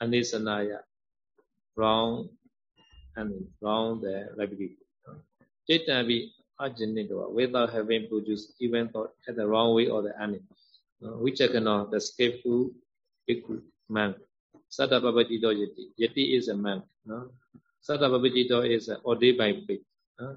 [0.02, 0.72] အနေစနာယ
[1.80, 2.16] round
[3.18, 3.32] and
[3.64, 4.76] round the repetitive
[5.66, 6.18] စေတံပိ
[6.60, 10.44] ajanitua without having produced even thought at the wrong way or the enemy.
[11.00, 12.70] Which I cannot the skillful
[13.88, 14.14] man.
[14.68, 15.84] Satta Babajito Yati.
[15.98, 16.82] Yati is a man.
[17.06, 17.30] No?
[17.80, 19.82] Satta Babajito is ordained by faith.
[20.20, 20.36] No?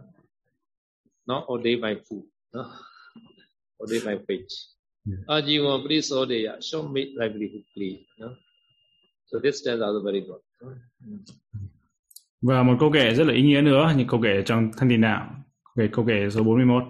[1.27, 2.23] Not ordained by food.
[2.53, 2.65] No?
[3.79, 4.47] Ordained by faith.
[5.27, 7.99] Ajivan Prisodeya, show me livelihood, please.
[8.19, 8.35] No?
[9.25, 10.41] So this stands out very good.
[12.41, 14.97] Và một câu kệ rất là ý nghĩa nữa như câu kệ trong thân tỳ
[14.97, 15.42] đạo
[15.75, 16.83] về câu kệ số 41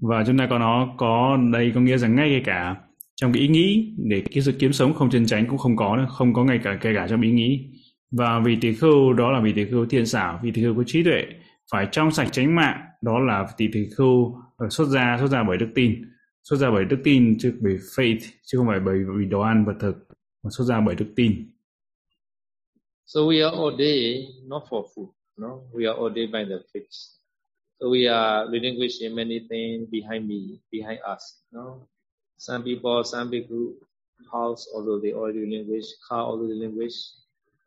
[0.00, 2.76] và chúng ta có nó có đây có nghĩa rằng ngay kể cả
[3.14, 5.96] trong cái ý nghĩ để cái sự kiếm sống không chân chánh cũng không có
[5.96, 7.70] nữa không có ngay cả kể cả trong ý nghĩ
[8.10, 10.82] và vì tỷ khưu đó là vì tỷ khưu thiên xảo vì tỷ khưu có
[10.86, 11.26] trí tuệ
[11.70, 15.44] phải trong sạch tránh mạng đó là tỳ tỷ khưu ờ, xuất ra xuất ra
[15.48, 16.02] bởi đức tin
[16.42, 19.64] xuất ra bởi đức tin chứ bởi faith chứ không phải bởi vì đồ ăn
[19.64, 19.96] vật thực
[20.42, 21.48] mà xuất ra bởi đức tin
[23.06, 25.48] So we are ordained not for food, no?
[25.72, 27.21] We are ordained by the faith.
[27.82, 31.88] So we are relinquishing many things behind me, behind us, no?
[32.36, 33.74] Some people, some people,
[34.30, 36.94] house, although they already relinquish, car, although they relinquish,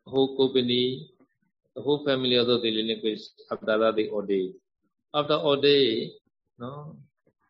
[0.06, 1.10] whole company,
[1.74, 4.54] the whole family, although they relinquish, after that they ordain.
[5.12, 6.12] After ordain,
[6.58, 6.96] no,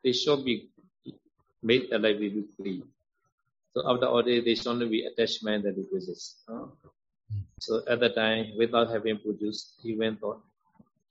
[0.03, 0.69] they should be
[1.62, 2.83] made life be free.
[3.77, 6.43] So after ordain, they should not be attachment that requires.
[6.49, 6.73] No?
[7.61, 10.43] So at the time, without having produced even thought,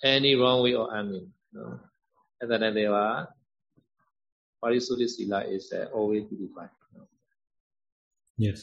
[0.03, 1.25] any wrong way or any,
[1.55, 1.79] no?
[2.41, 2.87] at the time they
[4.65, 6.69] Parisuddhi Sila is uh, always purified.
[6.93, 7.01] No?
[8.37, 8.59] Yes.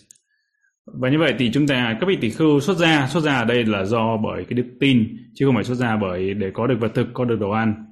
[0.86, 3.44] Và như vậy thì chúng ta các vị tỷ khưu xuất gia, xuất gia ở
[3.44, 6.66] đây là do bởi cái đức tin chứ không phải xuất gia bởi để có
[6.66, 7.86] được vật thực, có được đồ ăn.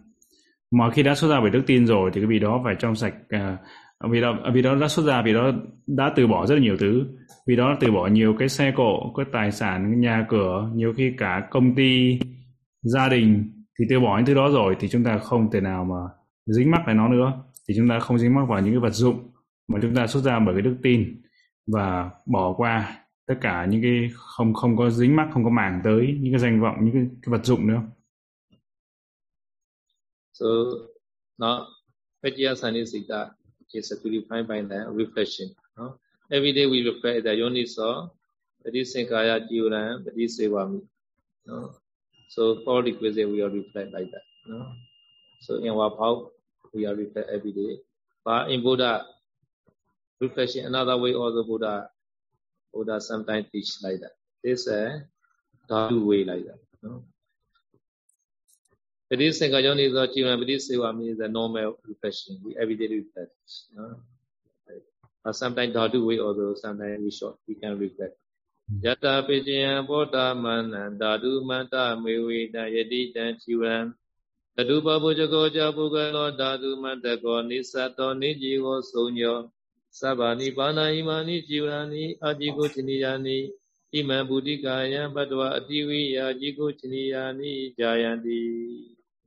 [0.70, 2.94] Mà khi đã xuất gia bởi đức tin rồi thì cái vị đó phải trong
[2.94, 3.58] sạch à,
[4.06, 5.52] uh, vì đó vì đó đã xuất gia vì đó
[5.86, 7.04] đã từ bỏ rất là nhiều thứ
[7.46, 11.12] vì đó từ bỏ nhiều cái xe cộ cái tài sản nhà cửa nhiều khi
[11.18, 12.18] cả công ty
[12.82, 15.84] gia đình thì tiêu bỏ những thứ đó rồi thì chúng ta không thể nào
[15.84, 15.96] mà
[16.46, 17.32] dính mắc vào nó nữa
[17.68, 19.30] thì chúng ta không dính mắc vào những cái vật dụng
[19.68, 21.22] mà chúng ta xuất ra bởi cái đức tin
[21.66, 25.80] và bỏ qua tất cả những cái không không có dính mắc không có màng
[25.84, 27.82] tới những cái danh vọng những cái, cái vật dụng nữa
[30.32, 30.46] So
[31.38, 31.66] now
[32.22, 33.30] Pajya Sanisita
[33.72, 35.48] is purified by the reflection.
[35.76, 35.98] No?
[36.30, 38.10] Every day we reflect the yoniso,
[38.64, 40.26] pati sankaya jivaram, pati.
[41.46, 41.79] No?
[42.30, 44.22] So four requisites we are reflect like that.
[44.46, 44.70] No?
[45.40, 46.30] So in our power,
[46.72, 47.82] we are reflect every day.
[48.24, 49.02] But in Buddha,
[50.20, 51.90] reflection another way also Buddha,
[52.72, 54.14] Buddha sometimes teach like that.
[54.44, 55.02] This is a
[55.68, 56.60] dhatu way like that.
[56.82, 57.02] No?
[59.10, 62.38] Pati sankaya yoniso, jivaram, pati sevami is a normal reflection.
[62.44, 63.34] We everyday reflect.
[63.74, 63.98] No?
[65.24, 68.19] Uh, sometimes dhatu way also sometimes we short we can reflect
[68.84, 73.74] ယတပိစီယံဘောဓမနံဓာတုမန္တမေဝေတယတိတံချီဝံ
[74.56, 79.38] တတုပပုဇကောကြပုဂ္ဂလောဓာတုမန္တကောနိသတ္တောနိជីဝောစုံညော
[79.98, 83.38] သဗ္ဗနိပါဏာယိမာနိជីဝာနိအာတိကိုချဏိယာနိ
[83.92, 88.40] ဣမံဘူတိကာယံပတ္တဝအတိဝိယာជីကိုချဏိယာနိဂျာယန္တိ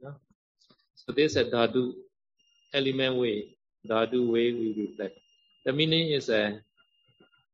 [0.01, 0.17] နော်
[1.01, 1.83] so this is dhatu
[2.77, 3.37] element way
[3.89, 5.15] dhatu way we reflect
[5.65, 6.43] the meaning is a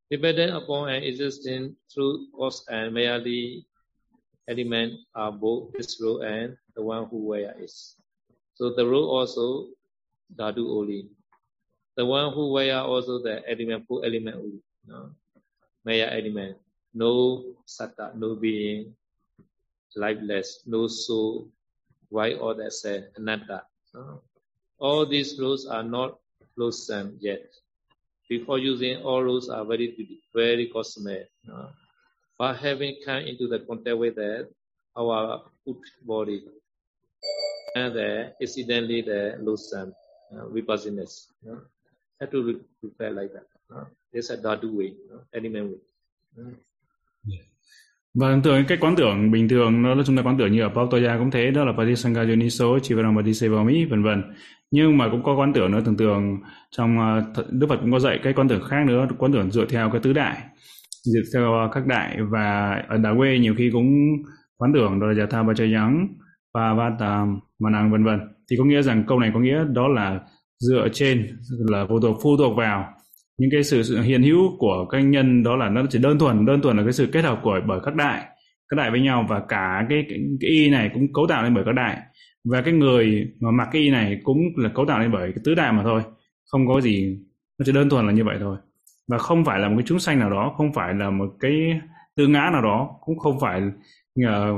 [0.10, 3.66] dependent upon an existing through cause and merely
[4.50, 7.96] element are both this role and the one who wear is.
[8.56, 9.70] So the role also
[10.36, 11.08] dhatu only.
[11.96, 14.62] The one who wear also the element, full element only.
[14.86, 15.12] No?
[15.86, 16.58] Maya element.
[16.94, 18.96] No satta, no being,
[19.96, 21.48] lifeless, no soul,
[22.10, 23.62] why all that said, anatta.
[23.94, 24.22] No?
[24.80, 26.18] All these rules are not
[26.58, 27.54] blossom yet.
[28.30, 29.96] Before using all rules are very
[30.34, 31.28] very cosmic.
[31.52, 31.68] Uh,
[32.38, 34.48] but having come into the contact with that,
[34.96, 36.44] our food body
[37.76, 39.94] and the incidentally the loosen
[40.32, 41.28] uh, vipassinas.
[42.20, 43.48] Have to prepare like that.
[43.74, 45.80] Uh, there's a way, uh, element way.
[46.38, 46.54] Uh.
[48.14, 50.70] Và tưởng cái quán tưởng bình thường nó là chúng ta quán tưởng như ở
[50.70, 54.24] Pautaya cũng thế đó là Patisanga Yoniso, Chivaram Padisevami vân vân.
[54.72, 56.38] Nhưng mà cũng có quan tưởng nữa thường thường
[56.72, 59.66] trong ờ, Đức Phật cũng có dạy cái quan tưởng khác nữa, quan tưởng dựa
[59.66, 60.38] theo cái tứ đại.
[61.04, 62.18] dựa theo ờ, các đại.
[62.30, 63.88] Và ở đà quê nhiều khi cũng
[64.58, 66.08] quán tưởng đó là Jatha Bachayang
[66.54, 66.74] và
[67.60, 68.20] mà năng vân vân.
[68.52, 70.20] Thì có nghĩa rằng câu này có nghĩa đó là
[70.60, 72.86] dựa trên là phụ thuộc phụ thuộc vào
[73.38, 76.46] những cái sự, sự hiện hữu của các nhân đó là nó chỉ đơn thuần
[76.46, 78.26] đơn thuần là cái sự kết hợp của bởi các đại
[78.70, 79.26] các đại với nhau.
[79.30, 81.98] Và cả cái, cái, cái y này cũng cấu tạo lên bởi các đại
[82.50, 85.42] và cái người mà mặc cái y này cũng là cấu tạo lên bởi cái
[85.46, 86.02] tứ đại mà thôi.
[86.52, 87.20] Không có gì
[87.58, 88.58] nó chỉ đơn thuần là như vậy thôi.
[89.08, 91.82] Và không phải là một cái chúng sanh nào đó không phải là một cái
[92.16, 93.62] tư ngã nào đó cũng không phải
[94.26, 94.54] ờ,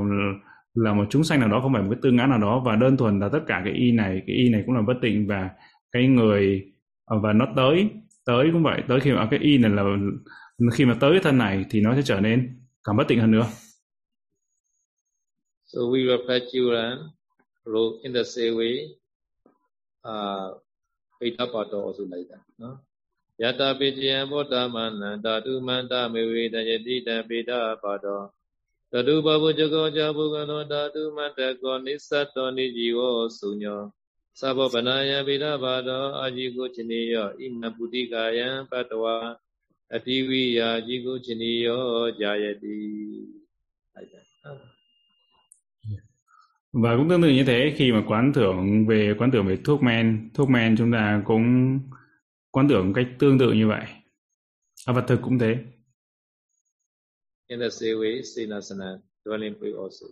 [0.73, 2.63] là, một chúng sanh nào đó không phải một cái tư ngã nào đó.
[2.65, 4.93] Và đơn thuần là tất cả cái y này cái y này cũng là bất
[5.01, 5.49] tịnh và
[5.91, 6.65] cái người
[7.05, 7.89] ờ, và nó tới
[8.25, 8.83] tới cũng vậy.
[8.87, 9.83] Tới khi mà à, cái y này là
[10.73, 13.31] khi mà tới cái thân này thì nó sẽ trở nên càng bất tịnh hơn
[13.31, 13.45] nữa.
[15.73, 16.39] So we refer
[17.69, 18.75] wrote in the same way
[20.07, 20.45] အာ
[21.19, 22.77] ပိဋကပါတော်ဆိုလိုက်တာနော်
[23.41, 27.51] ယတပိတယံဗောဓမန္တဓာတုမန္တမေဝေတယတိတံပိဋက
[27.83, 28.25] ပါတော်
[28.91, 33.81] တတုဘဝဇဂောဇဘုကနောဓာတုမန္တကောနိသတ္တောနိဇီဝောစုညော
[34.39, 39.15] သဘောဗနာယပိဋကပါတော်အာဇီကိုချနေယောဣနပုတိကာယံပတ္တဝါ
[39.95, 41.83] အတိဝိယာဇီကိုချနေယော
[42.19, 42.77] ဂျာယတိ
[43.93, 44.21] အဲ့ဒါ
[46.73, 49.83] và cũng tương tự như thế khi mà quán tưởng về quán tưởng về thuốc
[49.83, 51.79] men thuốc men chúng ta cũng
[52.51, 53.85] quán tưởng cách tương tự như vậy.
[54.85, 55.57] À, và thực cũng thế.
[57.47, 60.07] In the same way sinasana dwelling place also.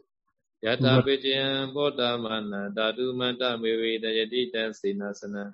[0.61, 5.51] Yata vijayan bodha mana dhatu manta mewe dayati tan sinasana.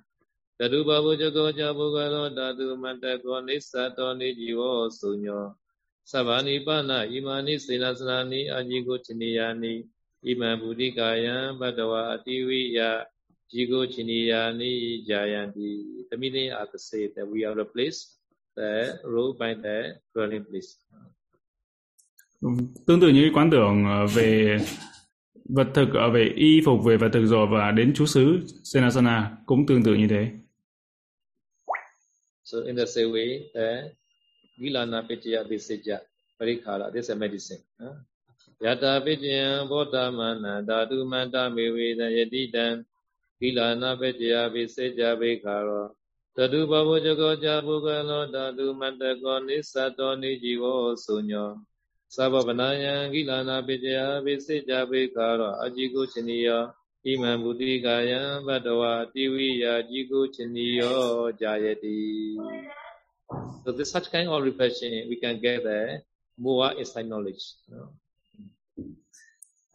[0.60, 5.56] Dhatu babu jago jabu galo dhatu manta ko nisato ni jivo sunyo.
[6.04, 9.86] Sabani pana imani sinasana ni ajigo chiniyani
[10.26, 13.06] iman buddhikaya bhadava ativiya
[13.52, 15.70] jigo chiniyani jayanti
[16.10, 18.18] the meaning are the same that we are replaced
[18.56, 20.70] the role by the dwelling place.
[22.88, 24.58] Tương tự như quán tưởng về
[25.46, 29.38] vật thực ở về y phục về vật thực rồi và đến chú xứ senasana
[29.46, 30.32] cũng tương tự như thế.
[32.44, 33.92] So in the same way the
[34.58, 36.00] gilana pitya visija
[36.40, 37.96] parikhara this is a medicine huh?
[38.64, 42.68] ယတာပိတယံဘောဓမနဓာတုမန္တမေဝေဒယတိတံ
[43.40, 45.88] ကိလာနာပိတယပိစေကြပိခါရော
[46.36, 51.50] တတုဘဝဇဂောဇာဘုကလောဓာတုမန္တကောနိသတ္တောနိជីវောဆုညော
[52.16, 56.64] သဗ္ဗဗနာယံကိလာနာပိတယပိစေကြပိခါရောအကြိကိုချနိယော
[57.06, 58.82] ဣမံဘုတိကာယံဘတဝ
[59.14, 61.02] တိဝိယာကြိကိုချနိယော
[61.42, 62.00] ဂျာယတိ
[63.64, 66.04] So this such kind of reflection we can get there
[66.38, 67.44] more insight knowledge.
[67.68, 67.90] You know.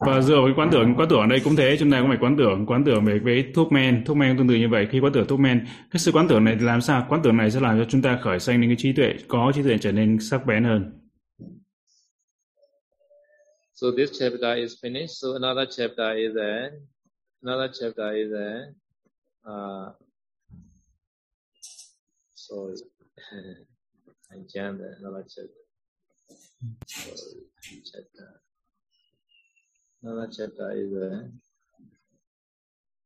[0.05, 2.17] Và dựa với quán tưởng quán tưởng ở đây cũng thế chúng ta cũng phải
[2.21, 4.05] quán tưởng quán tưởng về với thuốc men.
[4.05, 4.87] Thuốc men tương tự như vậy.
[4.91, 7.05] Khi quán tưởng thuốc men cái sự quán tưởng này làm sao?
[7.09, 9.51] Quán tưởng này sẽ làm cho chúng ta khởi sanh đến cái trí tuệ có
[9.55, 11.01] trí tuệ trở nên sắc bén hơn.
[13.73, 15.15] So this chapter is finished.
[15.21, 16.69] So another chapter is a
[17.41, 18.65] another chapter is a
[19.49, 19.93] uh,
[22.35, 22.75] sorry.
[24.31, 25.61] I jammed another chapter.
[26.85, 28.41] Sorry, chapter.
[30.03, 31.29] Chapter is uh,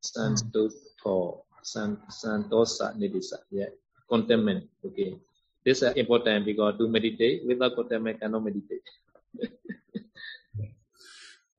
[0.01, 3.37] Santoto, San, Santosa Nidisa.
[3.51, 3.67] Yeah,
[4.07, 4.63] contentment.
[4.85, 5.19] Okay.
[5.65, 8.83] This is important because to meditate without contentment cannot meditate.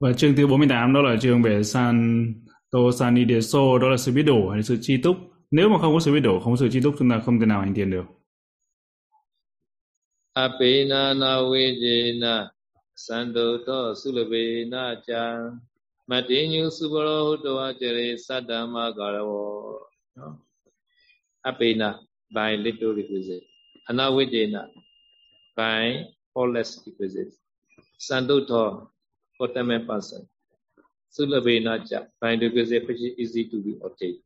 [0.01, 2.27] Và chương thứ 48 đó là chương về San
[2.71, 5.17] To Sanideso, đó là sự biết đủ hay sự chi túc.
[5.51, 7.41] Nếu mà không có sự biết đủ, không có sự chi túc chúng ta không
[7.41, 8.05] thể nào hành thiền được.
[10.33, 12.51] Apena na
[13.06, 14.44] သန္တုသောသုလပေ
[14.74, 15.24] နာချံ
[16.10, 19.50] မတေညုစုဘရောဟုတောအကျရေသတ္တမကာရဝော
[20.18, 20.36] နော်
[21.50, 21.84] အပေန
[22.36, 23.46] by little requisite
[23.90, 24.56] အနဝိတေန
[25.58, 25.84] by
[26.38, 27.34] all less requisite
[28.08, 28.68] သန္တုသော
[29.44, 30.22] ultimate person
[31.14, 34.20] သုလပေနာချ by requisite which is easy to be obtained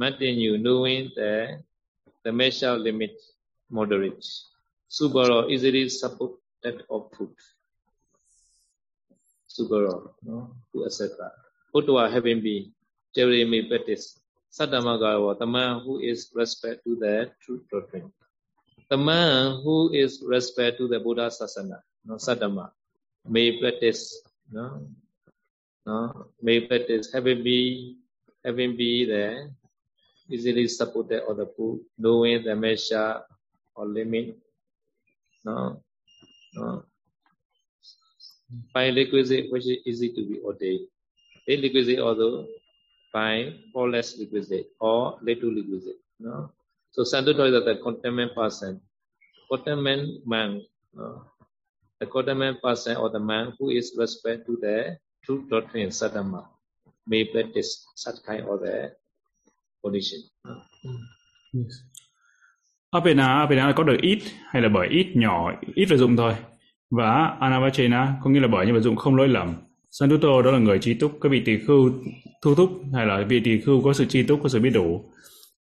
[0.00, 1.30] မတေညု knowing the
[2.24, 3.14] the measure limit
[3.76, 4.26] moderate
[4.96, 7.34] subaro easily support that of food
[9.53, 11.29] superior, no, to etc.
[11.75, 12.73] Uttva having been
[13.13, 14.17] Jeremy practice.
[14.49, 18.11] Saddhamagara, the man who is respect to the true doctrine.
[18.89, 22.73] The man who is respect to the Buddha Sasana, no, Saddhama,
[23.25, 24.85] may practice, no,
[25.85, 27.97] no, may practice having be,
[28.45, 29.49] having be there,
[30.29, 33.21] easily supported or other food, knowing the measure
[33.73, 34.37] or limit,
[35.45, 35.81] no,
[36.53, 36.85] no,
[38.73, 40.87] by requisite which is easy to be ordained.
[41.47, 42.47] A requisite although
[43.13, 45.99] by or less requisite or little requisite.
[46.19, 46.51] No?
[46.91, 48.81] So Santuto is the contentment person.
[49.49, 50.61] Contentment man.
[50.93, 51.25] No?
[52.03, 56.45] the contentment person or the man who is respect to the true doctrine Saddharma
[57.07, 58.91] may practice such kind of the
[59.83, 60.19] condition.
[61.53, 61.83] Yes.
[62.93, 66.35] Apena, Apena là có được ít hay là bởi ít nhỏ, ít lợi dụng thôi.
[66.97, 69.53] Và Anavachena có nghĩa là bởi những vật dụng không lỗi lầm.
[69.91, 71.91] Santuto đó là người trí túc, các vị tỳ khưu
[72.43, 75.05] thu thúc hay là vị tỳ khưu có sự trí túc, có sự biết đủ.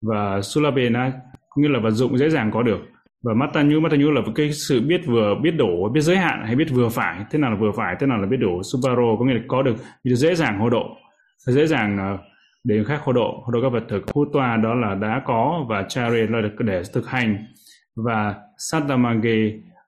[0.02, 1.12] Và Sulabena
[1.50, 2.80] có nghĩa là vật dụng dễ dàng có được.
[3.24, 6.68] Và Matanyu, Matanyu là cái sự biết vừa biết đủ, biết giới hạn hay biết
[6.72, 7.26] vừa phải.
[7.32, 8.64] Thế nào là vừa phải, thế nào là biết đủ.
[8.64, 10.86] Subaro có nghĩa là có được dễ dàng hô độ,
[11.38, 12.18] dễ dàng ờ,
[12.64, 14.06] để người khác hô độ, hô độ các vật thực.
[14.06, 17.46] Hutwa đó là đã có và Chare là để thực hành.
[17.96, 18.36] Và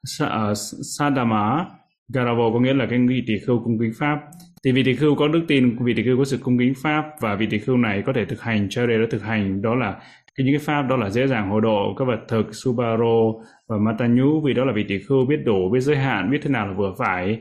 [0.03, 0.57] Sa uh,
[0.97, 1.65] Sadama
[2.13, 4.19] Garavo có nghĩa là cái vị tỷ khưu cung kính pháp.
[4.63, 7.05] Thì vị tỷ khưu có đức tin vị tỷ khưu có sự cung kính pháp
[7.21, 9.75] và vị tỷ khưu này có thể thực hành cho đây đã thực hành đó
[9.75, 9.91] là
[10.35, 13.33] cái những cái pháp đó là dễ dàng hồ độ các vật thực Subaro
[13.67, 16.49] và Matanyu vì đó là vị tỷ khưu biết đủ biết giới hạn biết thế
[16.49, 17.39] nào là vừa phải.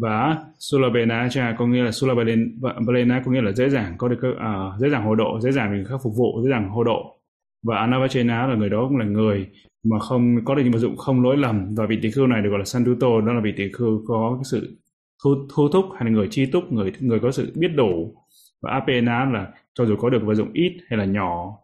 [0.00, 4.80] Và Sulabena cha có nghĩa là Sulabena có nghĩa là dễ dàng có được uh,
[4.80, 7.20] dễ dàng hồ độ dễ dàng mình khắc phục vụ dễ dàng hồ độ.
[7.66, 9.46] Và Anavachena là người đó cũng là người
[9.82, 11.74] mà không có được những vật dụng không lỗi lầm.
[11.74, 14.32] Và vị tỷ khưu này được gọi là Sanduto đó là vị tỷ khưu có
[14.36, 14.76] cái sự
[15.24, 18.14] thu, thu thúc hay là người chi túc người người có sự biết đủ.
[18.60, 21.58] Và Apena là cho dù có được vật dụng ít hay là nhỏ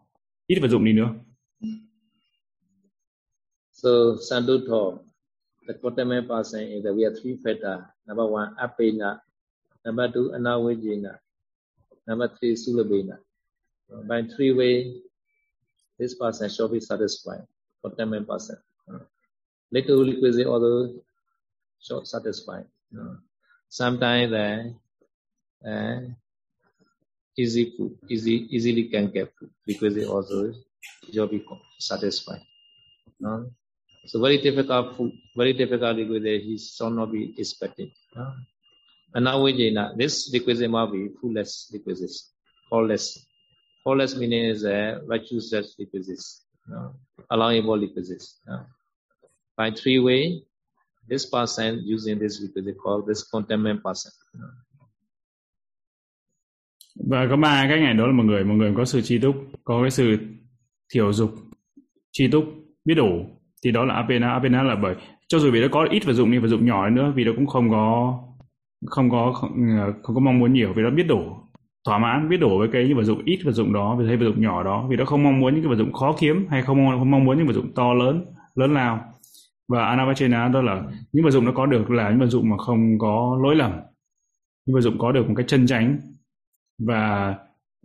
[0.47, 1.09] ít vật dụng đi nữa.
[3.71, 3.89] So
[4.29, 4.97] Sanduto
[5.67, 9.17] the Kotame person is that we have three factors number one Apena
[9.85, 11.11] number two anavijina
[12.07, 13.17] number three Sulabena.
[14.07, 15.01] By three way
[15.99, 17.45] this person shall be satisfied.
[17.89, 18.57] Contentment person.
[18.91, 18.99] Uh,
[19.71, 20.93] little requisite although
[21.81, 22.65] short satisfied.
[22.97, 23.15] Uh,
[23.69, 24.73] sometimes the
[25.65, 25.99] uh,
[27.37, 30.53] easy food, easy easily can get food requisite also
[31.09, 31.27] you'll
[31.79, 32.41] satisfied.
[33.25, 33.43] Uh,
[34.05, 37.91] so very difficult food, very difficult requisite he shall not be expecting.
[38.15, 38.33] Uh,
[39.13, 42.31] and now we know this requisite must be fullest requisites,
[42.71, 43.25] less.
[43.83, 46.46] Fullest meaning is a virtuous requisites.
[46.71, 46.91] Uh,
[47.29, 48.39] allowable requisites.
[48.51, 48.63] Uh,
[49.57, 50.41] by three way,
[51.09, 54.11] this person using this requisite called this contentment person.
[54.35, 54.67] Uh.
[57.09, 59.35] Và có ba cái này đó là một người, một người có sự tri túc,
[59.63, 60.17] có cái sự
[60.93, 61.35] thiểu dục,
[62.11, 62.45] tri túc,
[62.85, 63.25] biết đủ.
[63.63, 64.95] Thì đó là apena, apena là bởi
[65.27, 67.31] cho dù vì nó có ít vật dụng nhưng vật dụng nhỏ nữa vì nó
[67.35, 68.17] cũng không có
[68.85, 69.51] không có không,
[70.03, 71.35] không có mong muốn nhiều vì nó biết đủ
[71.87, 74.25] thỏa mãn biết đủ với cái vật dụng ít vật dụng đó vì thấy vật
[74.25, 76.61] dụng nhỏ đó vì nó không mong muốn những cái vật dụng khó kiếm hay
[76.61, 78.25] không mong, không mong muốn những vật dụng to lớn
[78.55, 79.13] lớn lao
[79.67, 82.57] và anavachena đó là những vật dụng nó có được là những vật dụng mà
[82.57, 83.71] không có lỗi lầm
[84.65, 85.99] những vật dụng có được một cái chân chánh
[86.79, 87.35] và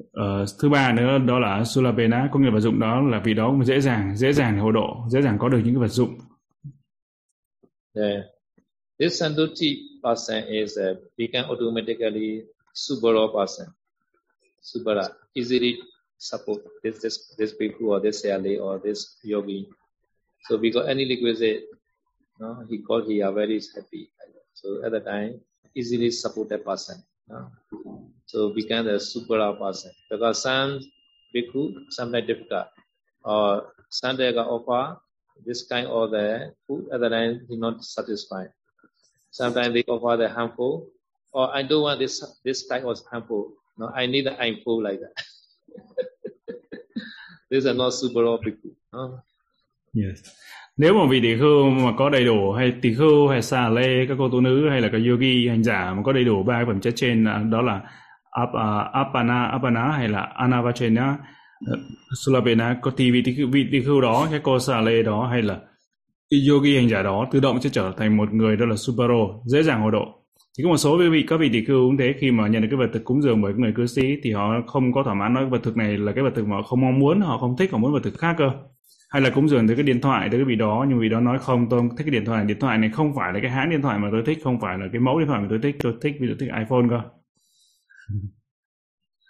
[0.03, 3.35] uh, thứ ba nữa đó là sulapena có nghĩa là vật dụng đó là vì
[3.35, 6.19] đó dễ dàng dễ dàng hộ độ dễ dàng có được những cái vật dụng
[7.95, 8.25] yeah.
[9.01, 12.43] This sanduti person is uh, become automatically
[12.75, 13.67] super person.
[14.63, 15.79] Subara easily
[16.19, 19.69] support this this this people or this Yali or this yogi.
[20.47, 21.77] So because any requisite, eh,
[22.39, 24.11] no, he called he are very happy.
[24.55, 25.41] So at the time,
[25.75, 27.03] easily support a person.
[27.29, 27.51] No?
[28.27, 29.91] So become a uh, super person.
[30.11, 30.81] Because some
[31.35, 32.67] bhikkhu sometimes difficult.
[33.25, 33.73] Or
[34.17, 34.99] they offer
[35.45, 38.51] this kind of the food at the time he not satisfied.
[39.31, 40.89] Sometimes they offer the harmful,
[41.33, 43.53] or I don't want this this type of harmful.
[43.79, 45.13] No, I need an info like that.
[47.51, 48.71] These are not super people.
[48.93, 49.23] No?
[49.95, 50.19] Yes.
[50.77, 54.07] Nếu mà vị tỷ khưu mà có đầy đủ hay tỷ khưu hay xà lê
[54.09, 56.65] các cô tu nữ hay là các yogi hành giả mà có đầy đủ ba
[56.67, 57.81] phẩm chất trên à, đó là
[58.31, 58.45] à,
[58.93, 61.19] apana apana hay là anavachena
[61.67, 61.77] ờ,
[62.25, 65.43] sulabena có thì vị tỷ vị tỷ khưu đó cái cô xà lê đó hay
[65.43, 65.61] là
[66.49, 69.63] yogi hành giả đó tự động sẽ trở thành một người đó là supero dễ
[69.63, 70.22] dàng hộ độ
[70.59, 72.63] thì có một số quý vị các vị tỷ khưu cũng thế khi mà nhận
[72.63, 75.15] được cái vật thực cúng dường bởi người cư sĩ thì họ không có thỏa
[75.15, 77.39] mãn nói vật thực này là cái vật thực mà họ không mong muốn họ
[77.39, 78.51] không thích họ muốn vật thực khác cơ
[79.11, 81.21] hay là cúng dường tới cái điện thoại tới cái vị đó nhưng vị đó
[81.21, 83.71] nói không tôi thích cái điện thoại điện thoại này không phải là cái hãng
[83.71, 85.77] điện thoại mà tôi thích không phải là cái mẫu điện thoại mà tôi thích
[85.83, 87.01] tôi thích ví dụ thích iPhone cơ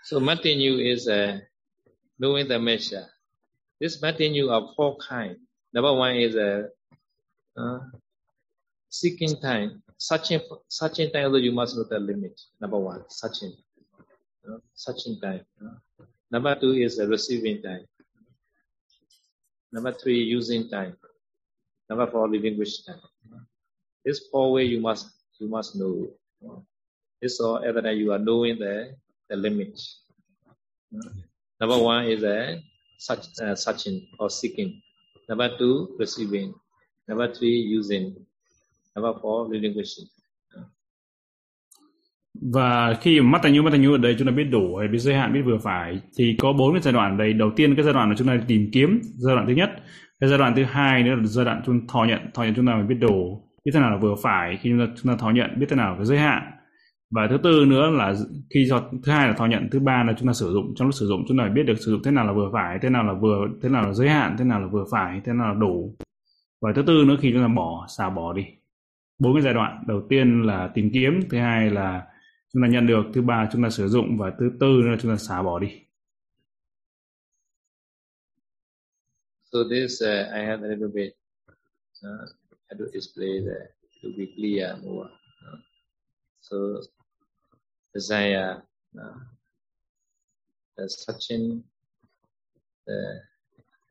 [0.04, 1.38] So Matthew is uh,
[2.20, 3.06] knowing the measure.
[3.80, 5.36] This Matthew of four kind.
[5.72, 6.64] Number one is a
[7.56, 7.78] uh,
[8.90, 9.82] seeking time.
[10.02, 12.34] Searching, searching time, you must know the limit.
[12.60, 13.52] Number one, searching.
[14.44, 15.42] You searching time.
[15.60, 15.70] You.
[16.28, 17.86] Number two is uh, receiving time.
[19.70, 20.96] Number three, using time.
[21.88, 22.98] Number four, with time.
[24.04, 25.06] This four way you must
[25.38, 26.10] you must know.
[27.20, 28.96] This all evident you are knowing the
[29.30, 29.80] the limit.
[31.60, 32.56] Number one is a uh,
[32.98, 34.82] such uh, searching or seeking.
[35.28, 36.54] Number two, receiving.
[37.06, 38.26] Number three, using.
[38.96, 40.06] Number four, relinquishing.
[42.52, 44.76] và khi mà mắt tay nhu mắt tay nhu ở đây chúng ta biết đủ
[44.76, 47.32] hay biết giới hạn biết vừa phải thì có bốn cái giai đoạn đây.
[47.32, 49.70] Đầu tiên cái giai đoạn là chúng ta tìm kiếm giai đoạn thứ nhất.
[50.20, 52.20] Cái giai đoạn thứ hai nữa là giai đoạn chúng thọ nhận.
[52.34, 54.78] Thọ nhận chúng ta phải biết đủ biết thế nào là vừa phải khi chúng
[54.86, 56.42] ta chúng ta thọ nhận biết thế nào là cái giới hạn.
[57.10, 58.14] Và thứ tư nữa là
[58.54, 60.74] khi do thứ hai là thọ nhận thứ ba là chúng ta sử dụng.
[60.76, 62.50] Trong lúc sử dụng chúng ta phải biết được sử dụng thế nào là vừa
[62.52, 65.20] phải thế nào là vừa thế nào là giới hạn thế nào là vừa phải
[65.24, 65.96] thế nào là đủ
[66.62, 68.42] và thứ tư nữa khi chúng ta bỏ xả bỏ đi
[69.22, 72.06] bốn cái giai đoạn đầu tiên là tìm kiếm thứ hai là
[72.52, 75.10] chúng ta nhận được thứ ba chúng ta sử dụng và thứ tư là chúng
[75.10, 75.68] ta xả bỏ đi
[79.52, 81.12] So this uh, I have a little bit
[82.06, 82.28] uh,
[82.70, 83.68] I do explain that
[84.02, 85.10] to be clear more.
[85.44, 85.58] Uh,
[86.40, 86.80] so
[87.94, 88.56] as I uh,
[88.98, 89.18] uh,
[90.76, 91.62] the searching,
[92.86, 93.20] the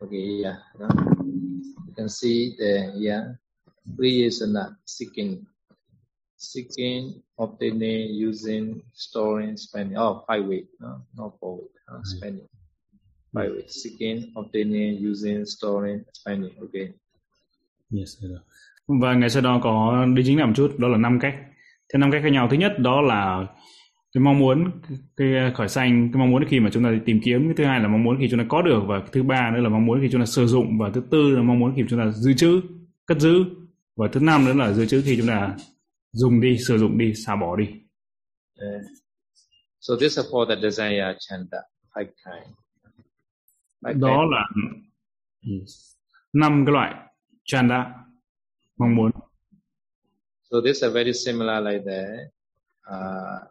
[0.02, 3.34] okay, yeah, uh, you can see the yeah,
[3.86, 5.44] not seeking,
[6.38, 9.98] seeking, obtaining, using, storing, spending.
[9.98, 12.48] Oh, five way, no, not four way, uh, spending.
[13.34, 16.54] Five way, seeking, obtaining, using, storing, spending.
[16.62, 16.94] Okay.
[17.98, 18.18] Yes,
[18.88, 21.36] và ngày sau đó có đi chính là một chút đó là năm cách
[21.94, 23.48] thế năm cách khác nhau thứ nhất đó là
[24.14, 24.72] cái mong muốn
[25.18, 27.80] cái khởi sanh cái mong muốn khi mà chúng ta tìm kiếm cái thứ hai
[27.80, 30.02] là mong muốn khi chúng ta có được và thứ ba nữa là mong muốn
[30.02, 32.34] khi chúng ta sử dụng và thứ tư là mong muốn khi chúng ta dự
[32.34, 32.62] trữ
[33.06, 33.46] cất giữ
[34.02, 35.56] và thứ năm nữa là dự trữ khi chúng ta
[36.12, 37.66] dùng đi sử dụng đi xả bỏ đi
[38.62, 38.82] Uh,
[39.80, 41.58] so this is for the desire chanda,
[41.96, 42.56] five kind.
[43.82, 44.32] Five đó kind.
[44.32, 44.48] là
[45.42, 45.96] yes,
[46.34, 46.96] năm cái loại
[47.44, 47.94] chanda
[48.78, 49.12] mong muốn
[50.52, 52.02] So this is very similar like the
[52.96, 53.48] uh,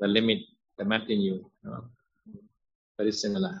[0.00, 0.38] the limit,
[0.78, 1.80] the Martin you know,
[2.98, 3.52] very similar.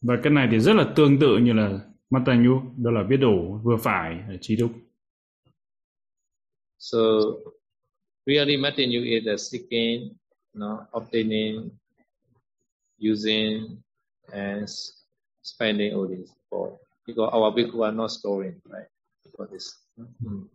[0.00, 1.80] và cái này thì rất là tương tự như là
[2.14, 4.70] Mata Nhu đó là biết đủ vừa phải trí túc
[6.78, 6.98] So
[8.26, 10.16] really Martin you is the seeking,
[10.54, 11.70] no, obtaining,
[12.98, 13.80] using,
[14.32, 14.68] and
[15.42, 18.88] spending all this for because our bhikkhu are not storing, right?
[19.38, 19.64] For this.
[19.96, 20.48] Mm.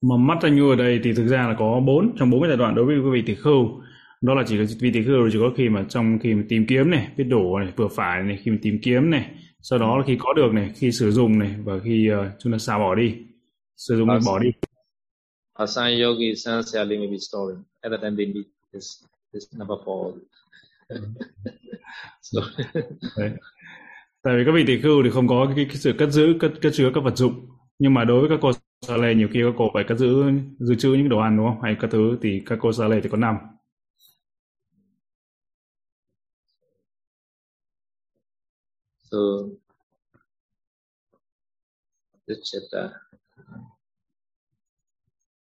[0.00, 2.56] mà Mata Nhu ở đây thì thực ra là có bốn trong bốn cái giai
[2.56, 3.82] đoạn đối với quý vị tỷ khưu
[4.20, 6.90] đó là chỉ vị tỷ khưu chỉ có khi mà trong khi mà tìm kiếm
[6.90, 9.30] này biết đủ này vừa phải này khi mà tìm kiếm này
[9.70, 12.52] sau đó là khi có được này khi sử dụng này và khi uh, chúng
[12.52, 13.14] ta xả bỏ đi
[13.76, 14.50] sử dụng này bỏ đi
[15.66, 17.64] some yogi, selling may be storing.
[17.82, 19.02] At that time they need this
[19.32, 20.12] this number four.
[22.22, 22.40] so
[23.16, 23.30] Đấy.
[24.22, 26.52] Tại vì các vị tỷ khưu thì không có cái, cái sự cất giữ, cất,
[26.62, 27.46] cất chứa các vật dụng.
[27.78, 28.52] Nhưng mà đối với các cô
[28.86, 30.24] sa lê nhiều khi các cô phải cất giữ
[30.58, 31.62] dự trữ những đồ ăn đúng không?
[31.62, 33.36] Hay các thứ thì các cô sa lê thì có năm.
[39.08, 39.56] So,
[42.26, 42.92] this chapter,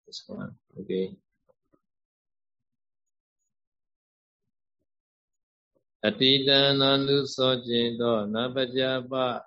[0.08, 1.12] this one, okay.
[6.00, 9.44] Atita nandu sojin do nabajapa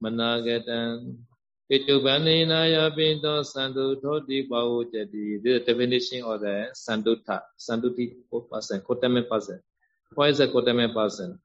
[0.00, 1.20] managatan
[1.68, 5.42] pitubhanena yapindo sandu thoti bhavu jati.
[5.42, 9.60] The definition of the sandutha, sanduti ko pasen ko teme pasen
[10.14, 11.36] What is a ko teme pasen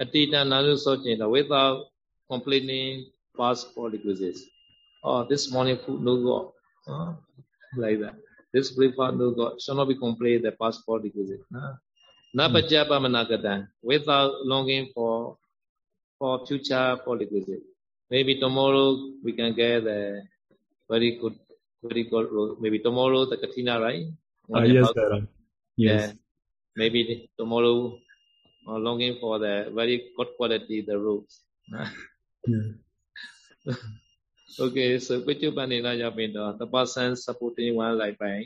[0.00, 1.86] Atita Nanusochena without
[2.30, 4.42] completing past four requisites.
[5.02, 6.54] Or oh, this morning food no go.
[6.86, 7.12] Huh?
[7.76, 8.14] Like that.
[8.52, 9.56] This breakfast no go.
[9.60, 11.44] Shall not be complete the past four requisites.
[11.52, 11.74] Huh?
[12.36, 13.04] Napajapa hmm.
[13.06, 15.36] managatan without longing for
[16.18, 17.18] for future four.
[18.10, 20.22] Maybe tomorrow we can get the
[20.88, 21.34] very good
[21.82, 22.28] very good
[22.60, 24.06] maybe tomorrow the Katina, right?
[24.54, 24.88] Uh, yes,
[25.76, 26.08] Yes.
[26.08, 26.12] Yeah.
[26.76, 27.98] Maybe tomorrow
[28.70, 31.42] uh, longing for the very good quality the roads.
[31.66, 31.90] Yeah.
[34.60, 38.44] okay, so Pichupanina Yapindo, the person supporting one like by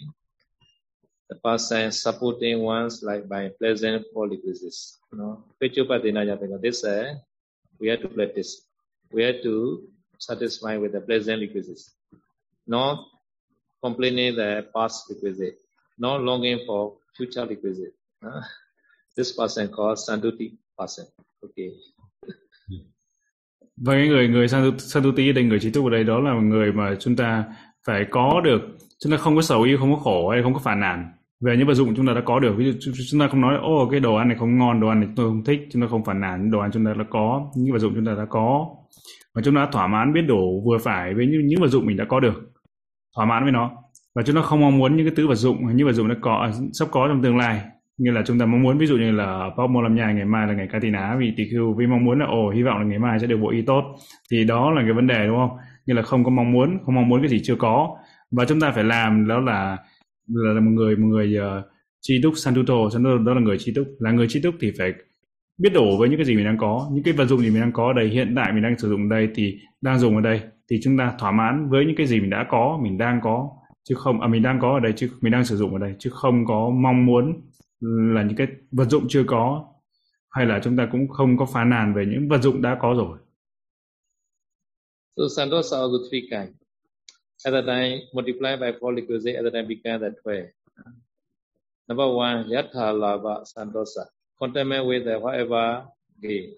[1.29, 4.99] the person supporting one's like by pleasant prerequisites.
[5.13, 7.15] You know, this uh,
[7.79, 8.63] we have to practice.
[9.13, 11.93] We have to satisfy with the pleasant requisites,
[12.67, 13.05] not
[13.83, 15.59] complaining the past requisite,
[15.99, 17.95] not longing for future requisite.
[18.25, 18.41] Uh,
[19.17, 21.07] this person called Sanduti person.
[21.43, 21.69] Okay.
[23.77, 26.73] Và cái người người Santu- Santuti đây người trí túc ở đây đó là người
[26.73, 27.45] mà chúng ta
[27.87, 28.61] phải có được
[28.99, 31.13] chúng ta không có sầu yêu không có khổ hay không có phản nàn.
[31.41, 33.59] Về những vật dụng chúng ta đã có được ví dụ chúng- ta không nói
[33.63, 35.61] ô cái đồ ăn này không ngon đồ ăn này tôi không thích.
[35.73, 38.05] Chúng ta không phản nàn đồ ăn chúng ta đã có những vật dụng chúng
[38.07, 38.67] ta đã có.
[39.35, 41.87] Và chúng ta đã thỏa mãn biết đủ vừa phải với những, những vật dụng
[41.87, 42.35] mình đã có được.
[43.17, 43.71] Thỏa mãn với nó.
[44.15, 46.09] Và chúng ta không mong muốn những cái thứ vật dụng hay những vật dụng
[46.09, 47.61] đã có sắp có trong tương lai
[47.99, 50.25] như là chúng ta mong muốn ví dụ như là Pop Mô Lâm Nhai ngày
[50.25, 52.99] mai là ngày Katina vì TQ vì mong muốn là ồ hy vọng là ngày
[52.99, 53.83] mai sẽ được bộ y tốt.
[54.31, 55.59] Thì đó là cái vấn đề đúng không?
[55.87, 57.97] Như là không có mong muốn không mong muốn cái gì chưa có.
[58.31, 59.79] Và chúng ta phải làm đó là
[60.29, 61.65] là một người một người ờ, uh,
[62.01, 62.75] tri túc santuto.
[62.93, 63.87] Santuto đó là người chi túc.
[63.99, 64.93] Là người chi túc thì phải
[65.59, 67.61] biết đủ với những cái gì mình đang có những cái vật dụng gì mình
[67.61, 70.17] đang có ở đây hiện tại mình đang sử dụng ở đây thì đang dùng
[70.17, 70.41] ở đây.
[70.71, 73.51] Thì chúng ta thỏa mãn với những cái gì mình đã có mình đang có
[73.89, 75.95] chứ không à mình đang có ở đây chứ mình đang sử dụng ở đây
[75.99, 77.41] chứ không có mong muốn
[77.81, 79.75] là những cái vật dụng chưa có
[80.31, 82.95] hay là chúng ta cũng không có phá nàn về những vật dụng đã có
[82.95, 83.19] rồi.
[85.17, 86.57] So santosa also three kinds.
[87.45, 90.51] At the time, multiplied by four liquids, at the time began that way.
[91.89, 94.07] Number one, yatha lava santosa,
[94.39, 95.85] contentment with the whatever
[96.21, 96.55] gain.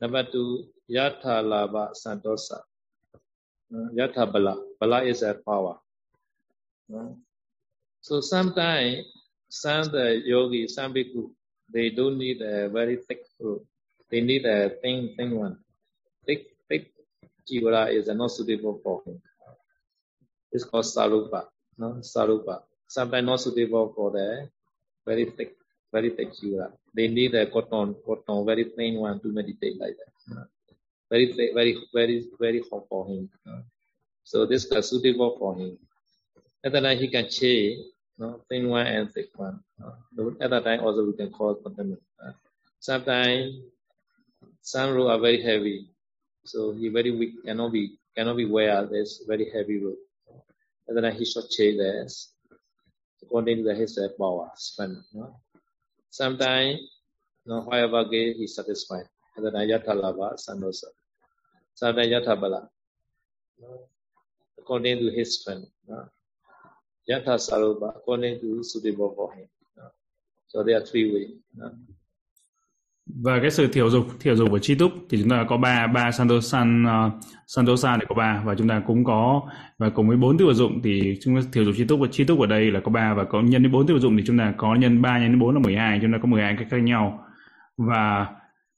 [0.00, 2.60] Number two, yatha lava santosa,
[3.94, 4.56] yatha bala.
[4.80, 5.76] Bala is a power.
[8.00, 9.04] So sometimes
[9.52, 11.30] some the yogi, some bhikkhu,
[11.68, 13.60] they don't need a very thick fruit.
[14.10, 15.58] They need a thin, thin one.
[16.26, 16.90] Thick, thick
[17.46, 19.20] jivara is not suitable for him.
[20.52, 21.44] It's called sarupa,
[21.76, 22.00] no?
[22.00, 22.62] Sarupa.
[22.88, 24.48] Sometimes not suitable for the
[25.06, 25.54] very thick,
[25.92, 26.72] very thick jivara.
[26.94, 30.46] They need a cotton, cotton, very thin one to meditate like that.
[31.10, 33.28] Very, thick, very, very, very hot for him.
[34.24, 35.76] So this is suitable for him.
[36.64, 37.91] And then he can change
[38.22, 38.40] no?
[38.48, 39.58] thin one and thick one.
[39.82, 42.06] Uh, at that time also we can call contaminant.
[42.22, 42.32] Uh,
[42.78, 43.58] sometimes
[44.62, 45.90] some rope are very heavy,
[46.44, 49.98] so he very weak, cannot be cannot be wear this very heavy rope.
[50.86, 52.32] And then he should change this
[53.22, 55.06] according to his power, strength.
[55.14, 55.34] No?
[56.10, 56.80] Sometimes,
[57.46, 59.06] no, however he is satisfied.
[59.36, 60.90] And then yatha lava, sandosa.
[61.74, 62.68] Sometimes yatha bala.
[63.60, 63.88] No?
[64.58, 65.70] According to his strength.
[65.88, 66.08] No?
[67.08, 69.46] Yatha Sarupa according to suitable for him.
[70.48, 71.30] So there are three ways.
[73.06, 75.86] Và cái sự thiểu dục, thiểu dục của chi túc thì chúng ta có ba
[75.86, 77.10] ba santosan uh, ờ,
[77.46, 79.42] santosa để có ba và chúng ta cũng có
[79.78, 82.06] và cùng với bốn tiêu vật dụng thì chúng ta thiểu dục chi túc và
[82.10, 84.16] chi túc ở đây là có ba và có nhân đến bốn tiêu vật dụng
[84.16, 86.68] thì chúng ta có nhân ba nhân bốn là 12 chúng ta có 12 cách
[86.70, 87.26] khác nhau
[87.76, 88.26] và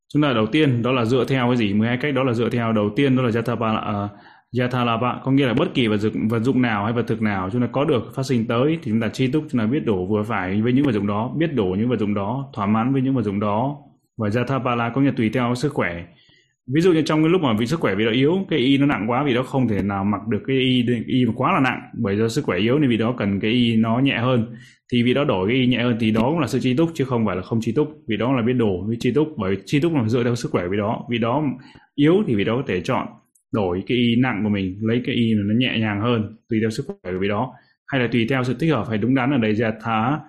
[0.08, 2.48] chúng ta đầu tiên đó là dựa theo cái gì 12 cách đó là dựa
[2.48, 4.08] theo đầu tiên đó là Jatapala uh, ờ,
[4.58, 7.04] Gatha là bạn, có nghĩa là bất kỳ vật dụng, vật dụng nào hay vật
[7.06, 9.58] thực nào chúng ta có được phát sinh tới thì chúng ta chi túc chúng
[9.60, 12.14] ta biết đủ vừa phải với những vật dụng đó biết đủ những vật dụng
[12.14, 13.76] đó thỏa mãn với những vật dụng đó.
[14.18, 16.04] Và Yathapala có nghĩa là tùy theo sức khỏe.
[16.74, 18.78] Ví dụ như trong cái lúc mà vì sức khỏe vì đó yếu cái y
[18.78, 21.52] nó nặng quá vì đó không thể nào mặc được cái y y mà quá
[21.52, 21.80] là nặng.
[21.98, 24.46] Bởi do sức khỏe yếu nên vì đó cần cái y nó nhẹ hơn.
[24.92, 26.90] Thì vì đó đổi cái y nhẹ hơn thì đó cũng là sự chi túc
[26.94, 29.28] chứ không phải là không chi túc vì đó là biết đủ với chi túc
[29.36, 31.04] bởi chi túc là dựa theo sức khỏe vì đó.
[31.10, 31.42] Vì đó
[31.94, 33.06] yếu thì vì đó có thể chọn
[33.54, 36.70] đổi cái y nặng của mình lấy cái y nó nhẹ nhàng hơn tùy theo
[36.70, 37.52] sức khỏe của vị đó.
[37.86, 40.20] Hay là tùy theo sự thích hợp phải đúng đắn ở đây ra thá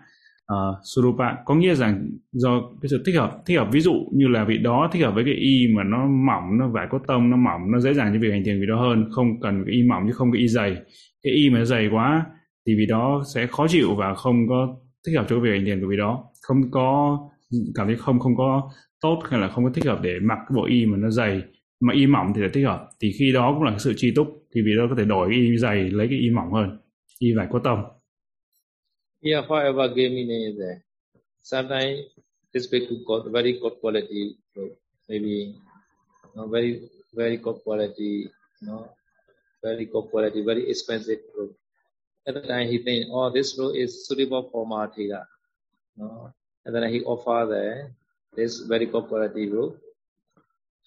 [0.54, 1.36] uh, surupa.
[1.46, 4.58] Có nghĩa rằng do cái sự thích hợp thích hợp ví dụ như là vị
[4.58, 7.72] đó thích hợp với cái y mà nó mỏng nó vải cốt tông nó mỏng
[7.72, 10.04] nó dễ dàng cho việc hành thiền vị đó hơn không cần cái y mỏng
[10.08, 10.76] chứ không cái y dày.
[11.24, 12.26] Cái y mà nó dày quá
[12.68, 14.76] thì vị đó sẽ khó chịu và không có
[15.08, 16.24] thích hợp cho việc hành thiền của vị đó.
[16.48, 17.20] Không có
[17.76, 18.70] cảm thấy không không có
[19.02, 21.42] tốt hay là không có thích hợp để mặc cái bộ y mà nó dày
[21.80, 24.28] mà y mỏng thì là thích hợp thì khi đó cũng là sự chi túc
[24.52, 26.78] thì vì đó có thể đổi cái y dày lấy cái y mỏng hơn
[27.20, 27.84] y vải có tông
[29.22, 30.82] Yeah, however, gaming is there.
[31.42, 32.00] Sometimes
[32.54, 34.76] this bhikkhu got very good quality rope,
[35.10, 35.56] maybe
[36.36, 36.80] you very
[37.14, 38.28] very good quality,
[38.62, 38.88] you know,
[39.64, 41.56] very good quality, very expensive rope.
[42.28, 45.24] At the time he think, oh, this rope is suitable for my You
[45.98, 46.34] know?
[46.66, 47.90] And then he offer the
[48.36, 49.80] this very good quality rope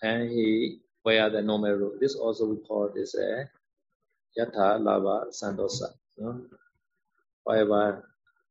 [0.02, 2.00] and he wear the normal robe.
[2.00, 3.48] This also we call this a
[4.36, 5.88] yatha lava sandosa.
[6.18, 6.40] No?
[7.44, 8.04] Whatever,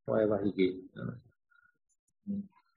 [0.05, 0.75] whatever he gave.
[0.95, 1.03] No?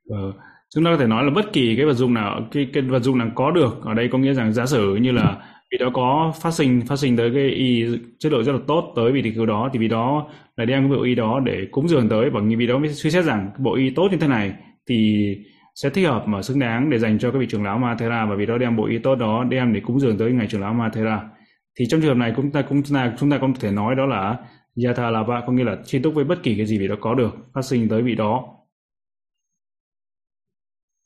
[0.08, 0.32] Ờ,
[0.74, 3.00] chúng ta có thể nói là bất kỳ cái vật dụng nào cái cái vật
[3.00, 5.90] dụng nào có được ở đây có nghĩa rằng giả sử như là vì đó
[5.94, 7.84] có phát sinh phát sinh tới cái y
[8.18, 10.98] chất lượng rất là tốt tới vị cứu đó thì vì đó là đem cái
[10.98, 13.74] bộ y đó để cúng dường tới và vì đó mới suy xét rằng bộ
[13.74, 14.54] y tốt như thế này
[14.86, 15.36] thì
[15.82, 18.34] sẽ thích hợp mà xứng đáng để dành cho các vị trưởng lão Mathera và
[18.36, 20.74] vì đó đem bộ y tốt đó đem để cúng dường tới ngài trưởng lão
[20.74, 21.30] Mathera
[21.78, 23.94] thì trong trường hợp này chúng ta cũng chúng ta chúng ta có thể nói
[23.94, 24.48] đó là
[24.84, 27.14] Yatha Lava có nghĩa là chi túc với bất kỳ cái gì vị đó có
[27.14, 28.56] được phát sinh tới vị đó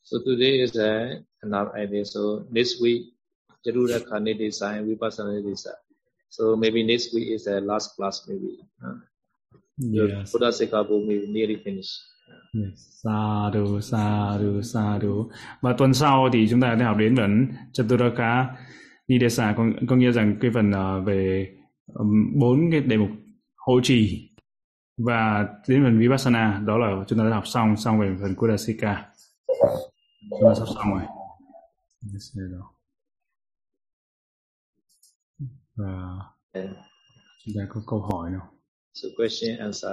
[0.03, 2.05] So today is a, another idea.
[2.05, 2.21] So
[2.51, 3.01] next week,
[3.65, 5.81] Jarura Khani design, Vipassana design.
[6.31, 8.59] So maybe next week is the last class maybe.
[8.83, 8.97] Huh?
[9.79, 10.33] Yes.
[10.33, 12.14] Buddha Sekabo maybe nearly finished.
[12.77, 15.31] Sa du, sa du, sa du.
[15.61, 18.57] Và tuần sau thì chúng ta sẽ học đến phần Chaturaka
[19.09, 21.49] Nidesa, có, có nghĩa rằng cái phần uh, về
[22.41, 23.11] bốn um, cái đề mục
[23.57, 24.31] hộ trì
[24.97, 29.11] và đến phần Vipassana đó là chúng ta đã học xong xong về phần Kudasika.
[30.31, 31.03] Chúng ta sắp xong rồi.
[35.77, 36.19] và
[37.45, 38.51] chúng ta có câu hỏi nào
[38.95, 39.93] so question answer.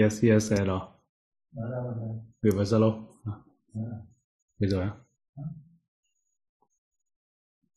[0.00, 0.80] yes yes rồi
[2.42, 3.32] gửi vào zalo à.
[4.58, 4.90] gửi rồi á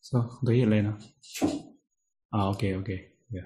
[0.01, 0.93] sao không thấy hiện lên à
[2.29, 2.87] à ok ok
[3.33, 3.45] yeah.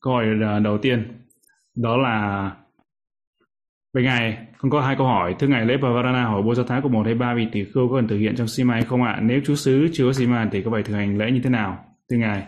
[0.00, 1.26] câu hỏi à, đầu tiên
[1.74, 2.56] đó là
[3.96, 5.34] Vậy ngài, con có hai câu hỏi.
[5.38, 7.96] Thứ ngài lễ Pavarana hỏi Bồ Tát của một hay ba vị tỷ khưu có
[7.96, 9.18] cần thực hiện trong Sima hay không ạ?
[9.22, 11.84] Nếu chú xứ chưa có Sima thì có phải thực hành lễ như thế nào?
[12.10, 12.46] Thưa ngài.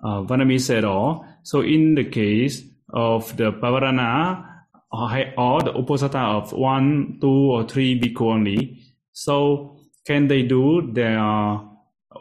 [0.00, 1.33] Uh, Vanami said all.
[1.44, 4.44] So in the case of the Pavarana
[4.90, 8.80] or the Uposatha of one, two or three bhikkhu only,
[9.12, 9.76] so
[10.06, 11.18] can they do their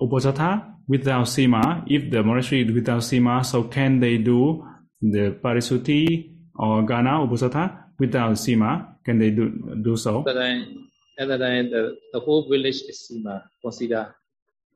[0.02, 1.84] Uposatha without Sima?
[1.88, 4.68] If the monastery is without Sima, so can they do
[5.02, 8.98] the Parisuti or Gana Uposatha without Sima?
[9.06, 9.50] Can they do,
[9.82, 10.26] do so?
[10.28, 13.44] At that the, the whole village is Sima.
[13.62, 14.14] Consider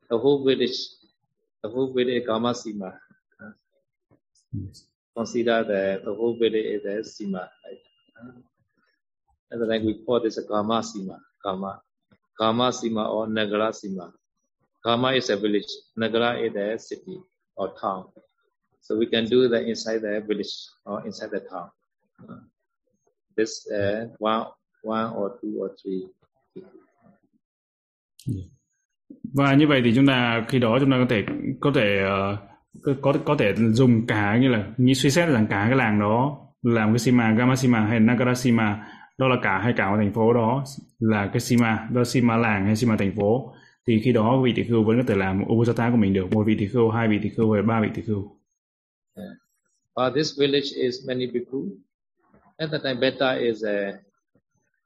[0.08, 0.78] the whole village,
[1.62, 2.94] the whole village is Gama Sima.
[4.52, 4.84] Yes.
[5.16, 7.48] Consider the, the whole village is a Sima.
[7.64, 7.78] Right?
[9.50, 11.18] And then we call this a karma Sima.
[11.42, 11.80] Karma.
[12.38, 14.12] Karma Sima or Nagara Sima.
[14.84, 15.70] Karma is a village.
[15.98, 17.20] Nagara is a city
[17.56, 18.06] or town.
[18.80, 20.54] So we can do that inside the village
[20.86, 21.70] or inside the town.
[23.36, 24.46] This uh, one,
[24.82, 26.08] one or two or three.
[29.34, 31.24] Và như vậy thì chúng ta khi đó chúng ta có thể
[31.60, 32.47] có thể uh,
[33.02, 36.38] có có, thể dùng cả như là như suy xét rằng cả cái làng đó
[36.62, 38.86] làm cái Sima, gamasima hay nagarasima
[39.18, 40.64] đó là cả hay cả một thành phố đó
[40.98, 43.54] là cái Sima, đó là Sima làng hay Sima thành phố
[43.86, 46.44] thì khi đó vị tỷ khưu vẫn có thể làm Uposatha của mình được một
[46.46, 48.38] vị tỷ khưu, hai vị tỷ khưu hay ba vị tỷ khưu.
[49.98, 51.76] uh, this village is many bhikkhu.
[52.56, 53.98] At the time, better is a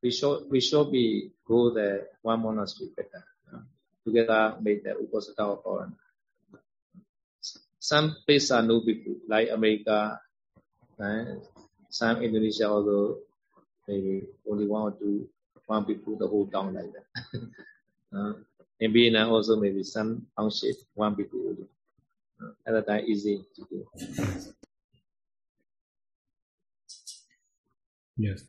[0.02, 3.22] we should we should be go the one monastery better
[3.52, 3.60] uh,
[4.04, 5.92] together make the Uposatha of foreign.
[7.82, 10.14] Some places are no people like America,
[11.02, 11.24] uh,
[11.90, 13.18] some Indonesia also
[13.88, 15.26] maybe only one or two
[15.66, 17.06] one people the whole town like that.
[18.14, 18.38] uh,
[18.78, 21.66] in Vietnam also maybe some township one people only.
[22.38, 23.82] Uh, at that time easy to do.
[28.16, 28.46] Yes.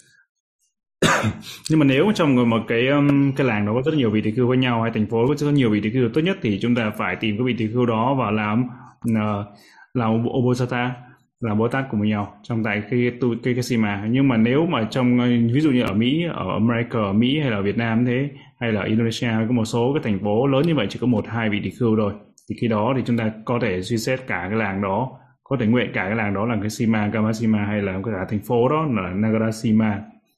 [1.70, 4.32] Nhưng mà nếu trong một cái um, cái làng đó có rất nhiều vị tỷ
[4.32, 6.60] khưu với nhau hay thành phố có rất nhiều vị tỷ khưu tốt nhất thì
[6.62, 8.70] chúng ta phải tìm cái vị tỷ khưu đó và làm
[9.12, 10.96] uh, Obosata,
[11.44, 14.08] là làm Bồ Tát cùng với nhau trong tại cái tu cái cái Sima.
[14.10, 17.40] Nhưng mà nếu mà trong ờ, ví dụ như ở Mỹ ở America ở Mỹ
[17.40, 18.30] hay là Việt Nam thế
[18.60, 21.28] hay là Indonesia có một số cái thành phố lớn như vậy chỉ có một
[21.28, 22.14] hai vị tỷ khưu rồi.
[22.50, 25.58] thì khi đó thì chúng ta có thể suy xét cả cái làng đó có
[25.60, 28.70] thể nguyện cả cái làng đó là cái Sima Gamasima hay là cả thành phố
[28.70, 29.52] đó là Nagara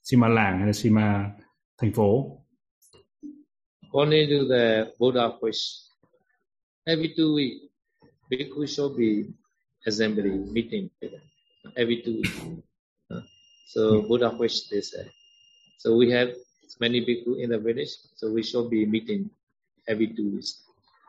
[0.03, 1.31] Sima làng hay là Sima
[1.81, 2.37] thành phố.
[3.91, 5.87] Only do the Buddha wish,
[6.85, 7.67] every two weeks,
[8.29, 9.25] bhikkhu should be
[9.85, 10.89] assembly meeting
[11.75, 12.39] every two weeks.
[13.11, 13.21] Uh,
[13.67, 15.09] So Buddha wish they Uh,
[15.77, 16.29] so we have
[16.79, 19.29] many bhikkhu in the village, so we should be meeting
[19.87, 20.51] every two weeks.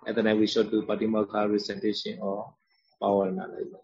[0.07, 2.45] And then we should do Patimokha recitation or
[3.01, 3.75] power analysis.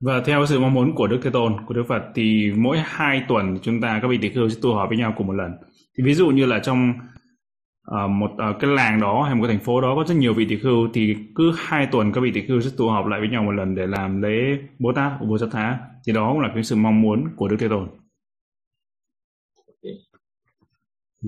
[0.00, 3.22] Và theo sự mong muốn của Đức Thế Tôn, của Đức Phật thì mỗi hai
[3.28, 5.52] tuần chúng ta các vị tỷ khưu sẽ tu hỏi với nhau cùng một lần.
[5.96, 6.92] Thì ví dụ như là trong
[7.90, 10.34] Ờ, một ờ, cái làng đó hay một cái thành phố đó có rất nhiều
[10.34, 13.20] vị tỷ khưu thì cứ hai tuần các vị tỷ khưu sẽ tụ họp lại
[13.20, 15.78] với nhau một lần để làm lễ Bồ Tát, Bồ Tát Thá.
[16.06, 17.88] Thì đó cũng là cái sự mong muốn của Đức Thế Tôn.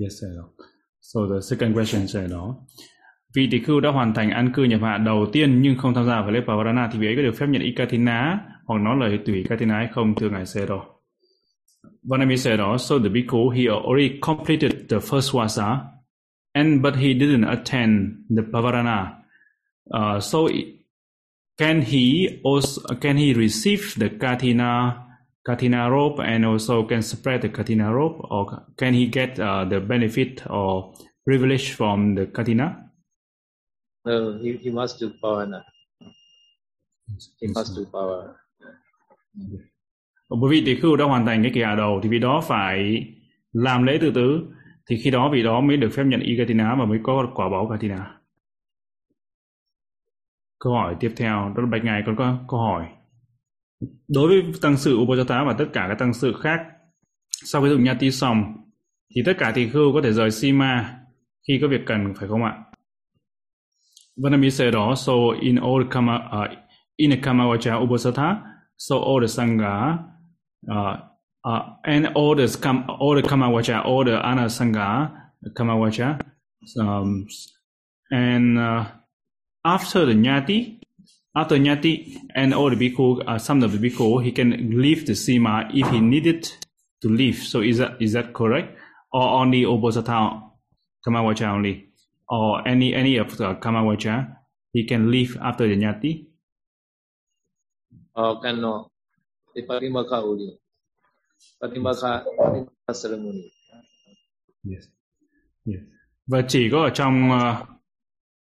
[0.01, 0.29] Yes, sir.
[1.01, 2.55] So the second question sẽ đó.
[3.35, 6.05] Vị tỷ khưu đã hoàn thành an cư nhập hạ đầu tiên nhưng không tham
[6.05, 9.19] gia vào lễ Pavarana thì vị ấy có được phép nhận Ikatina hoặc nói lời
[9.25, 10.85] tùy Ikatina hay không thưa ngài Sero?
[12.03, 15.77] Vanami vâng, said also the bhikkhu he already completed the first wasa
[16.53, 19.17] and but he didn't attend the Pavarana.
[19.93, 20.49] Uh, so
[21.57, 25.07] can he also can he receive the Katina
[25.45, 29.79] Katina robe and also can spread the Katina robe or can he get uh, the
[29.79, 30.93] benefit or
[31.25, 32.89] privilege from the Katina?
[34.05, 35.63] No, he, he must do Pavana.
[37.39, 38.35] He must do Pavana.
[40.29, 43.05] Bởi vì tỷ khưu đã hoàn thành cái kỳ hạ đầu thì vị đó phải
[43.53, 44.47] làm lễ tự tứ
[44.89, 47.67] thì khi đó vị đó mới được phép nhận Ikatina và mới có quả báo
[47.71, 48.17] Katina.
[50.59, 52.87] Câu hỏi tiếp theo đó là Bạch Ngài còn có câu hỏi.
[54.07, 56.59] Đối với tăng sự Upajata và tất cả các tăng sự khác
[57.43, 58.43] sau khi dùng Nhati xong
[59.15, 60.99] thì tất cả thì khưu có thể rời Sima
[61.47, 62.57] khi có việc cần phải không ạ?
[64.23, 66.57] Vanami said also in all kama uh,
[66.95, 68.41] in a Kamavacha Upasatha,
[68.77, 69.97] so all the Sangha
[70.71, 71.10] uh,
[71.43, 75.11] uh, and all the, kam, all the Kamavacha, all the Anna Sangha,
[75.55, 76.21] Kamawacha.
[76.79, 77.27] Um,
[78.11, 78.85] and uh,
[79.65, 80.79] after the Nyati,
[81.35, 85.13] after Nyati and all the bhikkhu, uh, some of the bhikkhu, he can leave the
[85.13, 86.51] Sima if he needed
[87.01, 87.37] to leave.
[87.37, 88.77] So is that is that correct?
[89.13, 90.43] Or only Obosatha
[91.05, 91.89] Kamawacha only?
[92.29, 94.35] Or any any of the Kamawacha,
[94.73, 96.27] he can leave after the Nyati?
[98.15, 98.91] Uh, cannot.
[99.55, 100.60] The Parimaka only.
[101.61, 103.41] Parimaka, Parimaka ceremony.
[104.63, 104.83] Yes.
[105.65, 105.81] yes.
[106.27, 107.67] Và chỉ có ở trong uh,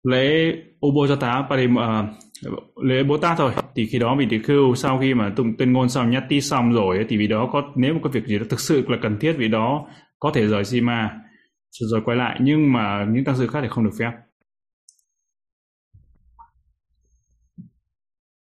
[0.02, 2.04] lễ Ubojata Parim ờ,
[2.48, 5.56] uh, lễ Bồ Tát thôi thì khi đó vị tỷ khưu sau khi mà tụng
[5.59, 8.26] tuyên ngôn xong nhát ti xong rồi thì vì đó có nếu mà có việc
[8.26, 9.86] gì đó thực sự là cần thiết vì đó
[10.18, 11.20] có thể rời Sima
[11.70, 14.10] rồi quay lại nhưng mà những tăng sư khác thì không được phép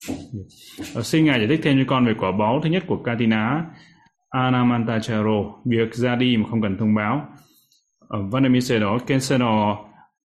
[0.10, 0.96] Yes.
[0.96, 3.66] Ờ, xin ngài giải thích thêm cho con về quả báo thứ nhất của Katina
[4.34, 7.28] Anamantacharo việc ra đi mà không cần thông báo
[8.14, 9.78] uh, Vanami said or Kenseno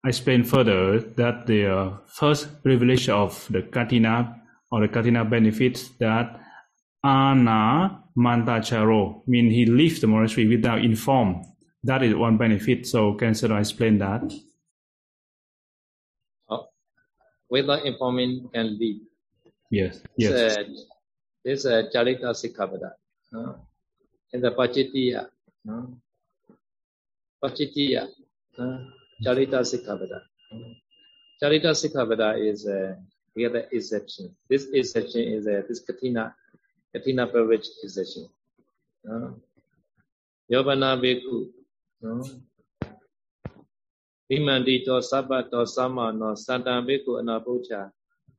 [0.08, 4.36] explain further that the uh, first privilege of the Katina
[4.72, 6.40] or the Katina benefits that
[7.04, 11.42] Ana Mantacharo mean he leaves the monastery without inform.
[11.84, 12.86] That is one benefit.
[12.86, 14.22] So Sarah explain that?
[16.50, 16.68] Oh,
[17.50, 19.02] without informing can leave.
[19.72, 20.02] Yes.
[20.18, 20.32] Yes.
[20.32, 20.64] This, uh,
[21.44, 22.92] this uh, Charita Sikkhapada.
[23.34, 23.54] Uh,
[24.34, 25.28] in the Pachitiya.
[25.70, 25.84] Uh,
[27.44, 28.08] Pachitiya.
[28.58, 28.78] Uh,
[29.24, 30.22] Charita Sikkhapada.
[31.42, 32.96] Charita Sikkhapada is uh,
[33.36, 34.36] the other exception.
[34.50, 36.36] This exception is uh, this Katina,
[36.94, 38.28] Katina privilege exception.
[39.10, 39.32] Uh,
[40.52, 41.50] Yobana Beku.
[42.04, 42.28] Uh,
[44.32, 47.92] Vimanti to Sabba to Sama no Santa Beku Anapucha.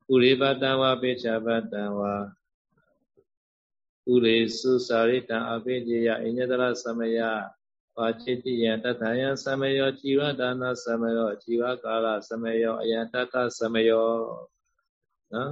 [0.09, 1.39] Uriva Dawa Becha
[4.06, 4.06] Badawa.
[4.06, 7.50] Ure Susarita Abhijaya Inyadara Samaya.
[7.98, 14.10] ပါจิติယတထယံသမယောជីဝဒါနသမယောជីဝကာလသမယောအယတတသမယော
[15.32, 15.42] no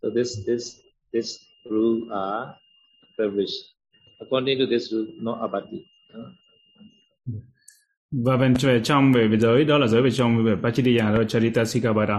[0.00, 0.64] so this this
[1.12, 1.28] this
[1.72, 2.44] rule are
[3.16, 3.60] privileged
[4.22, 5.78] according to this rule no abati
[6.12, 6.22] no?
[8.26, 12.18] và bên trong về giới đó là giới về trong về Pachitiya đó Charita Sikabada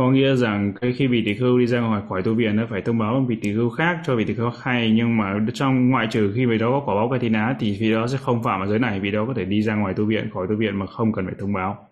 [0.00, 2.66] có nghĩa rằng cái khi vị tỷ khưu đi ra ngoài khỏi tu viện nó
[2.70, 5.90] phải thông báo vị tỷ khưu khác cho vị tỷ khưu hay nhưng mà trong
[5.90, 8.42] ngoại trừ khi vị đó có quả báo cây ná thì khi đó sẽ không
[8.42, 10.56] phạm vào giới này vì đó có thể đi ra ngoài tu viện khỏi tu
[10.56, 11.88] viện mà không cần phải thông báo.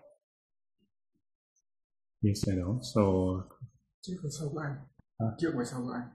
[2.23, 3.01] Yes I know so
[4.01, 4.75] trước và sau của anh.
[5.17, 5.27] À?
[5.39, 6.07] trước và sau của anh.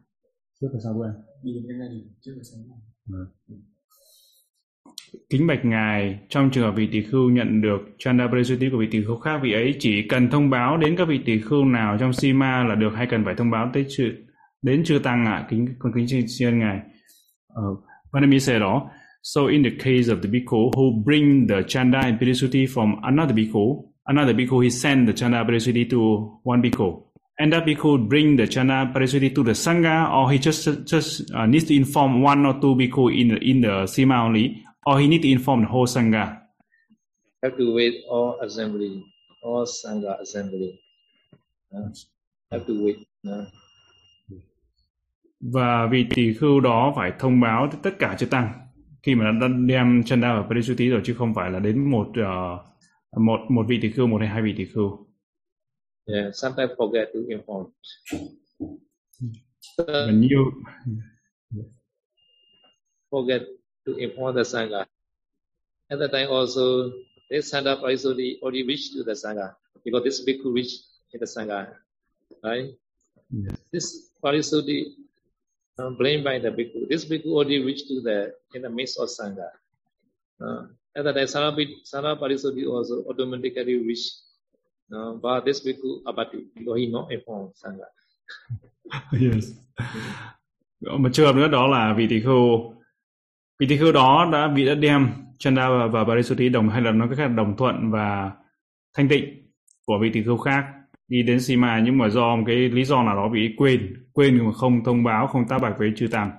[0.61, 1.23] Trước và sau của anh.
[1.43, 1.89] Đi đến cái này
[2.21, 3.21] trước và sau của anh.
[3.21, 3.74] À.
[5.31, 8.89] Kính bạch Ngài, trong trường hợp vị tỷ khưu nhận được Chanda Prasuti của vị
[8.91, 11.97] tỷ khưu khác, vị ấy chỉ cần thông báo đến các vị tỷ khưu nào
[12.01, 14.13] trong Sima là được hay cần phải thông báo tới chư,
[14.63, 15.47] đến chư Tăng ạ, à?
[15.51, 16.79] kính con kính xin xin Ngài.
[17.49, 18.91] Ờ, vâng, uh, Vanami said đó,
[19.23, 23.37] so in the case of the bhikkhu who bring the Chanda and Prasuti from another
[23.37, 25.99] bhikkhu, another bhikkhu he send the Chanda Prasuti to
[26.45, 27.05] one bhikkhu.
[27.37, 31.47] And that bhikkhu bring the Chanda pirisuti to the Sangha or he just just uh,
[31.47, 35.07] needs to inform one or two bhikkhu in the, in the Sima only or he
[35.07, 36.37] need to inform the whole Sangha?
[37.43, 39.03] Have to wait all assembly,
[39.43, 40.81] all Sangha assembly.
[41.75, 41.91] Uh,
[42.51, 42.97] have to wait.
[43.29, 43.47] Uh.
[45.41, 48.53] Và vị tỷ khưu đó phải thông báo tất cả chư tăng
[49.03, 52.61] khi mà đã đem Chanda và Parisuti rồi chứ không phải là đến một uh,
[53.21, 55.07] một một vị tỷ khưu một hay hai vị tỷ khưu.
[56.07, 57.71] Yeah, sometimes forget to inform.
[59.79, 60.53] When you
[63.11, 63.41] forget
[63.87, 64.87] to inform the Sangha.
[65.91, 66.93] At the time also,
[67.31, 69.55] this Sangha Parisuddhi already reached to the Sangha
[69.85, 70.81] because this bhikkhu reached
[71.13, 71.69] in the Sangha.
[72.43, 72.71] Right?
[73.31, 73.57] Yes.
[73.73, 74.95] This Parisuddhi
[75.79, 76.89] um, blamed by the bhikkhu.
[76.89, 79.51] This bhikkhu already reached to the in the midst of Sangha.
[80.41, 80.67] Uh,
[80.97, 84.25] at the time, Sangha Parisuddhi also automatically reached
[84.93, 87.89] uh, but this bhikkhu abati because he not informed Sangha.
[89.13, 89.53] yes.
[90.81, 92.75] Một trường nữa đó là vị tỷ khưu
[93.61, 95.09] vị tỷ khưu đó đã vị đã đem
[95.39, 98.31] Chanda và, và Parisuti đồng hay là nói cách khác đồng thuận và
[98.97, 99.25] thanh tịnh
[99.87, 100.65] của vị tỷ khưu khác
[101.09, 101.81] đi đến Sima.
[101.85, 105.05] Nhưng mà do một cái lý do nào đó bị quên quên mà không thông
[105.05, 106.31] báo không tác bạch với chư tăng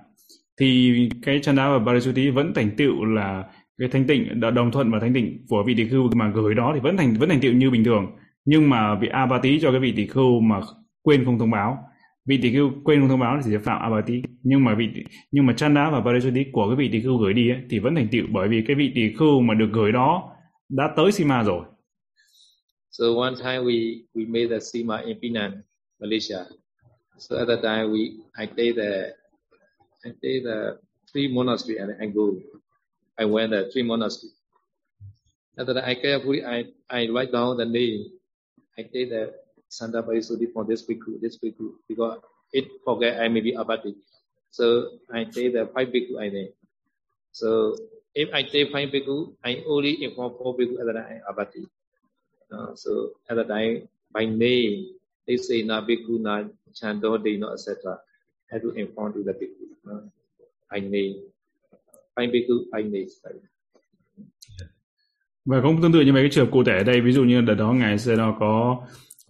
[0.60, 3.44] thì cái Chanda và Barisuti vẫn thành tựu là
[3.78, 6.72] cái thanh tịnh đồng thuận và thanh tịnh của vị tỷ khưu mà gửi đó
[6.74, 8.06] thì vẫn thành vẫn thành tựu như bình thường.
[8.46, 10.60] Nhưng mà vị Abati cho cái vị tỷ khưu mà
[11.02, 11.78] quên không thông báo
[12.26, 14.88] vị tỷ khưu quên không thông báo thì sẽ phạm abati nhưng mà vị
[15.32, 17.96] nhưng mà chanda và parisuddhi của cái vị tỷ khưu gửi đi ấy, thì vẫn
[17.96, 20.32] thành tựu bởi vì cái vị tỷ khưu mà được gửi đó
[20.70, 21.66] đã tới sima rồi.
[22.92, 25.62] So one time we we made the sima in Penang
[26.00, 26.40] Malaysia.
[27.18, 29.16] So at that time we I take the
[30.06, 30.78] I take the
[31.14, 32.24] three monastery and I go.
[33.18, 34.32] I went the three monastery.
[35.58, 38.10] After that, I carefully, I, I write down the name.
[38.78, 39.32] I take the
[39.70, 42.20] Santa Parisuddhi for this bhikkhu, this bhikkhu, because
[42.54, 43.96] it forget I may be abati.
[44.52, 46.50] So I take the five bhikkhu I name.
[47.32, 47.76] So
[48.14, 51.68] if I take five bhikkhu, I only inform four bhikkhu at the time I abati.
[52.52, 54.96] Uh, so at the time, by name,
[55.28, 56.44] they say na bhikkhu, na
[56.74, 58.00] chando, they know, etc.
[58.52, 59.66] I have to inform to the bhikkhu.
[59.84, 60.08] Uh,
[60.72, 61.28] I name.
[62.16, 63.10] Five bhikkhu, I name.
[65.46, 67.24] và cũng tương tự như vậy cái trường hợp cụ thể ở đây ví dụ
[67.24, 68.82] như đợt đó ngài sẽ nó có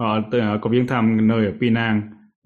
[0.04, 2.02] uh, có viếng thăm nơi ở Penang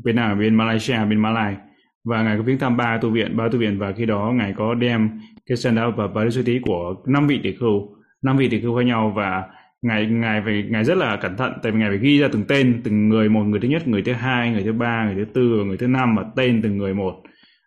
[0.06, 1.56] Penang ở bên Malaysia bên Malai
[2.04, 4.54] và ngài có viếng thăm ba tu viện ba tu viện và khi đó ngài
[4.54, 5.10] có đem
[5.46, 7.96] cái stand up và parisuti của năm vị tỷ khưu.
[8.22, 9.44] Năm vị tỷ khưu khác nhau và
[9.82, 12.44] ngài ngài phải ngài rất là cẩn thận tại vì ngài phải ghi ra từng
[12.48, 15.32] tên từng người một người thứ nhất người thứ hai người thứ ba người thứ
[15.34, 17.14] tư người thứ năm và tên từng người một.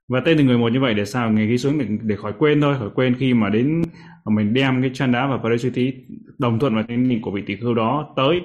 [0.08, 2.32] Và tên từng người một như vậy để sao ngài ghi xuống để, để khỏi
[2.38, 3.82] quên thôi khỏi quên khi mà đến
[4.24, 5.92] mình đem cái chanda và parisuti
[6.38, 8.40] đồng thuận vào tên của vị tỷ khưu đó tới.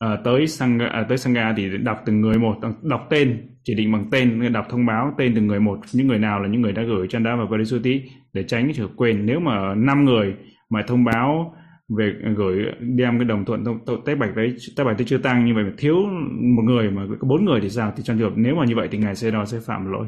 [0.00, 3.92] Ờ, tới sang à, tới sangha thì đọc từng người một đọc tên chỉ định
[3.92, 5.78] bằng tên đọc thông báo tên từng người một.
[5.92, 8.02] Những người nào là những người đã gửi chanda và parisuti
[8.32, 9.26] để tránh cái trường quên.
[9.26, 10.34] Nếu mà năm người
[10.70, 11.54] mà thông báo
[11.98, 13.64] về gửi đem cái đồng thuận
[14.06, 15.96] tách bạch đấy tách bạch tới chưa tăng như vậy mà thiếu
[16.56, 17.92] một người mà có bốn người thì sao?
[17.96, 20.06] Thì trong trường hợp nếu mà như vậy thì ngài sẽ đo sẽ phạm lỗi.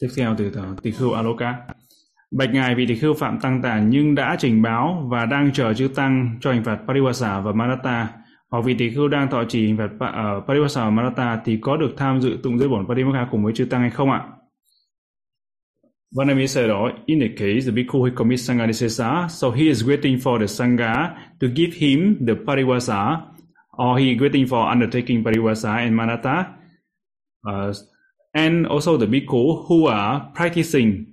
[0.00, 1.54] Tiếp theo từ ờ, tỷ khưu aloka.
[2.30, 5.74] Bạch Ngài vị tỷ khưu phạm tăng tản nhưng đã trình báo và đang chờ
[5.74, 8.08] chư tăng cho hình phạt Pariwasa và Maratta
[8.50, 11.76] hoặc vị tỷ khưu đang thọ trì hình phạt à, Pariwasa và Maratta thì có
[11.76, 14.24] được tham dự tụng giới bổn Parimokha cùng với chư tăng hay không ạ?
[16.16, 19.84] Vanami said, oh, in the case the bhikkhu who commits sangha disesa, so he is
[19.84, 21.10] waiting for the sangha
[21.40, 23.20] to give him the pariwasa,
[23.76, 26.58] or he is waiting for undertaking pariwasa and manata.
[27.46, 27.72] uh,
[28.34, 31.06] and also the bhikkhu who are practicing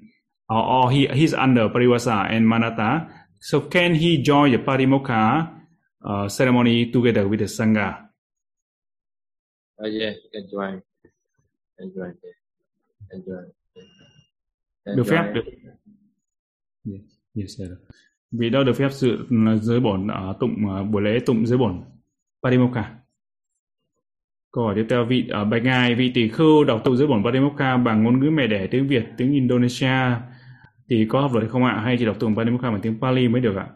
[0.50, 3.08] or, or he he's under parivasa and manata.
[3.40, 5.48] So can he join the parimokha
[6.04, 8.06] uh, ceremony together with the sangha?
[9.84, 10.82] Uh, yeah, can join.
[11.78, 12.14] Can join.
[13.10, 13.52] Can join.
[14.86, 15.46] Can được phép được.
[16.86, 17.02] Yes,
[17.36, 17.68] yes, sir.
[18.32, 19.28] Vì đó được phép sự
[19.62, 21.84] giới bổn ở tụng uh, buổi lễ tụng giới bổn
[22.44, 22.96] parimokha.
[24.52, 27.08] Câu hỏi tiếp theo vị ở uh, bạch ngài vị tỷ khưu đọc tụng giới
[27.08, 30.16] bổn parimokha bằng ngôn ngữ mẹ đẻ tiếng Việt tiếng Indonesia
[30.90, 31.82] thì có hợp luật không ạ?
[31.84, 33.68] Hay chỉ đọc tụng Parimokha bằng tiếng Pali mới được ạ?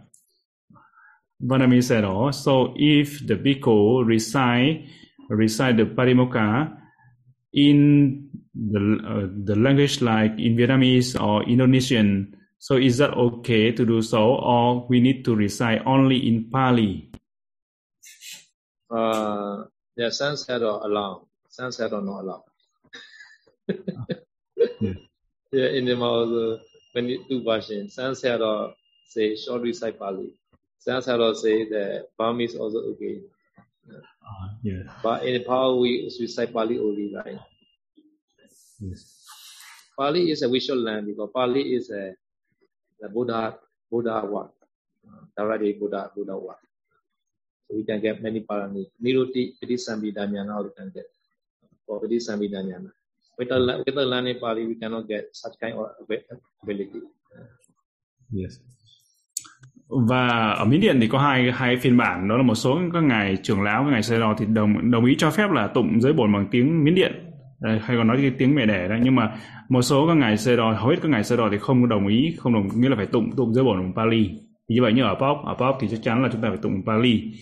[1.40, 4.86] Vanami said, oh, so if the bhikkhu recite,
[5.30, 6.68] recite the Parimokha
[7.52, 13.86] in the, uh, the language like in Vietnamese or Indonesian, so is that okay to
[13.86, 17.10] do so or we need to recite only in Pali?
[18.92, 19.64] Uh,
[19.96, 21.26] yeah, sunset or allowed.
[21.48, 22.44] Sunset or not allowed.
[24.82, 24.94] yeah.
[25.52, 26.60] yeah, in the mouth,
[26.94, 28.74] when you do version, sunset or
[29.08, 30.34] say short recite Pali.
[30.80, 32.06] Sunset or say the
[32.42, 33.22] is also okay.
[33.90, 34.84] Uh, yeah.
[35.04, 37.40] But in Nepal, we recite Pali only, right?
[38.80, 39.26] Yes.
[39.98, 42.16] Pali is a visual land because Pali is a
[43.00, 43.58] the Buddha
[43.92, 44.50] Buddha word,
[45.38, 46.56] directly Buddha Buddha word.
[47.68, 48.88] So we can get many parani.
[49.04, 51.06] Niruti Pidisambhidanyana we can get
[51.86, 52.92] for Pidisambhidanyana.
[53.40, 53.56] With the
[53.86, 55.86] with the learning Pali, we cannot get such kind of
[56.62, 57.00] ability.
[58.42, 58.60] Yes.
[60.10, 62.28] Và ở Miến Điện thì có hai hai phiên bản.
[62.28, 65.06] Đó là một số các ngài trưởng lão các ngài Sê Đò thì đồng đồng
[65.06, 67.12] ý cho phép là tụng giới bổn bằng tiếng Miến Điện.
[67.62, 68.96] Hay còn nói cái tiếng mẹ đẻ đó.
[69.04, 69.38] Nhưng mà
[69.70, 72.08] một số các ngài Sê Đò hầu hết các ngài Sê Đò thì không đồng
[72.08, 74.30] ý không đồng nghĩa là phải tụng tụng giới bổn bằng Pali.
[74.70, 76.58] Thì như vậy như ở Pop ở Pop thì chắc chắn là chúng ta phải
[76.58, 77.34] tụng Pali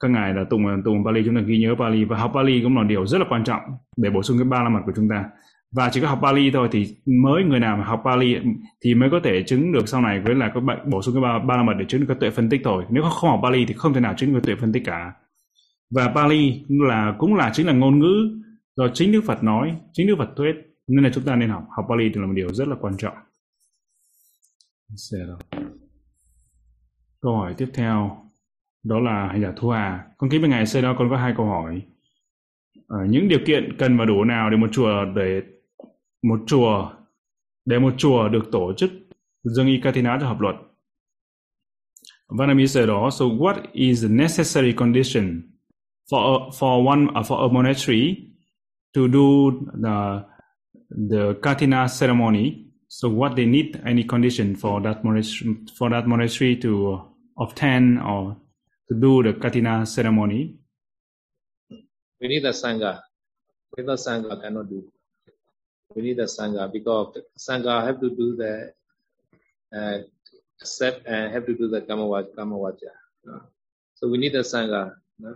[0.00, 2.04] các ngài là tụng à, tụng Pali chúng ta ghi nhớ Pali.
[2.04, 3.60] Và học Pali cũng là điều rất là quan trọng
[3.96, 5.24] để bổ sung cái ba la mật của chúng ta.
[5.72, 8.36] Và chỉ có học Pali thôi thì mới người nào mà học Pali
[8.84, 11.22] thì mới có thể chứng được sau này với là các bạn bổ sung cái
[11.22, 12.84] ba, ba la mật để chứng được cái tuệ phân tích thôi.
[12.90, 15.12] Nếu không học Pali thì không thể nào chứng được tuệ phân tích cả.
[15.90, 18.42] Và Pali là cũng là chính là ngôn ngữ
[18.76, 20.54] do chính Đức Phật nói chính Đức Phật thuyết.
[20.88, 22.96] Nên là chúng ta nên học học Pali thì là một điều rất là quan
[22.96, 23.16] trọng.
[27.22, 28.25] Câu hỏi tiếp theo
[28.88, 31.34] đó là hành giả Thu Hà con kính bên ngài sau đó con có hai
[31.36, 31.82] câu hỏi
[32.88, 35.42] à, những điều kiện cần và đủ nào để một chùa để
[36.22, 36.90] một chùa
[37.64, 38.90] để một chùa được tổ chức
[39.44, 40.54] dâng y Katina cho hợp luật.
[42.28, 45.42] Vanami đó so what is the necessary condition
[46.10, 48.16] for a, for one uh, for a monastery
[48.94, 49.50] to do
[49.82, 50.22] the
[51.10, 52.52] the Katina ceremony?
[52.88, 57.00] So what they need any condition for that monastery for that monastery to
[57.38, 58.36] obtain or
[58.88, 60.56] to do the Katina ceremony?
[62.20, 63.00] We need a sangha.
[63.76, 64.84] Without sangha, cannot do.
[65.94, 68.72] We need a sangha because sangha have to do the
[69.76, 69.98] uh,
[70.60, 72.34] accept and have to do the karma vaja.
[72.34, 72.92] Karma vaja.
[73.28, 73.40] Uh,
[73.94, 74.94] so we need a sangha.
[75.24, 75.34] Uh,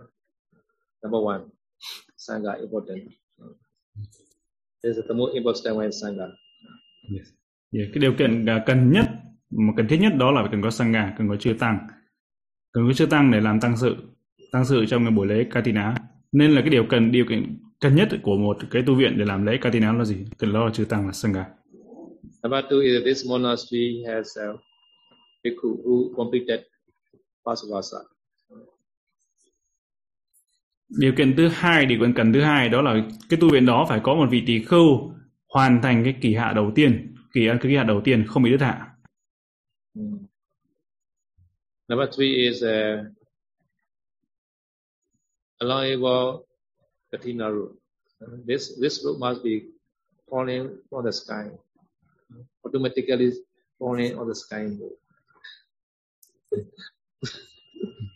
[1.03, 1.51] number one,
[2.17, 3.11] sangha important.
[3.41, 3.53] Uh,
[4.83, 6.31] this is the most important one sangha.
[7.09, 7.31] Yes.
[7.73, 9.05] Yeah, cái điều kiện à, cần nhất
[9.49, 11.87] mà cần thiết nhất đó là cần có sangha, cần có chư tăng,
[12.71, 13.95] cần có chư tăng để làm tăng sự,
[14.51, 15.95] tăng sự trong cái buổi lễ Katina.
[16.31, 19.25] Nên là cái điều cần điều kiện cần nhất của một cái tu viện để
[19.25, 20.25] làm lễ Katina là gì?
[20.37, 21.45] Cần đó là chư tăng là sangha.
[22.43, 24.47] Number is this monastery has a
[25.43, 26.59] bhikkhu who completed
[27.45, 27.97] Pasavasa.
[30.99, 32.95] Điều kiện thứ hai, điều kiện cần thứ hai đó là
[33.29, 35.13] cái tu viện đó phải có một vị tỳ khưu
[35.47, 38.51] hoàn thành cái kỳ hạ đầu tiên, kỳ cái kỳ hạ đầu tiên không bị
[38.51, 38.87] đứt hạ.
[39.93, 40.30] Mm.
[41.91, 43.03] Number three is uh,
[45.59, 46.47] allowable
[47.11, 47.51] Katina.
[47.51, 47.67] Uh,
[48.47, 49.75] this this root must be
[50.23, 51.51] falling from the sky,
[52.63, 53.35] automatically
[53.75, 54.71] falling on the sky.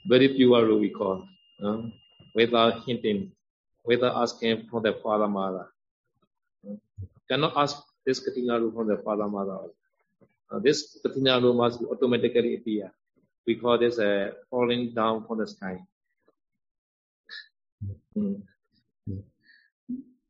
[0.07, 1.27] Very pure root we call,
[1.60, 1.84] uh,
[2.31, 3.35] without hinting,
[3.84, 5.68] without asking from the father mother.
[7.27, 7.76] Cannot ask
[8.07, 9.68] this Katina root from the father mother.
[10.47, 12.95] Uh, this Katina root must be automatically appear.
[13.48, 15.76] We call this a falling down from the sky.
[18.16, 18.36] Mm.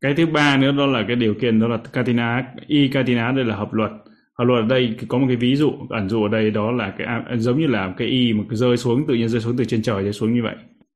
[0.02, 3.46] Cái thứ ba nữa đó là cái điều kiện đó là Katina, y Katina đây
[3.46, 3.92] là hợp luật.
[4.34, 6.96] Hợp luật ở đây có một cái ví dụ ẩn dụ ở đây đó là
[6.98, 9.82] cái giống như là cái y mà rơi xuống tự nhiên rơi xuống từ trên
[9.82, 10.56] trời rơi xuống như vậy.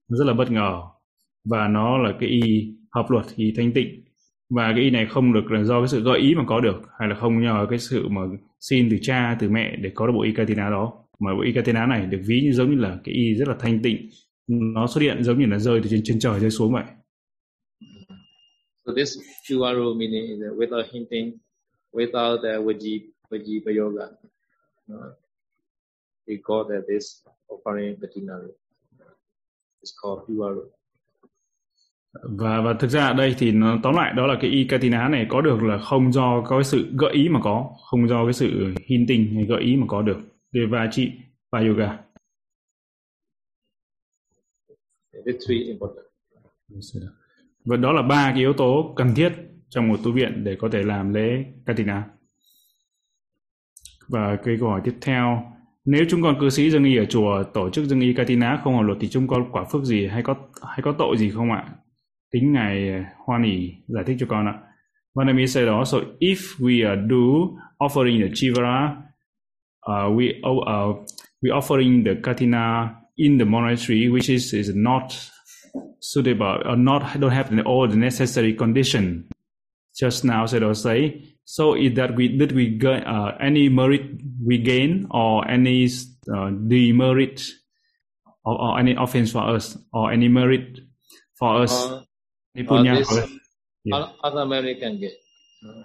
[0.09, 0.81] Nó rất là bất ngờ
[1.49, 4.03] và nó là cái y hợp luật y thanh tịnh
[4.49, 6.81] và cái y này không được là do cái sự gợi ý mà có được
[6.99, 8.21] hay là không nhờ cái sự mà
[8.59, 11.53] xin từ cha từ mẹ để có được bộ y Katina đó mà bộ y
[11.53, 14.09] Katina này được ví như giống như là cái y rất là thanh tịnh
[14.47, 16.83] nó xuất hiện giống như là rơi từ trên trên trời rơi xuống vậy.
[18.85, 21.37] So this Chuaru meaning is without hinting,
[21.93, 24.05] without the Vaji, Vaji Yoga.
[26.27, 28.33] We call that this offering Katina.
[29.81, 30.69] It's called Chuaru.
[32.13, 35.09] và và thực ra ở đây thì nó tóm lại đó là cái y katina
[35.09, 38.25] này có được là không do có cái sự gợi ý mà có không do
[38.25, 40.17] cái sự hinting hay gợi ý mà có được
[40.51, 41.11] và chị
[41.51, 41.97] và yoga
[47.65, 49.33] và đó là ba cái yếu tố cần thiết
[49.69, 52.03] trong một tu viện để có thể làm lễ katina.
[54.07, 55.51] Và cái câu hỏi tiếp theo
[55.85, 58.75] nếu chúng con cư sĩ dân y ở chùa tổ chức dân y katina không
[58.75, 60.35] hợp luật thì chúng con quả phước gì hay có
[60.67, 61.69] hay có tội gì không ạ?
[62.31, 64.59] Kính ngài hoan hỷ giải thích cho con ạ.
[65.15, 69.08] Vanami said also if we do offering the chivara
[69.89, 70.93] uh, we uh,
[71.41, 75.17] we offering the katina in the monastery which is is not
[75.99, 79.27] suitable or not don't have all the necessary condition
[79.97, 84.03] just now said or say so is that we did we get uh, any merit
[84.45, 85.87] we gain or any
[86.33, 87.41] uh, demerit
[88.45, 90.79] or, or any offense for us or any merit
[91.39, 92.03] for us Uh,
[92.75, 93.09] uh, this
[93.85, 93.95] Yeah.
[93.95, 95.13] other, other American get.
[95.65, 95.83] Uh,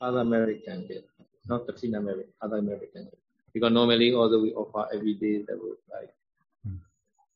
[0.00, 1.04] other American get.
[1.48, 3.04] Not Katina American, other American.
[3.54, 6.12] Because normally although we offer every day that would like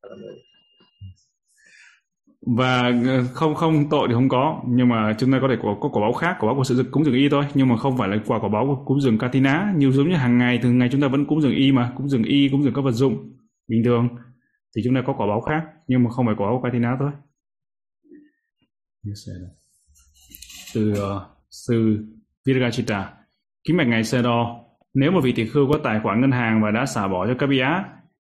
[0.04, 0.56] other American.
[2.46, 4.62] và ờ, không không tội thì không có.
[4.66, 6.36] Nhưng mà chúng ta có thể có có quả báo khác.
[6.40, 7.44] Quả báo của sự cúng dường y thôi.
[7.54, 9.72] Nhưng mà không phải là quả quả báo của cúng dường katina.
[9.76, 11.92] Như giống như hàng ngày thường ngày chúng ta vẫn cúng dường y mà.
[11.96, 13.36] Cúng dường y cúng dường các vật dụng.
[13.68, 14.08] Bình thường.
[14.76, 15.64] Thì chúng ta có quả báo khác.
[15.86, 17.10] Nhưng mà không phải quả báo katina thôi.
[20.74, 22.04] Từ uh, sư
[22.44, 23.12] Viragachita
[23.66, 24.64] kính bạch ngài Sơ Đo
[24.94, 27.34] nếu một vị tỷ khưu có tài khoản ngân hàng và đã xả bỏ cho
[27.38, 27.66] các bia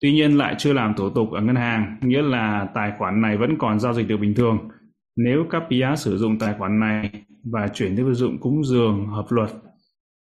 [0.01, 3.37] tuy nhiên lại chưa làm thủ tục ở ngân hàng nghĩa là tài khoản này
[3.37, 4.69] vẫn còn giao dịch được bình thường
[5.15, 7.11] nếu các bia sử dụng tài khoản này
[7.51, 9.49] và chuyển tới vật dụng cúng dường hợp luật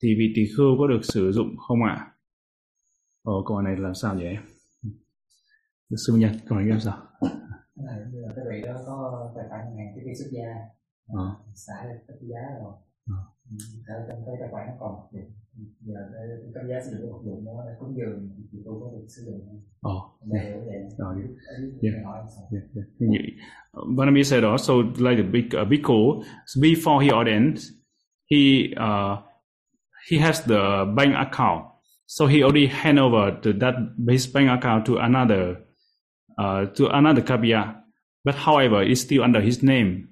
[0.03, 2.07] thì vị tỷ khưu có được sử dụng không ạ
[3.23, 4.43] Ồ, câu hỏi này làm sao vậy em?
[6.07, 6.97] Sư Minh Nhân, câu hỏi em sao?
[7.21, 10.49] Cái này là cái vị đó có tài khoản ngân hàng trước khi xuất gia
[11.15, 11.37] Ờ.
[11.55, 12.73] xả lên cấp giá rồi
[13.07, 13.15] Ờ.
[13.87, 14.93] Cái tài khoản nó còn
[15.81, 15.95] giờ
[16.55, 19.61] cấp giá sử dụng để cúng dường thì tôi có được sử dụng
[21.83, 21.95] Yeah.
[22.05, 22.49] hỏi sao?
[22.53, 24.13] Yeah, yeah.
[24.13, 25.69] Như said also like the big uh,
[26.57, 27.59] before he ordained,
[28.31, 29.19] he uh,
[30.11, 31.65] he has the bank account,
[32.07, 33.75] so he already hand over to that
[34.09, 35.57] his bank account to another
[36.39, 37.75] uh, to another kabya,
[38.25, 40.09] but however it's still under his name,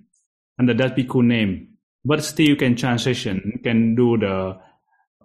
[0.58, 1.75] under that bhikkhu name,
[2.06, 4.56] but still you can transaction can do the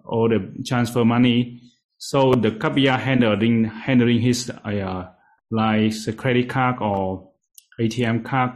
[0.04, 1.60] or the transfer money.
[1.98, 5.08] So the kabya handling handling his uh,
[5.50, 7.30] like credit card or
[7.80, 8.50] ATM card.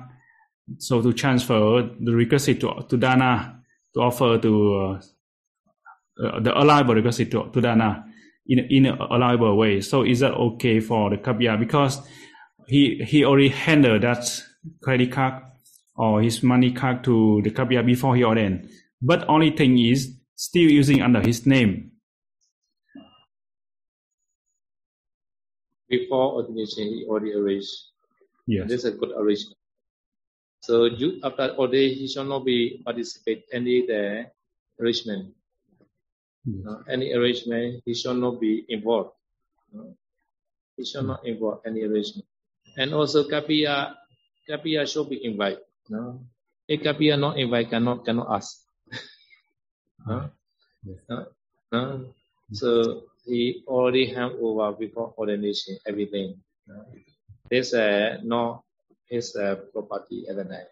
[0.78, 3.62] So to transfer the requisite to, to Dana,
[3.94, 5.00] to offer to uh,
[6.26, 8.04] uh, the allowable requisite to, to Dana,
[8.48, 9.80] in in a allowable way.
[9.80, 12.00] So is that okay for the Kapya because
[12.66, 14.26] he he already handled that
[14.82, 15.44] credit card
[15.96, 18.68] or his money card to the Kapya before he ordained.
[19.00, 21.92] But only thing is still using under his name.
[25.88, 27.72] Before ordination, he already arranged.
[28.46, 28.68] Yes.
[28.68, 29.56] This is a good arrangement.
[30.62, 34.26] So you, after ordination, he shall not be participate any the
[34.80, 35.34] arrangement.
[36.44, 36.66] Yes.
[36.66, 39.10] Uh, any arrangement, he shall not be involved.
[39.74, 39.94] Uh,
[40.76, 42.26] he shall not involve any arrangement.
[42.76, 43.94] And also Kapiya,
[44.50, 45.62] Kapiya should be invited.
[45.88, 46.20] No?
[46.66, 48.66] If Kapiya not invite, cannot cannot ask.
[50.06, 50.30] no?
[50.82, 50.98] Yes.
[51.08, 51.16] No?
[51.72, 51.80] No?
[52.52, 56.38] So he already hand over before ordination everything.
[56.66, 56.86] No?
[57.50, 58.66] This uh, not
[59.06, 60.70] his uh, property at the time.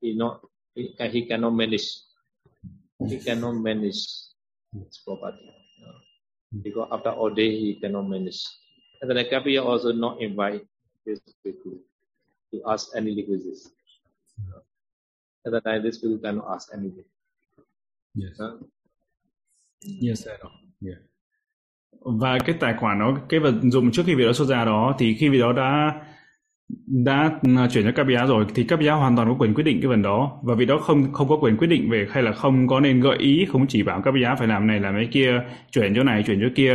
[0.00, 0.44] He not
[0.76, 2.04] he, he cannot manage.
[3.08, 4.04] He cannot manage
[4.72, 5.48] his property.
[5.80, 5.92] No?
[6.60, 8.44] Because after all day he cannot manage.
[9.00, 10.64] And then the Kapiya also not invite
[11.04, 11.76] this people
[12.52, 13.75] to ask any requisites.
[15.44, 17.06] At the time, this people cannot ask anything.
[18.14, 18.40] Yes.
[18.40, 18.60] Huh?
[20.02, 20.34] Yes, sir.
[20.86, 20.98] Yeah.
[22.00, 24.96] Và cái tài khoản đó, cái vật dụng trước khi vị đó xuất ra đó
[24.98, 26.00] thì khi vị đó đã
[26.86, 27.40] đã
[27.70, 29.88] chuyển cho các giá rồi thì các giá hoàn toàn có quyền quyết định cái
[29.88, 32.68] phần đó và vị đó không không có quyền quyết định về hay là không
[32.68, 35.42] có nên gợi ý không chỉ bảo các giá phải làm này làm cái kia
[35.70, 36.74] chuyển chỗ này chuyển chỗ kia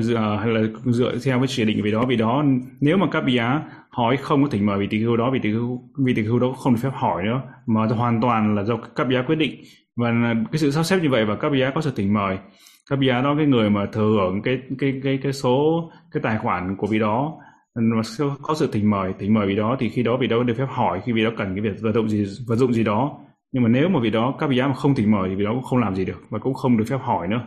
[0.00, 2.44] dựa ờ, hay là dựa theo cái chỉ định vì đó vì đó,
[2.80, 5.52] nếu mà các giá hỏi không có thỉnh mời vị tỷ hưu đó vị tỷ
[5.52, 8.76] hưu vị tỷ hưu đó không được phép hỏi nữa, mà hoàn toàn là do
[8.96, 9.60] các giá quyết định.
[9.96, 12.38] Và cái sự sắp xếp như vậy và các giá có sự thỉnh mời.
[12.90, 16.38] Các giá đó, cái người mà thừa hưởng cái cái cái cái số, cái tài
[16.38, 17.32] khoản của vị đó,
[17.74, 20.42] mà có- có sự thỉnh mời thỉnh mời vị đó thì khi đó vị đó
[20.42, 22.84] được phép hỏi, khi vị đó cần cái việc vật dụng gì vật dụng gì
[22.84, 23.18] đó.
[23.52, 25.44] Nhưng mà nếu mà vị đó, các vị giá mà không thỉnh mời thì vị
[25.44, 27.40] đó cũng không làm gì được và cũng không được phép hỏi nữa.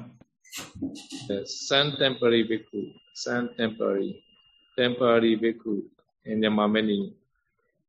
[1.28, 4.24] The sun temporary bhikkhu, sun temporary,
[4.78, 5.84] temporary bhikkhu
[6.26, 7.14] in Yamamani,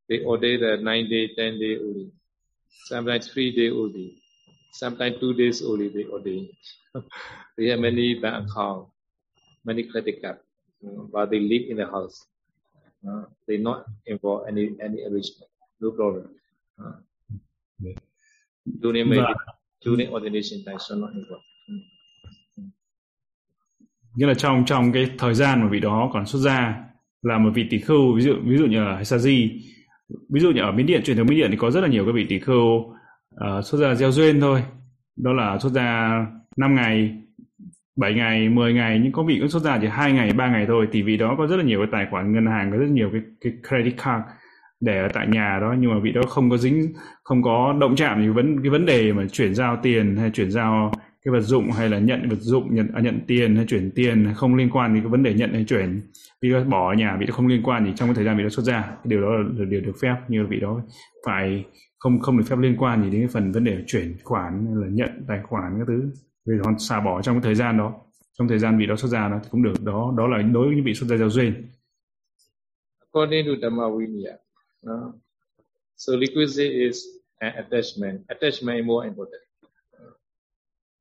[0.08, 2.10] they order the nine day, ten day only,
[2.84, 4.16] sometimes three day only,
[4.72, 6.48] sometimes two days only they ordain.
[7.56, 8.88] they have many bank account,
[9.64, 10.38] many credit card,
[11.12, 12.26] but they live in the house.
[13.06, 16.30] Uh, they not involve any any arrangement, no problem.
[16.80, 16.98] Uh,
[17.78, 17.98] Yeah.
[18.80, 19.34] during maybe
[19.82, 21.44] during ordination time, so not involved.
[24.16, 26.74] Nghĩa là trong trong cái thời gian mà vị đó còn xuất gia
[27.22, 29.48] là một vị tỷ khưu ví dụ ví dụ như là Saji
[30.32, 32.06] ví dụ như ở Miến Điện truyền thống Miến Điện thì có rất là nhiều
[32.06, 32.96] các vị tỷ khưu
[33.34, 34.62] uh, xuất gia gieo duyên thôi.
[35.16, 36.10] Đó là xuất gia
[36.56, 37.10] 5 ngày
[37.96, 40.64] 7 ngày 10 ngày nhưng có vị cũng xuất gia chỉ hai ngày ba ngày
[40.68, 40.88] thôi.
[40.92, 43.10] Thì vì đó có rất là nhiều cái tài khoản ngân hàng có rất nhiều
[43.12, 44.22] cái, cái credit card
[44.80, 46.92] để ở tại nhà đó nhưng mà vị đó không có dính
[47.24, 50.50] không có động chạm gì vấn cái vấn đề mà chuyển giao tiền hay chuyển
[50.50, 50.92] giao
[51.26, 54.32] cái vật dụng hay là nhận vật dụng nhận à, nhận tiền hay chuyển tiền
[54.36, 56.00] không liên quan đến cái vấn đề nhận hay chuyển
[56.42, 58.36] vì đó bỏ ở nhà vì đó không liên quan gì trong cái thời gian
[58.36, 60.80] vì đó xuất ra cái điều đó là điều được phép như vị đó
[61.26, 61.64] phải
[61.98, 64.74] không không được phép liên quan gì đến cái phần vấn đề chuyển khoản hay
[64.76, 66.10] là nhận tài khoản các thứ
[66.46, 67.94] vì hoàn xả bỏ trong cái thời gian đó
[68.38, 70.66] trong thời gian vị đó xuất ra đó thì cũng được đó đó là đối
[70.66, 71.54] với những vị xuất gia giao duyên
[73.16, 74.36] according to Dhamma Vinaya.
[74.82, 75.14] No?
[75.96, 77.06] So requisite is
[77.40, 78.26] an attachment.
[78.28, 79.45] Attachment is more important.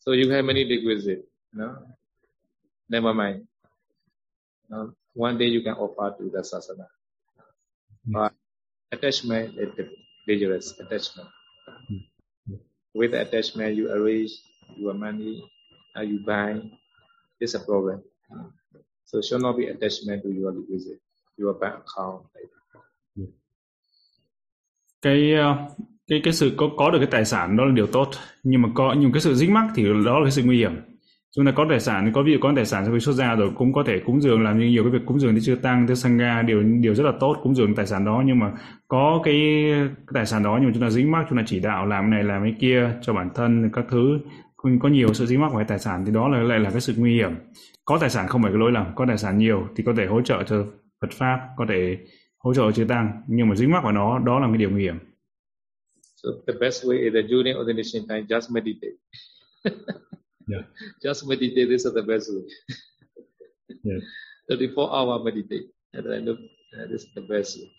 [0.06, 1.28] So you have many requisites.
[1.54, 1.78] No?
[2.90, 3.48] Never mind.
[5.14, 6.88] One day you can offer to the sasana.
[8.06, 8.14] Hmm.
[8.14, 8.34] But
[8.92, 9.70] attachment is
[10.28, 10.80] dangerous.
[10.80, 11.30] Attachment.
[11.90, 12.56] Hmm.
[12.94, 14.32] With attachment, you arrange
[14.78, 15.44] your money,
[15.96, 16.62] how you buy.
[17.40, 18.04] It's a problem.
[19.06, 21.02] So should not be attachment to your requisite,
[21.38, 22.26] your bank account.
[22.36, 22.52] Like
[25.06, 25.76] cái ờ,
[26.10, 28.08] cái cái sự có có được cái tài sản đó là điều tốt.
[28.44, 30.72] Nhưng mà có nhưng cái sự dính mắc thì đó là cái sự nguy hiểm.
[31.36, 33.36] Chúng ta có tài sản có ví dụ có tài sản sau khi xuất ra
[33.36, 35.56] rồi cũng có thể cúng dường làm như nhiều cái việc cúng dường thì chưa
[35.56, 38.24] tăng tới sangha điều điều rất là tốt cúng dường tài sản đó.
[38.26, 38.52] Nhưng mà
[38.88, 39.36] có cái,
[39.88, 42.04] cái tài sản đó nhưng mà chúng ta dính mắc chúng ta chỉ đạo làm
[42.04, 44.20] cái này làm cái kia cho bản thân các thứ.
[44.58, 46.82] Có- có nhiều sự dính mắc về tài sản thì đó là lại là cái
[46.82, 47.32] sự nguy hiểm.
[47.86, 50.06] Có tài sản không phải cái lỗi lầm có tài sản nhiều thì có thể
[50.06, 50.66] hỗ trợ cho
[51.02, 51.98] Phật pháp có thể
[52.44, 53.22] hỗ trợ chư tăng.
[53.28, 54.96] Nhưng mà dính mắc vào nó đó là cái điều nguy hiểm.
[56.26, 58.98] So the best way is that during ordination time, just meditate.
[60.48, 60.62] Yeah.
[61.02, 61.70] Just meditate.
[61.72, 62.46] This is the best way.
[63.84, 63.98] Yeah.
[64.48, 65.74] 34 hour meditate.
[65.94, 67.70] And I look, uh, this is the best way.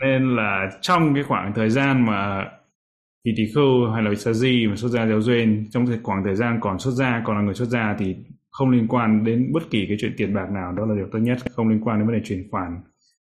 [0.00, 2.50] nên là trong cái khoảng thời gian mà
[3.24, 6.24] vị tỷ khưu hay là sa di mà xuất gia giáo duyên trong cái khoảng
[6.24, 8.16] thời gian còn xuất gia còn là người xuất gia thì
[8.50, 11.18] không liên quan đến bất kỳ cái chuyện tiền bạc nào đó là điều tốt
[11.18, 12.80] nhất không liên quan đến vấn đề chuyển khoản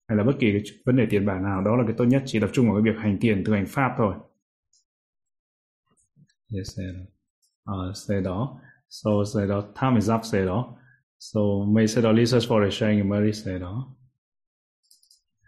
[0.10, 2.23] hay là bất kỳ cái vấn đề tiền bạc nào đó là cái tốt nhất.
[2.26, 4.15] Chỉ tập trung vào cái việc hành tiền thực hành pháp thôi.
[6.57, 7.10] Yes, uh,
[7.65, 8.60] à, say đó.
[8.90, 10.76] So say đó time is up say đó.
[11.19, 13.95] So may say đó research for the sharing mary say đó.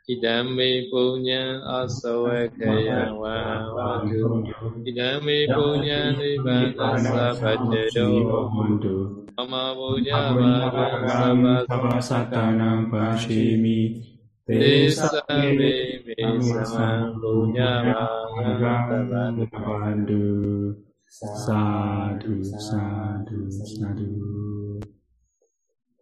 [0.10, 4.44] Idami punya asawa kaya wa wandu
[4.84, 8.10] Idami punya nibbana sabhajjo
[9.38, 14.11] Mama punya bhagavasa sattanam pashimi
[14.46, 18.22] Te sabe vesama punyama
[21.14, 24.61] Sadhu, sadhu, sadhu.